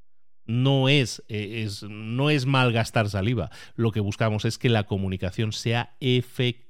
no 0.44 0.88
es, 0.88 1.24
eh, 1.28 1.68
no 1.88 2.30
es 2.30 2.46
malgastar 2.46 3.10
saliva. 3.10 3.50
Lo 3.74 3.90
que 3.90 4.00
buscamos 4.00 4.44
es 4.44 4.58
que 4.58 4.68
la 4.68 4.84
comunicación 4.84 5.52
sea 5.52 5.96
efectiva. 6.00 6.65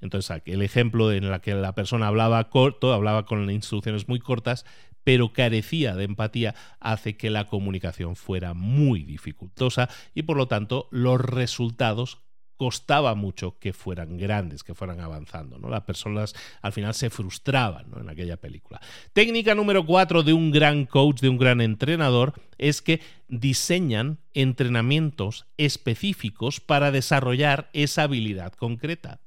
Entonces, 0.00 0.42
el 0.44 0.62
ejemplo 0.62 1.12
en 1.12 1.24
el 1.24 1.40
que 1.40 1.54
la 1.54 1.74
persona 1.74 2.08
hablaba 2.08 2.50
corto, 2.50 2.92
hablaba 2.92 3.24
con 3.24 3.50
instrucciones 3.50 4.08
muy 4.08 4.18
cortas, 4.18 4.64
pero 5.04 5.32
carecía 5.32 5.94
de 5.94 6.04
empatía, 6.04 6.54
hace 6.78 7.16
que 7.16 7.30
la 7.30 7.46
comunicación 7.46 8.16
fuera 8.16 8.54
muy 8.54 9.04
dificultosa 9.04 9.88
y 10.14 10.22
por 10.22 10.36
lo 10.36 10.46
tanto 10.46 10.88
los 10.90 11.20
resultados 11.20 12.18
costaba 12.60 13.14
mucho 13.14 13.58
que 13.58 13.72
fueran 13.72 14.18
grandes, 14.18 14.62
que 14.62 14.74
fueran 14.74 15.00
avanzando. 15.00 15.56
¿no? 15.56 15.70
Las 15.70 15.84
personas 15.84 16.34
al 16.60 16.74
final 16.74 16.92
se 16.92 17.08
frustraban 17.08 17.86
en 17.98 18.10
aquella 18.10 18.36
película. 18.36 18.82
Técnica 19.14 19.54
número 19.54 19.86
cuatro 19.86 20.22
de 20.22 20.34
un 20.34 20.50
gran 20.50 20.84
coach, 20.84 21.22
de 21.22 21.30
un 21.30 21.38
gran 21.38 21.62
entrenador, 21.62 22.34
es 22.58 22.82
que 22.82 23.00
diseñan 23.28 24.18
entrenamientos 24.34 25.46
específicos 25.56 26.60
para 26.60 26.90
desarrollar 26.90 27.70
esa 27.72 28.02
habilidad 28.02 28.52
concreta. 28.52 29.22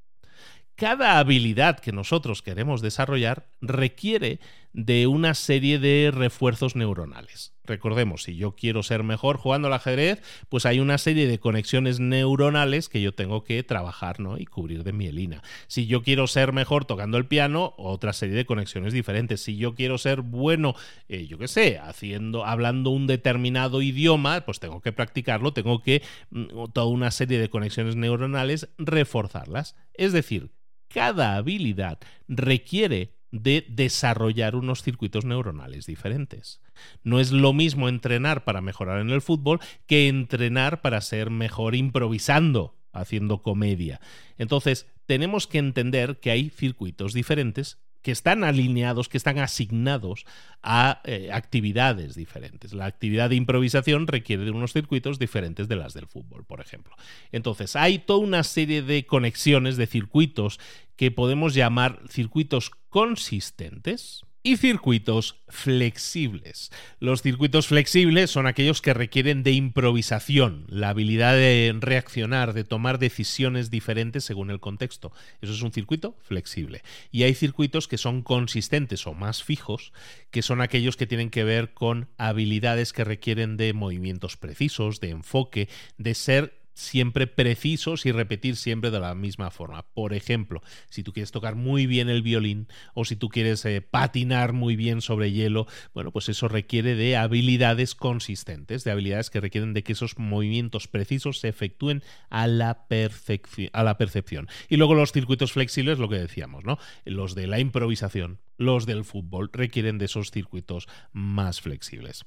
Cada 0.76 1.18
habilidad 1.18 1.80
que 1.80 1.92
nosotros 1.92 2.44
queremos 2.44 2.84
desarrollar 2.84 3.48
requiere 3.62 4.42
de 4.74 5.08
una 5.08 5.36
serie 5.36 5.80
de 5.80 6.12
refuerzos 6.12 6.76
neuronales. 6.76 7.54
Recordemos, 7.66 8.24
si 8.24 8.36
yo 8.36 8.56
quiero 8.56 8.84
ser 8.84 9.04
mejor 9.04 9.38
jugando 9.38 9.68
al 9.68 9.74
ajedrez, 9.74 10.22
pues 10.50 10.66
hay 10.66 10.82
una 10.82 10.98
serie 10.98 11.28
de 11.28 11.40
conexiones 11.40 12.02
neuronales 12.02 12.90
que 12.90 13.02
yo 13.02 13.14
tengo 13.14 13.46
que 13.46 13.64
trabajar 13.64 14.20
¿no? 14.20 14.38
y 14.38 14.46
cubrir 14.46 14.84
de 14.84 14.92
mielina. 14.92 15.42
Si 15.68 15.86
yo 15.86 16.04
quiero 16.04 16.28
ser 16.28 16.52
mejor 16.52 16.84
tocando 16.84 17.18
el 17.18 17.26
piano, 17.26 17.74
otra 17.78 18.12
serie 18.12 18.36
de 18.36 18.46
conexiones 18.46 18.92
diferentes. 18.92 19.42
Si 19.42 19.56
yo 19.56 19.76
quiero 19.76 19.98
ser 19.98 20.22
bueno, 20.22 20.76
eh, 21.08 21.26
yo 21.28 21.38
qué 21.38 21.48
sé, 21.48 21.78
haciendo, 21.78 22.46
hablando 22.46 22.90
un 22.90 23.08
determinado 23.08 23.82
idioma, 23.82 24.42
pues 24.42 24.60
tengo 24.60 24.82
que 24.82 24.92
practicarlo, 24.92 25.54
tengo 25.54 25.82
que 25.82 26.02
mm, 26.32 26.72
toda 26.74 26.88
una 26.88 27.12
serie 27.12 27.40
de 27.40 27.50
conexiones 27.50 27.96
neuronales 27.96 28.70
reforzarlas. 28.78 29.76
Es 29.94 30.12
decir, 30.12 30.52
cada 30.90 31.38
habilidad 31.38 32.00
requiere 32.28 33.14
de 33.34 33.66
desarrollar 33.68 34.56
unos 34.56 34.84
circuitos 34.84 35.26
neuronales 35.26 35.88
diferentes. 35.88 36.62
No 37.04 37.20
es 37.20 37.32
lo 37.32 37.52
mismo 37.52 37.90
entrenar 37.90 38.44
para 38.46 38.62
mejorar 38.62 39.02
en 39.02 39.10
el 39.10 39.22
fútbol 39.22 39.60
que 39.88 40.08
entrenar 40.08 40.82
para 40.82 41.02
ser 41.02 41.32
mejor 41.32 41.74
improvisando, 41.74 42.78
haciendo 42.92 43.42
comedia. 43.42 44.00
Entonces, 44.38 44.88
tenemos 45.08 45.48
que 45.48 45.58
entender 45.58 46.20
que 46.20 46.30
hay 46.30 46.52
circuitos 46.52 47.14
diferentes 47.14 47.83
que 48.04 48.12
están 48.12 48.44
alineados, 48.44 49.10
que 49.10 49.18
están 49.18 49.40
asignados 49.40 50.26
a 50.62 51.02
eh, 51.06 51.30
actividades 51.32 52.16
diferentes. 52.16 52.74
La 52.74 52.86
actividad 52.86 53.30
de 53.30 53.38
improvisación 53.38 54.08
requiere 54.08 54.44
de 54.44 54.52
unos 54.52 54.74
circuitos 54.74 55.18
diferentes 55.18 55.68
de 55.68 55.78
las 55.78 55.94
del 55.94 56.08
fútbol, 56.08 56.46
por 56.46 56.62
ejemplo. 56.62 56.96
Entonces, 57.32 57.76
hay 57.76 58.00
toda 58.00 58.20
una 58.20 58.44
serie 58.44 58.84
de 58.84 59.06
conexiones, 59.06 59.78
de 59.78 59.88
circuitos 59.88 60.60
que 60.98 61.10
podemos 61.10 61.56
llamar 61.56 62.02
circuitos 62.10 62.72
consistentes, 62.90 64.26
y 64.44 64.58
circuitos 64.58 65.42
flexibles. 65.48 66.70
Los 67.00 67.22
circuitos 67.22 67.68
flexibles 67.68 68.30
son 68.30 68.46
aquellos 68.46 68.82
que 68.82 68.94
requieren 68.94 69.42
de 69.42 69.54
improvisación, 69.54 70.66
la 70.68 70.90
habilidad 70.90 71.34
de 71.34 71.74
reaccionar, 71.80 72.52
de 72.52 72.66
tomar 72.66 73.00
decisiones 73.00 73.72
diferentes 73.72 74.26
según 74.26 74.52
el 74.52 74.60
contexto. 74.60 75.14
Eso 75.42 75.54
es 75.54 75.62
un 75.62 75.72
circuito 75.72 76.18
flexible. 76.22 76.84
Y 77.10 77.24
hay 77.24 77.34
circuitos 77.34 77.88
que 77.88 77.98
son 77.98 78.22
consistentes 78.22 79.08
o 79.08 79.14
más 79.14 79.44
fijos, 79.44 79.94
que 80.30 80.42
son 80.42 80.60
aquellos 80.60 80.98
que 80.98 81.08
tienen 81.08 81.30
que 81.30 81.46
ver 81.46 81.74
con 81.74 82.10
habilidades 82.18 82.92
que 82.92 83.06
requieren 83.06 83.56
de 83.56 83.72
movimientos 83.72 84.36
precisos, 84.36 85.00
de 85.00 85.12
enfoque, 85.12 85.70
de 85.98 86.16
ser 86.16 86.63
siempre 86.74 87.28
precisos 87.28 88.06
y 88.06 88.12
repetir 88.12 88.56
siempre 88.56 88.92
de 88.92 89.00
la 89.00 89.16
misma 89.16 89.52
forma. 89.52 89.86
Por 89.94 90.14
ejemplo, 90.14 90.62
si 90.90 91.04
tú 91.04 91.14
quieres 91.14 91.32
tocar 91.32 91.56
muy 91.56 91.86
bien 91.86 92.10
el 92.10 92.22
violín 92.22 92.68
o 92.94 93.06
si 93.06 93.16
tú 93.16 93.30
quieres 93.30 93.64
eh, 93.66 93.82
patinar 93.82 94.54
muy 94.54 94.76
bien 94.76 95.02
sobre 95.02 95.32
hielo, 95.32 95.68
bueno, 95.94 96.12
pues 96.12 96.30
eso 96.30 96.48
requiere 96.48 96.96
de 96.96 97.18
habilidades 97.18 97.96
consistentes, 97.96 98.84
de 98.84 98.92
habilidades 98.92 99.30
que 99.30 99.42
requieren 99.42 99.74
de 99.74 99.84
que 99.84 99.94
esos 99.94 100.18
movimientos 100.18 100.88
precisos 100.88 101.40
se 101.40 101.48
efectúen 101.48 102.04
a 102.30 102.48
la, 102.48 102.86
a 103.74 103.84
la 103.84 103.98
percepción. 103.98 104.48
Y 104.70 104.78
luego 104.78 104.96
los 104.96 105.12
circuitos 105.12 105.52
flexibles, 105.52 106.00
lo 106.00 106.10
que 106.10 106.18
decíamos, 106.18 106.64
¿no? 106.64 106.78
Los 107.06 107.36
de 107.36 107.48
la 107.48 107.60
improvisación, 107.60 108.40
los 108.58 108.86
del 108.86 109.04
fútbol, 109.04 109.50
requieren 109.54 109.98
de 109.98 110.06
esos 110.06 110.32
circuitos 110.32 110.88
más 111.12 111.62
flexibles. 111.62 112.26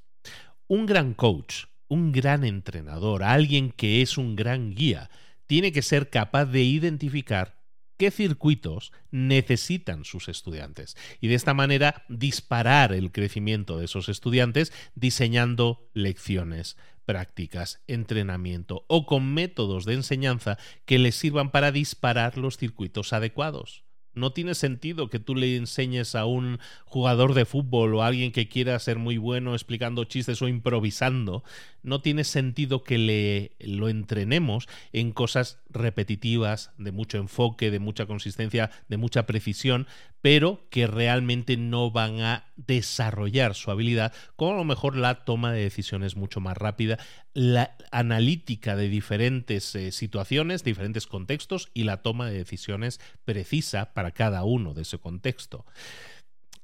Un 0.69 0.87
gran 0.87 1.15
coach 1.15 1.65
un 1.89 2.13
gran 2.13 2.45
entrenador, 2.45 3.23
alguien 3.23 3.71
que 3.71 4.03
es 4.03 4.19
un 4.19 4.37
gran 4.37 4.75
guía, 4.75 5.11
tiene 5.47 5.73
que 5.73 5.83
ser 5.83 6.11
capaz 6.11 6.47
de 6.47 6.63
identificar 6.63 7.57
qué 7.97 8.11
circuitos 8.11 8.93
necesitan 9.11 10.05
sus 10.05 10.29
estudiantes 10.29 10.97
y 11.21 11.29
de 11.29 11.35
esta 11.35 11.55
manera 11.55 12.05
disparar 12.09 12.93
el 12.93 13.11
crecimiento 13.11 13.79
de 13.79 13.87
esos 13.87 14.09
estudiantes 14.09 14.73
diseñando 14.95 15.89
lecciones, 15.95 16.77
prácticas, 17.05 17.83
entrenamiento 17.87 18.85
o 18.89 19.07
con 19.07 19.33
métodos 19.33 19.85
de 19.85 19.95
enseñanza 19.95 20.59
que 20.85 20.99
les 20.99 21.15
sirvan 21.15 21.51
para 21.51 21.73
disparar 21.73 22.37
los 22.37 22.59
circuitos 22.59 23.13
adecuados. 23.13 23.87
No 24.17 24.33
tiene 24.33 24.55
sentido 24.55 25.11
que 25.11 25.19
tú 25.19 25.35
le 25.35 25.57
enseñes 25.57 26.15
a 26.15 26.25
un 26.25 26.59
jugador 26.87 27.35
de 27.35 27.45
fútbol 27.45 27.95
o 27.95 28.03
a 28.03 28.07
alguien 28.07 28.33
que 28.33 28.49
quiera 28.49 28.79
ser 28.79 28.97
muy 28.99 29.19
bueno 29.19 29.53
explicando 29.53 30.05
chistes 30.05 30.41
o 30.41 30.49
improvisando. 30.49 31.45
No 31.87 32.01
tiene 32.01 32.25
sentido 32.25 32.83
que 32.83 32.99
le 32.99 33.53
lo 33.61 33.89
entrenemos 33.89 34.69
en 34.93 35.13
cosas 35.13 35.61
repetitivas, 35.71 36.73
de 36.79 36.91
mucho 36.91 37.17
enfoque, 37.17 37.71
de 37.71 37.79
mucha 37.79 38.07
consistencia, 38.07 38.71
de 38.89 38.97
mucha 38.97 39.25
precisión, 39.25 39.87
pero 40.21 40.67
que 40.69 40.89
realmente 40.89 41.57
no 41.57 41.93
van 41.93 42.21
a 42.21 42.53
desarrollar 42.57 43.55
su 43.55 43.71
habilidad, 43.71 44.13
como 44.35 44.55
a 44.55 44.57
lo 44.57 44.65
mejor 44.65 44.97
la 44.97 45.25
toma 45.25 45.53
de 45.53 45.63
decisiones 45.63 46.17
mucho 46.17 46.41
más 46.41 46.57
rápida, 46.57 46.99
la 47.33 47.77
analítica 47.93 48.75
de 48.75 48.89
diferentes 48.89 49.75
eh, 49.77 49.93
situaciones, 49.93 50.65
diferentes 50.65 51.07
contextos 51.07 51.71
y 51.73 51.85
la 51.85 52.03
toma 52.03 52.27
de 52.29 52.39
decisiones 52.39 53.01
precisa 53.25 53.95
para 53.95 54.11
cada 54.11 54.43
uno 54.43 54.75
de 54.75 54.83
ese 54.83 54.99
contexto. 54.99 55.65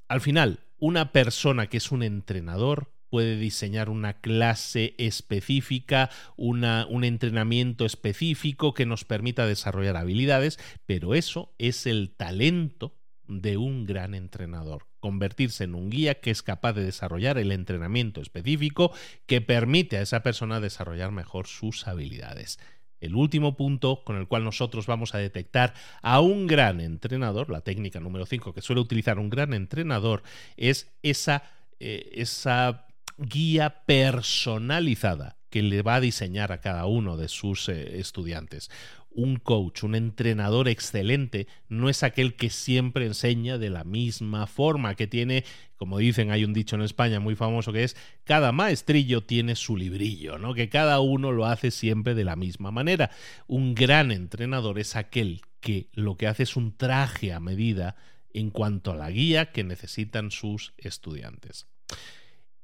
Al 0.08 0.20
final, 0.20 0.58
una 0.78 1.12
persona 1.12 1.68
que 1.68 1.76
es 1.76 1.92
un 1.92 2.02
entrenador 2.02 2.92
puede 3.12 3.36
diseñar 3.36 3.90
una 3.90 4.14
clase 4.14 4.94
específica, 4.96 6.08
un 6.38 6.64
entrenamiento 7.04 7.84
específico 7.84 8.72
que 8.72 8.86
nos 8.86 9.04
permita 9.04 9.46
desarrollar 9.46 9.98
habilidades, 9.98 10.58
pero 10.86 11.14
eso 11.14 11.54
es 11.58 11.86
el 11.86 12.14
talento 12.16 12.96
de 13.28 13.58
un 13.58 13.84
gran 13.84 14.14
entrenador, 14.14 14.86
convertirse 14.98 15.64
en 15.64 15.74
un 15.74 15.90
guía 15.90 16.22
que 16.22 16.30
es 16.30 16.42
capaz 16.42 16.72
de 16.72 16.84
desarrollar 16.84 17.36
el 17.36 17.52
entrenamiento 17.52 18.22
específico 18.22 18.92
que 19.26 19.42
permite 19.42 19.98
a 19.98 20.02
esa 20.02 20.22
persona 20.22 20.58
desarrollar 20.58 21.12
mejor 21.12 21.46
sus 21.46 21.86
habilidades. 21.86 22.58
El 22.98 23.14
último 23.14 23.58
punto 23.58 24.04
con 24.04 24.16
el 24.16 24.26
cual 24.26 24.42
nosotros 24.42 24.86
vamos 24.86 25.14
a 25.14 25.18
detectar 25.18 25.74
a 26.00 26.20
un 26.20 26.46
gran 26.46 26.80
entrenador, 26.80 27.50
la 27.50 27.60
técnica 27.60 28.00
número 28.00 28.24
5 28.24 28.54
que 28.54 28.62
suele 28.62 28.80
utilizar 28.80 29.18
un 29.18 29.28
gran 29.28 29.52
entrenador, 29.52 30.22
es 30.56 30.90
esa, 31.02 31.42
eh, 31.78 32.08
esa 32.14 32.86
guía 33.22 33.84
personalizada 33.86 35.38
que 35.50 35.62
le 35.62 35.82
va 35.82 35.96
a 35.96 36.00
diseñar 36.00 36.50
a 36.52 36.60
cada 36.60 36.86
uno 36.86 37.16
de 37.16 37.28
sus 37.28 37.68
eh, 37.68 37.98
estudiantes 37.98 38.70
un 39.14 39.36
coach, 39.36 39.82
un 39.82 39.94
entrenador 39.94 40.68
excelente, 40.68 41.46
no 41.68 41.88
es 41.88 42.02
aquel 42.02 42.34
que 42.34 42.50
siempre 42.50 43.06
enseña 43.06 43.58
de 43.58 43.70
la 43.70 43.84
misma 43.84 44.46
forma, 44.46 44.94
que 44.94 45.06
tiene, 45.06 45.44
como 45.76 45.98
dicen, 45.98 46.30
hay 46.30 46.44
un 46.44 46.52
dicho 46.52 46.76
en 46.76 46.82
España 46.82 47.20
muy 47.20 47.34
famoso 47.34 47.72
que 47.72 47.84
es, 47.84 47.96
cada 48.24 48.52
maestrillo 48.52 49.22
tiene 49.22 49.56
su 49.56 49.76
librillo, 49.76 50.38
¿no? 50.38 50.54
Que 50.54 50.68
cada 50.68 51.00
uno 51.00 51.32
lo 51.32 51.46
hace 51.46 51.70
siempre 51.70 52.14
de 52.14 52.24
la 52.24 52.36
misma 52.36 52.70
manera. 52.70 53.10
Un 53.46 53.74
gran 53.74 54.10
entrenador 54.10 54.78
es 54.78 54.96
aquel 54.96 55.42
que 55.60 55.88
lo 55.92 56.16
que 56.16 56.26
hace 56.26 56.44
es 56.44 56.56
un 56.56 56.76
traje 56.76 57.32
a 57.32 57.40
medida 57.40 57.96
en 58.34 58.50
cuanto 58.50 58.92
a 58.92 58.96
la 58.96 59.10
guía 59.10 59.52
que 59.52 59.64
necesitan 59.64 60.30
sus 60.30 60.72
estudiantes. 60.78 61.66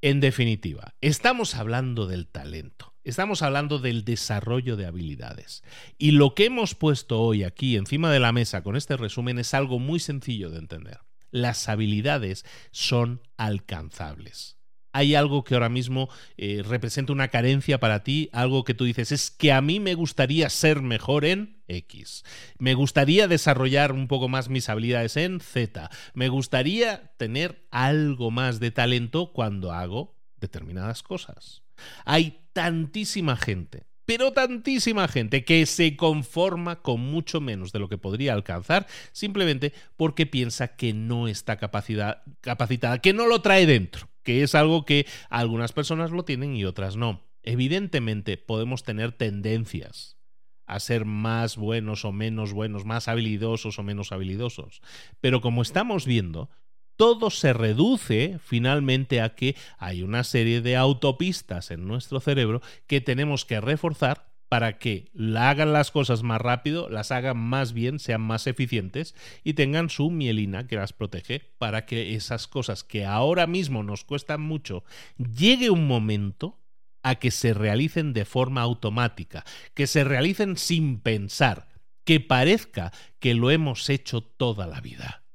En 0.01 0.21
definitiva, 0.21 0.95
estamos 1.01 1.57
hablando 1.57 2.07
del 2.07 2.29
talento, 2.29 2.95
estamos 3.03 3.43
hablando 3.43 3.81
del 3.81 4.05
desarrollo 4.05 4.77
de 4.77 4.87
habilidades. 4.87 5.65
Y 5.99 6.13
lo 6.13 6.35
que 6.35 6.45
hemos 6.45 6.77
puesto 6.77 7.21
hoy 7.21 7.43
aquí 7.43 7.77
encima 7.77 8.13
de 8.13 8.21
la 8.21 8.33
mesa 8.33 8.63
con 8.63 8.77
este 8.77 8.97
resumen 8.97 9.39
es 9.39 9.55
algo 9.55 9.81
muy 9.81 9.99
sencillo 9.99 10.51
de 10.51 10.59
entender. 10.59 11.01
Las 11.31 11.69
habilidades 11.69 12.45
son 12.71 13.23
alcanzables 13.37 14.58
hay 14.93 15.15
algo 15.15 15.45
que 15.45 15.55
ahora 15.55 15.69
mismo 15.69 16.09
eh, 16.37 16.63
representa 16.67 17.13
una 17.13 17.29
carencia 17.29 17.79
para 17.79 18.03
ti, 18.03 18.29
algo 18.33 18.65
que 18.65 18.75
tú 18.75 18.85
dices, 18.85 19.13
es 19.13 19.31
que 19.31 19.53
a 19.53 19.61
mí 19.61 19.81
me 19.81 19.95
gustaría 19.95 20.49
ser 20.51 20.83
mejor 20.83 21.25
en 21.25 21.63
X, 21.69 22.25
me 22.59 22.75
gustaría 22.75 23.29
desarrollar 23.29 23.93
un 23.93 24.09
poco 24.09 24.29
más 24.29 24.49
mis 24.49 24.69
habilidades 24.69 25.17
en 25.17 25.41
Z, 25.41 25.91
me 26.15 26.29
gustaría 26.29 27.13
tener 27.17 27.67
algo 27.71 28.31
más 28.31 28.61
de 28.61 28.71
talento 28.71 29.33
cuando 29.33 29.73
hago 29.73 30.17
determinadas 30.37 31.03
cosas. 31.03 31.63
Hay 32.05 32.41
tantísima 32.53 33.37
gente 33.37 33.88
pero 34.09 34.33
tantísima 34.33 35.07
gente 35.07 35.45
que 35.45 35.67
se 35.67 35.95
conforma 35.95 36.81
con 36.81 36.99
mucho 36.99 37.43
menos 37.43 37.73
de 37.73 37.79
lo 37.79 37.91
que 37.91 37.99
podría 37.99 38.33
alcanzar 38.33 38.87
simplemente 39.13 39.75
porque 39.99 40.25
piensa 40.25 40.77
que 40.77 40.95
no 40.95 41.29
está 41.29 41.59
capacitada, 41.59 43.03
que 43.03 43.13
no 43.13 43.27
lo 43.27 43.43
trae 43.43 43.67
dentro 43.67 44.09
que 44.23 44.43
es 44.43 44.55
algo 44.55 44.87
que 44.87 45.07
algunas 45.29 45.73
personas 45.73 46.11
lo 46.11 46.25
tienen 46.25 46.57
y 46.57 46.65
otras 46.65 46.97
no. 46.97 47.23
Evidentemente 47.43 48.39
podemos 48.39 48.83
tener 48.83 49.13
tendencias 49.13 50.19
a 50.67 50.81
ser 50.81 51.05
más 51.05 51.57
buenos 51.57 52.07
o 52.07 52.13
menos 52.13 52.55
buenos, 52.55 52.87
más 52.87 53.09
habilidosos 53.09 53.79
o 53.79 53.83
menos 53.83 54.13
habilidosos. 54.13 54.81
Pero 55.21 55.43
como 55.43 55.61
estamos 55.63 56.07
viendo, 56.07 56.51
todo 56.99 57.31
se 57.31 57.53
reduce 57.53 58.41
finalmente 58.43 59.23
a 59.23 59.37
que 59.37 59.55
hay 59.79 60.03
una 60.03 60.25
serie 60.25 60.61
de 60.61 60.77
autopistas 60.77 61.71
en 61.71 61.87
nuestro 61.87 62.19
cerebro 62.19 62.61
que 62.89 63.01
tenemos 63.01 63.45
que 63.45 63.61
reforzar 63.61 64.33
para 64.49 64.79
que 64.79 65.13
hagan 65.37 65.73
las 65.73 65.93
cosas 65.93 66.25
más 66.25 66.41
rápido, 66.41 66.89
las 66.89 67.13
hagan 67.13 67.39
más 67.39 67.73
bien, 67.73 68.01
sean 68.01 68.23
más 68.23 68.49
eficientes 68.49 69.15
y 69.45 69.55
tengan 69.55 69.91
su 69.91 70.11
mielina 70.11 70.67
que 70.67 70.75
las 70.75 70.93
protege 70.93 71.41
para 71.59 71.87
que 71.87 72.17
esas 72.17 72.49
cosas 72.49 72.83
que 72.83 73.07
ahora 73.07 73.47
mismo 73.47 73.85
nos 73.85 74.03
cuestan 74.03 74.41
mucho, 74.41 74.83
llegue 75.19 75.71
un 75.71 75.87
momento 75.87 76.59
a 77.05 77.15
que 77.15 77.31
se 77.31 77.55
realicen 77.55 78.13
de 78.13 78.25
forma 78.25 78.63
automática, 78.63 79.45
que 79.75 79.87
se 79.87 80.03
realicen 80.03 80.57
sin 80.57 80.99
pensar, 80.99 81.69
que 82.05 82.19
parezca 82.19 82.93
que 83.21 83.35
lo 83.35 83.53
hemos 83.53 83.89
hecho 83.89 84.21
toda 84.21 84.67
la 84.67 84.81
vida. 84.81 85.28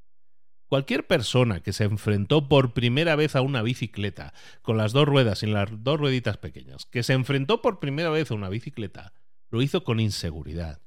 Cualquier 0.73 1.05
persona 1.05 1.59
que 1.59 1.71
se 1.71 1.83
enfrentó 1.83 2.49
por 2.49 2.73
primera 2.73 3.15
vez 3.15 3.35
a 3.35 3.41
una 3.41 3.61
bicicleta, 3.61 4.33
con 4.63 4.75
las 4.75 4.91
dos 4.91 5.05
ruedas 5.05 5.43
y 5.43 5.45
las 5.45 5.69
dos 5.83 5.99
rueditas 5.99 6.37
pequeñas, 6.37 6.87
que 6.87 7.03
se 7.03 7.13
enfrentó 7.13 7.61
por 7.61 7.79
primera 7.79 8.09
vez 8.09 8.31
a 8.31 8.33
una 8.33 8.49
bicicleta, 8.49 9.13
lo 9.51 9.61
hizo 9.61 9.83
con 9.83 9.99
inseguridad, 9.99 10.81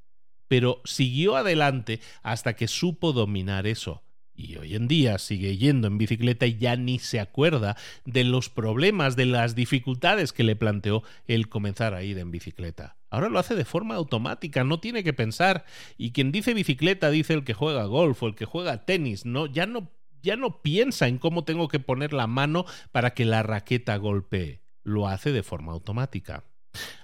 pero 0.49 0.83
siguió 0.85 1.37
adelante 1.37 2.01
hasta 2.25 2.57
que 2.57 2.67
supo 2.67 3.13
dominar 3.13 3.69
eso. 3.69 4.03
Y 4.37 4.57
hoy 4.57 4.75
en 4.75 4.87
día 4.87 5.19
sigue 5.19 5.57
yendo 5.57 5.89
en 5.89 5.97
bicicleta 5.97 6.47
y 6.47 6.59
ya 6.59 6.77
ni 6.77 6.99
se 6.99 7.21
acuerda 7.21 7.77
de 8.05 8.23
los 8.25 8.51
problemas, 8.51 9.17
de 9.17 9.25
las 9.25 9.55
dificultades 9.55 10.33
que 10.33 10.45
le 10.45 10.57
planteó 10.57 11.03
el 11.27 11.49
comenzar 11.49 11.95
a 11.95 12.03
ir 12.03 12.19
en 12.19 12.31
bicicleta. 12.31 12.97
Ahora 13.09 13.31
lo 13.31 13.39
hace 13.39 13.55
de 13.55 13.65
forma 13.65 13.95
automática, 13.95 14.63
no 14.63 14.79
tiene 14.79 15.03
que 15.03 15.15
pensar. 15.15 15.65
Y 15.97 16.13
quien 16.13 16.33
dice 16.33 16.53
bicicleta 16.53 17.11
dice 17.11 17.33
el 17.33 17.45
que 17.45 17.55
juega 17.55 17.85
golf 17.87 18.23
o 18.23 18.27
el 18.27 18.35
que 18.35 18.45
juega 18.45 18.85
tenis, 18.85 19.25
no, 19.25 19.47
ya 19.47 19.65
no 19.67 19.91
ya 20.23 20.37
no 20.37 20.61
piensa 20.61 21.07
en 21.07 21.19
cómo 21.19 21.45
tengo 21.45 21.69
que 21.69 21.79
poner 21.79 22.13
la 22.13 22.27
mano 22.27 22.67
para 22.91 23.15
que 23.15 23.25
la 23.25 23.45
raqueta 23.45 23.97
golpee, 23.97 24.61
lo 24.83 25.07
hace 25.07 25.31
de 25.31 25.45
forma 25.45 25.73
automática. 25.73 26.45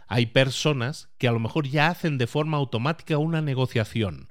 Hay 0.08 0.26
personas 0.26 1.08
que 1.18 1.28
a 1.28 1.32
lo 1.32 1.38
mejor 1.38 1.68
ya 1.68 1.86
hacen 1.86 2.18
de 2.18 2.26
forma 2.26 2.58
automática 2.58 3.16
una 3.18 3.40
negociación. 3.40 4.28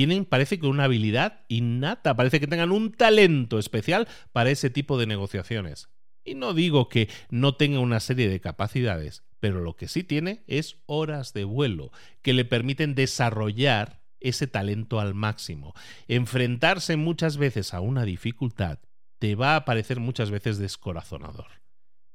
Tienen, 0.00 0.24
parece 0.24 0.58
que 0.58 0.66
una 0.66 0.84
habilidad 0.84 1.44
innata, 1.48 2.16
parece 2.16 2.40
que 2.40 2.46
tengan 2.46 2.72
un 2.72 2.90
talento 2.90 3.58
especial 3.58 4.08
para 4.32 4.48
ese 4.48 4.70
tipo 4.70 4.96
de 4.96 5.04
negociaciones. 5.04 5.90
Y 6.24 6.36
no 6.36 6.54
digo 6.54 6.88
que 6.88 7.10
no 7.28 7.54
tenga 7.54 7.80
una 7.80 8.00
serie 8.00 8.30
de 8.30 8.40
capacidades, 8.40 9.24
pero 9.40 9.60
lo 9.60 9.76
que 9.76 9.88
sí 9.88 10.02
tiene 10.02 10.42
es 10.46 10.78
horas 10.86 11.34
de 11.34 11.44
vuelo 11.44 11.92
que 12.22 12.32
le 12.32 12.46
permiten 12.46 12.94
desarrollar 12.94 14.02
ese 14.20 14.46
talento 14.46 15.00
al 15.00 15.12
máximo. 15.12 15.74
Enfrentarse 16.08 16.96
muchas 16.96 17.36
veces 17.36 17.74
a 17.74 17.82
una 17.82 18.06
dificultad 18.06 18.78
te 19.18 19.34
va 19.34 19.54
a 19.54 19.66
parecer 19.66 20.00
muchas 20.00 20.30
veces 20.30 20.56
descorazonador. 20.56 21.60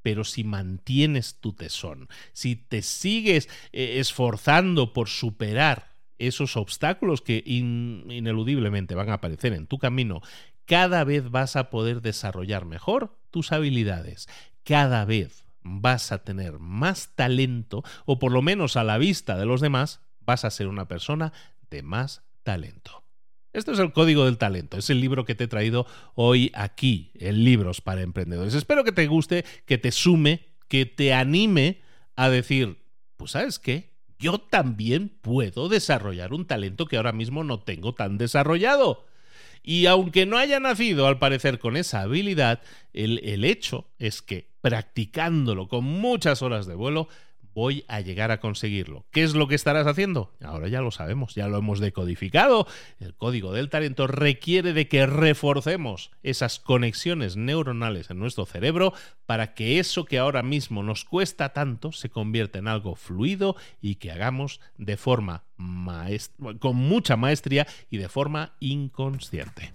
Pero 0.02 0.24
si 0.24 0.44
mantienes 0.44 1.40
tu 1.40 1.54
tesón, 1.54 2.10
si 2.34 2.56
te 2.56 2.82
sigues 2.82 3.48
eh, 3.74 4.00
esforzando 4.00 4.92
por 4.92 5.08
superar 5.08 5.95
esos 6.20 6.58
obstáculos 6.58 7.22
que 7.22 7.44
ineludiblemente 7.46 8.96
van 8.96 9.10
a 9.10 9.16
aparecer 9.16 9.54
en 9.54 9.68
tu 9.68 9.78
camino, 9.78 10.22
cada 10.66 11.04
vez 11.04 11.30
vas 11.30 11.56
a 11.56 11.70
poder 11.70 12.02
desarrollar 12.02 12.66
mejor 12.66 13.18
tus 13.32 13.52
habilidades. 13.52 14.28
Cada 14.64 15.06
vez 15.06 15.46
vas 15.62 16.12
a 16.12 16.24
tener 16.24 16.60
más 16.60 17.10
talento, 17.16 17.84
o 18.06 18.20
por 18.20 18.32
lo 18.32 18.42
menos 18.42 18.76
a 18.76 18.84
la 18.84 18.98
vista 18.98 19.38
de 19.38 19.46
los 19.46 19.62
demás, 19.62 20.02
vas 20.22 20.46
a 20.46 20.52
ser 20.52 20.68
una 20.68 20.88
persona 20.88 21.34
de 21.70 21.84
más 21.84 22.24
talento. 22.44 23.04
Esto 23.54 23.72
es 23.72 23.80
el 23.80 23.94
Código 23.94 24.26
del 24.26 24.38
Talento, 24.38 24.78
es 24.78 24.90
el 24.90 25.00
libro 25.00 25.24
que 25.24 25.34
te 25.34 25.46
he 25.46 25.48
traído 25.48 25.88
hoy 26.14 26.52
aquí, 26.56 27.12
en 27.16 27.44
Libros 27.46 27.80
para 27.80 28.02
Emprendedores. 28.02 28.54
Espero 28.54 28.84
que 28.84 28.92
te 28.92 29.08
guste, 29.08 29.46
que 29.66 29.78
te 29.78 29.92
sume, 29.92 30.50
que 30.68 30.86
te 30.86 31.14
anime 31.14 31.82
a 32.18 32.30
decir, 32.30 32.84
pues 33.16 33.32
sabes 33.32 33.58
qué, 33.58 33.95
yo 34.20 34.40
también 34.40 35.10
puedo 35.22 35.70
desarrollar 35.70 36.34
un 36.34 36.46
talento 36.46 36.86
que 36.86 36.98
ahora 36.98 37.12
mismo 37.12 37.44
no 37.44 37.60
tengo 37.60 37.94
tan 37.94 38.18
desarrollado. 38.18 39.06
Y 39.64 39.88
aunque 39.88 40.26
no 40.26 40.38
haya 40.38 40.60
nacido 40.60 41.08
al 41.08 41.18
parecer 41.18 41.58
con 41.58 41.76
esa 41.76 42.02
habilidad, 42.02 42.62
el, 42.94 43.20
el 43.24 43.44
hecho 43.44 43.88
es 43.98 44.22
que 44.22 44.52
practicándolo 44.62 45.68
con 45.68 45.84
muchas 45.84 46.42
horas 46.42 46.68
de 46.68 46.76
vuelo, 46.76 47.08
voy 47.56 47.86
a 47.88 48.02
llegar 48.02 48.30
a 48.32 48.40
conseguirlo. 48.40 49.06
¿Qué 49.12 49.24
es 49.24 49.34
lo 49.34 49.48
que 49.48 49.56
estarás 49.56 49.88
haciendo? 49.88 50.34
Ahora 50.44 50.68
ya 50.68 50.82
lo 50.82 50.92
sabemos, 50.92 51.34
ya 51.34 51.48
lo 51.48 51.58
hemos 51.58 51.80
decodificado. 51.80 52.68
El 53.00 53.16
código 53.16 53.54
del 53.54 53.70
talento 53.70 54.06
requiere 54.08 54.74
de 54.74 54.88
que 54.88 55.08
reforcemos 55.08 56.12
esas 56.22 56.60
conexiones 56.60 57.38
neuronales 57.38 58.12
en 58.12 58.20
nuestro 58.20 58.46
cerebro 58.46 58.94
para 59.26 59.54
que 59.54 59.80
eso 59.80 60.04
que 60.06 60.20
ahora 60.20 60.44
mismo 60.44 60.84
nos 60.84 61.06
cuesta 61.06 61.54
tanto 61.54 61.94
se 61.94 62.10
convierta 62.10 62.60
en 62.60 62.68
algo 62.68 62.96
fluido 62.96 63.56
y 63.82 63.96
que 63.96 64.12
hagamos 64.12 64.60
de 64.78 64.98
forma 64.98 65.46
con 66.60 66.76
mucha 66.76 67.16
maestría 67.16 67.66
y 67.90 67.98
de 67.98 68.10
forma 68.10 68.54
inconsciente. 68.60 69.72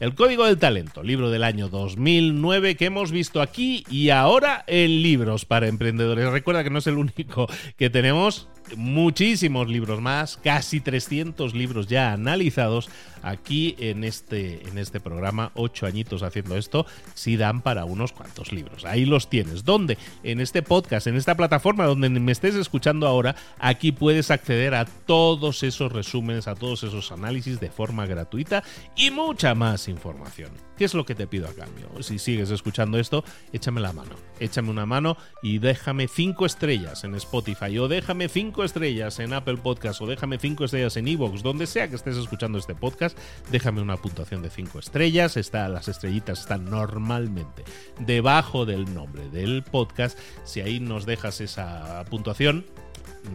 El 0.00 0.14
Código 0.14 0.46
del 0.46 0.58
Talento, 0.58 1.02
libro 1.02 1.28
del 1.28 1.42
año 1.42 1.68
2009 1.68 2.76
que 2.76 2.84
hemos 2.84 3.10
visto 3.10 3.42
aquí 3.42 3.84
y 3.90 4.10
ahora 4.10 4.62
en 4.68 5.02
libros 5.02 5.44
para 5.44 5.66
emprendedores. 5.66 6.30
Recuerda 6.30 6.62
que 6.62 6.70
no 6.70 6.78
es 6.78 6.86
el 6.86 6.98
único 6.98 7.48
que 7.76 7.90
tenemos, 7.90 8.46
muchísimos 8.76 9.68
libros 9.68 10.00
más, 10.00 10.38
casi 10.42 10.80
300 10.80 11.54
libros 11.54 11.86
ya 11.86 12.12
analizados 12.12 12.88
aquí 13.22 13.74
en 13.78 14.04
este, 14.04 14.68
en 14.68 14.78
este 14.78 15.00
programa, 15.00 15.50
ocho 15.54 15.86
añitos 15.86 16.22
haciendo 16.22 16.56
esto, 16.56 16.86
sí 17.14 17.36
dan 17.36 17.62
para 17.62 17.84
unos 17.84 18.12
cuantos 18.12 18.52
libros. 18.52 18.84
Ahí 18.84 19.04
los 19.04 19.28
tienes. 19.28 19.64
¿Dónde? 19.64 19.98
En 20.22 20.40
este 20.40 20.62
podcast, 20.62 21.06
en 21.06 21.16
esta 21.16 21.36
plataforma 21.36 21.84
donde 21.84 22.08
me 22.08 22.32
estés 22.32 22.54
escuchando 22.54 23.06
ahora, 23.06 23.36
aquí 23.58 23.92
puedes 23.92 24.30
acceder 24.30 24.74
a 24.74 24.84
todos 24.84 25.62
esos 25.62 25.92
resúmenes, 25.92 26.48
a 26.48 26.54
todos 26.54 26.82
esos 26.82 27.12
análisis 27.12 27.60
de 27.60 27.70
forma 27.70 28.06
gratuita 28.06 28.62
y 28.96 29.10
mucha 29.10 29.54
más 29.54 29.88
información. 29.88 30.50
¿Qué 30.76 30.84
es 30.84 30.94
lo 30.94 31.04
que 31.04 31.16
te 31.16 31.26
pido 31.26 31.48
a 31.48 31.54
cambio? 31.54 31.88
Si 32.02 32.20
sigues 32.20 32.50
escuchando 32.50 32.98
esto, 32.98 33.24
échame 33.52 33.80
la 33.80 33.92
mano. 33.92 34.14
Échame 34.38 34.70
una 34.70 34.86
mano 34.86 35.16
y 35.42 35.58
déjame 35.58 36.06
cinco 36.06 36.46
estrellas 36.46 37.02
en 37.02 37.16
Spotify 37.16 37.76
o 37.78 37.88
déjame 37.88 38.28
cinco 38.28 38.57
estrellas 38.64 39.18
en 39.18 39.32
Apple 39.32 39.56
Podcast 39.56 40.00
o 40.00 40.06
déjame 40.06 40.38
cinco 40.38 40.64
estrellas 40.64 40.96
en 40.96 41.08
Evox, 41.08 41.42
donde 41.42 41.66
sea 41.66 41.88
que 41.88 41.96
estés 41.96 42.16
escuchando 42.16 42.58
este 42.58 42.74
podcast, 42.74 43.18
déjame 43.50 43.80
una 43.80 43.96
puntuación 43.96 44.42
de 44.42 44.50
cinco 44.50 44.78
estrellas. 44.78 45.36
Está, 45.36 45.68
las 45.68 45.88
estrellitas 45.88 46.40
están 46.40 46.64
normalmente 46.64 47.64
debajo 47.98 48.66
del 48.66 48.92
nombre 48.94 49.28
del 49.28 49.62
podcast. 49.62 50.18
Si 50.44 50.60
ahí 50.60 50.80
nos 50.80 51.06
dejas 51.06 51.40
esa 51.40 52.04
puntuación, 52.10 52.64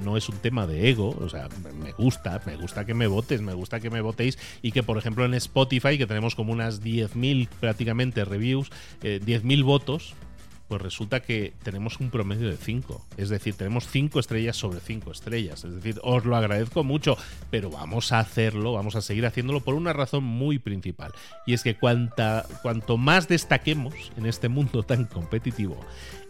no 0.04 0.18
es 0.18 0.30
un 0.30 0.38
tema 0.38 0.68
de 0.68 0.90
ego, 0.90 1.16
o 1.20 1.30
sea, 1.30 1.50
me 1.82 1.92
gusta, 1.92 2.42
me 2.46 2.56
gusta 2.56 2.86
que 2.86 2.94
me 2.94 3.08
votes, 3.08 3.42
me 3.42 3.54
gusta 3.54 3.80
que 3.80 3.90
me 3.90 4.02
votéis 4.02 4.38
y 4.62 4.72
que 4.72 4.84
por 4.84 4.98
ejemplo 4.98 5.26
en 5.26 5.34
Spotify, 5.36 5.98
que 5.98 6.08
tenemos 6.08 6.36
como 6.36 6.54
unas 6.54 6.82
10.000 6.82 7.48
prácticamente 7.60 8.26
reviews, 8.26 8.72
10.000 9.02 9.60
eh, 9.60 9.64
votos, 9.64 10.16
pues 10.74 10.82
resulta 10.82 11.20
que 11.20 11.54
tenemos 11.62 12.00
un 12.00 12.10
promedio 12.10 12.50
de 12.50 12.58
5. 12.58 13.06
Es 13.18 13.30
decir, 13.30 13.54
tenemos 13.54 13.88
5 13.90 14.20
estrellas 14.20 14.58
sobre 14.58 14.80
5 14.80 15.12
estrellas. 15.12 15.64
Es 15.64 15.76
decir, 15.76 16.00
os 16.02 16.26
lo 16.26 16.36
agradezco 16.36 16.84
mucho, 16.84 17.16
pero 17.52 17.70
vamos 17.70 18.12
a 18.12 18.18
hacerlo, 18.18 18.74
vamos 18.74 18.96
a 18.96 19.04
seguir 19.04 19.28
haciéndolo 19.28 19.60
por 19.60 19.76
una 19.76 19.94
razón 19.94 20.24
muy 20.24 20.58
principal. 20.58 21.12
Y 21.46 21.54
es 21.54 21.62
que 21.62 21.76
cuanto 21.76 22.98
más 22.98 23.28
destaquemos 23.28 23.94
en 24.18 24.26
este 24.26 24.50
mundo 24.50 24.82
tan 24.82 25.06
competitivo, 25.06 25.80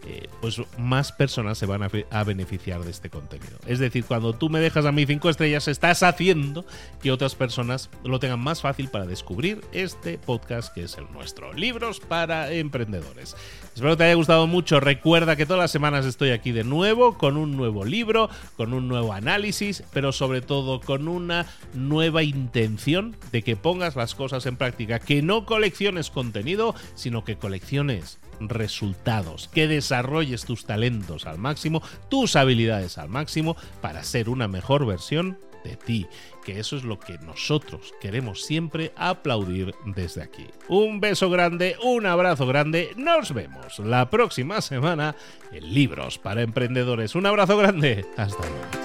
eh, 0.06 0.28
pues 0.40 0.60
más 0.76 1.12
personas 1.12 1.56
se 1.56 1.64
van 1.64 1.82
a, 1.82 2.24
beneficiar 2.24 2.84
de 2.84 2.90
este 2.90 3.08
contenido. 3.08 3.58
Es 3.66 3.78
decir, 3.78 4.04
cuando 4.04 4.34
tú 4.34 4.50
me 4.50 4.60
dejas 4.60 4.84
a 4.84 4.92
mí 4.92 5.06
cinco 5.06 5.30
estrellas, 5.30 5.66
estás 5.66 6.02
haciendo 6.02 6.66
que 7.02 7.10
otras 7.10 7.34
personas 7.34 7.88
lo 8.04 8.18
tengan 8.18 8.40
más 8.40 8.60
fácil 8.60 8.88
para 8.88 9.06
descubrir 9.06 9.62
este 9.72 10.18
podcast 10.18 10.74
que 10.74 10.84
es 10.84 10.98
el 10.98 11.10
nuestro, 11.12 11.54
Libros 11.54 12.00
para 12.00 12.52
Emprendedores. 12.52 13.34
Espero 13.74 13.92
que 13.92 13.96
te 13.96 14.04
haya 14.04 14.14
gustado 14.14 14.46
mucho. 14.46 14.78
Recuerda 14.78 15.36
que 15.36 15.46
todas 15.46 15.62
las 15.62 15.70
semanas 15.70 16.04
estoy 16.04 16.30
aquí 16.30 16.52
de 16.52 16.64
nuevo 16.64 17.16
con 17.16 17.36
un 17.38 17.56
nuevo 17.56 17.84
libro, 17.84 18.28
con 18.56 18.74
un 18.74 18.88
nuevo 18.88 19.12
análisis, 19.12 19.84
pero 19.92 20.12
sobre 20.12 20.42
todo 20.42 20.80
con 20.80 21.08
una 21.08 21.46
nueva 21.72 22.22
intención 22.22 23.16
de 23.32 23.42
que 23.42 23.56
pongas 23.56 23.96
las 23.96 24.14
cosas 24.14 24.44
en 24.44 24.56
práctica, 24.56 24.98
que 24.98 25.22
no 25.22 25.46
colecciones 25.46 26.10
contenido, 26.10 26.74
sino 26.94 27.24
que 27.24 27.36
colecciones 27.36 28.18
resultados, 28.40 29.48
que 29.48 29.68
desarrolles 29.68 30.44
tus 30.44 30.64
talentos 30.64 31.26
al 31.26 31.38
máximo, 31.38 31.82
tus 32.08 32.36
habilidades 32.36 32.98
al 32.98 33.08
máximo 33.08 33.56
para 33.80 34.04
ser 34.04 34.28
una 34.28 34.48
mejor 34.48 34.86
versión 34.86 35.38
de 35.64 35.76
ti, 35.76 36.06
que 36.44 36.60
eso 36.60 36.76
es 36.76 36.84
lo 36.84 37.00
que 37.00 37.18
nosotros 37.18 37.94
queremos 38.00 38.42
siempre 38.42 38.92
aplaudir 38.96 39.74
desde 39.86 40.22
aquí. 40.22 40.46
Un 40.68 41.00
beso 41.00 41.30
grande, 41.30 41.76
un 41.82 42.06
abrazo 42.06 42.46
grande, 42.46 42.90
nos 42.96 43.32
vemos 43.32 43.78
la 43.78 44.10
próxima 44.10 44.60
semana 44.60 45.16
en 45.52 45.72
Libros 45.72 46.18
para 46.18 46.42
Emprendedores. 46.42 47.14
Un 47.14 47.26
abrazo 47.26 47.56
grande, 47.56 48.04
hasta 48.16 48.46
luego. 48.46 48.83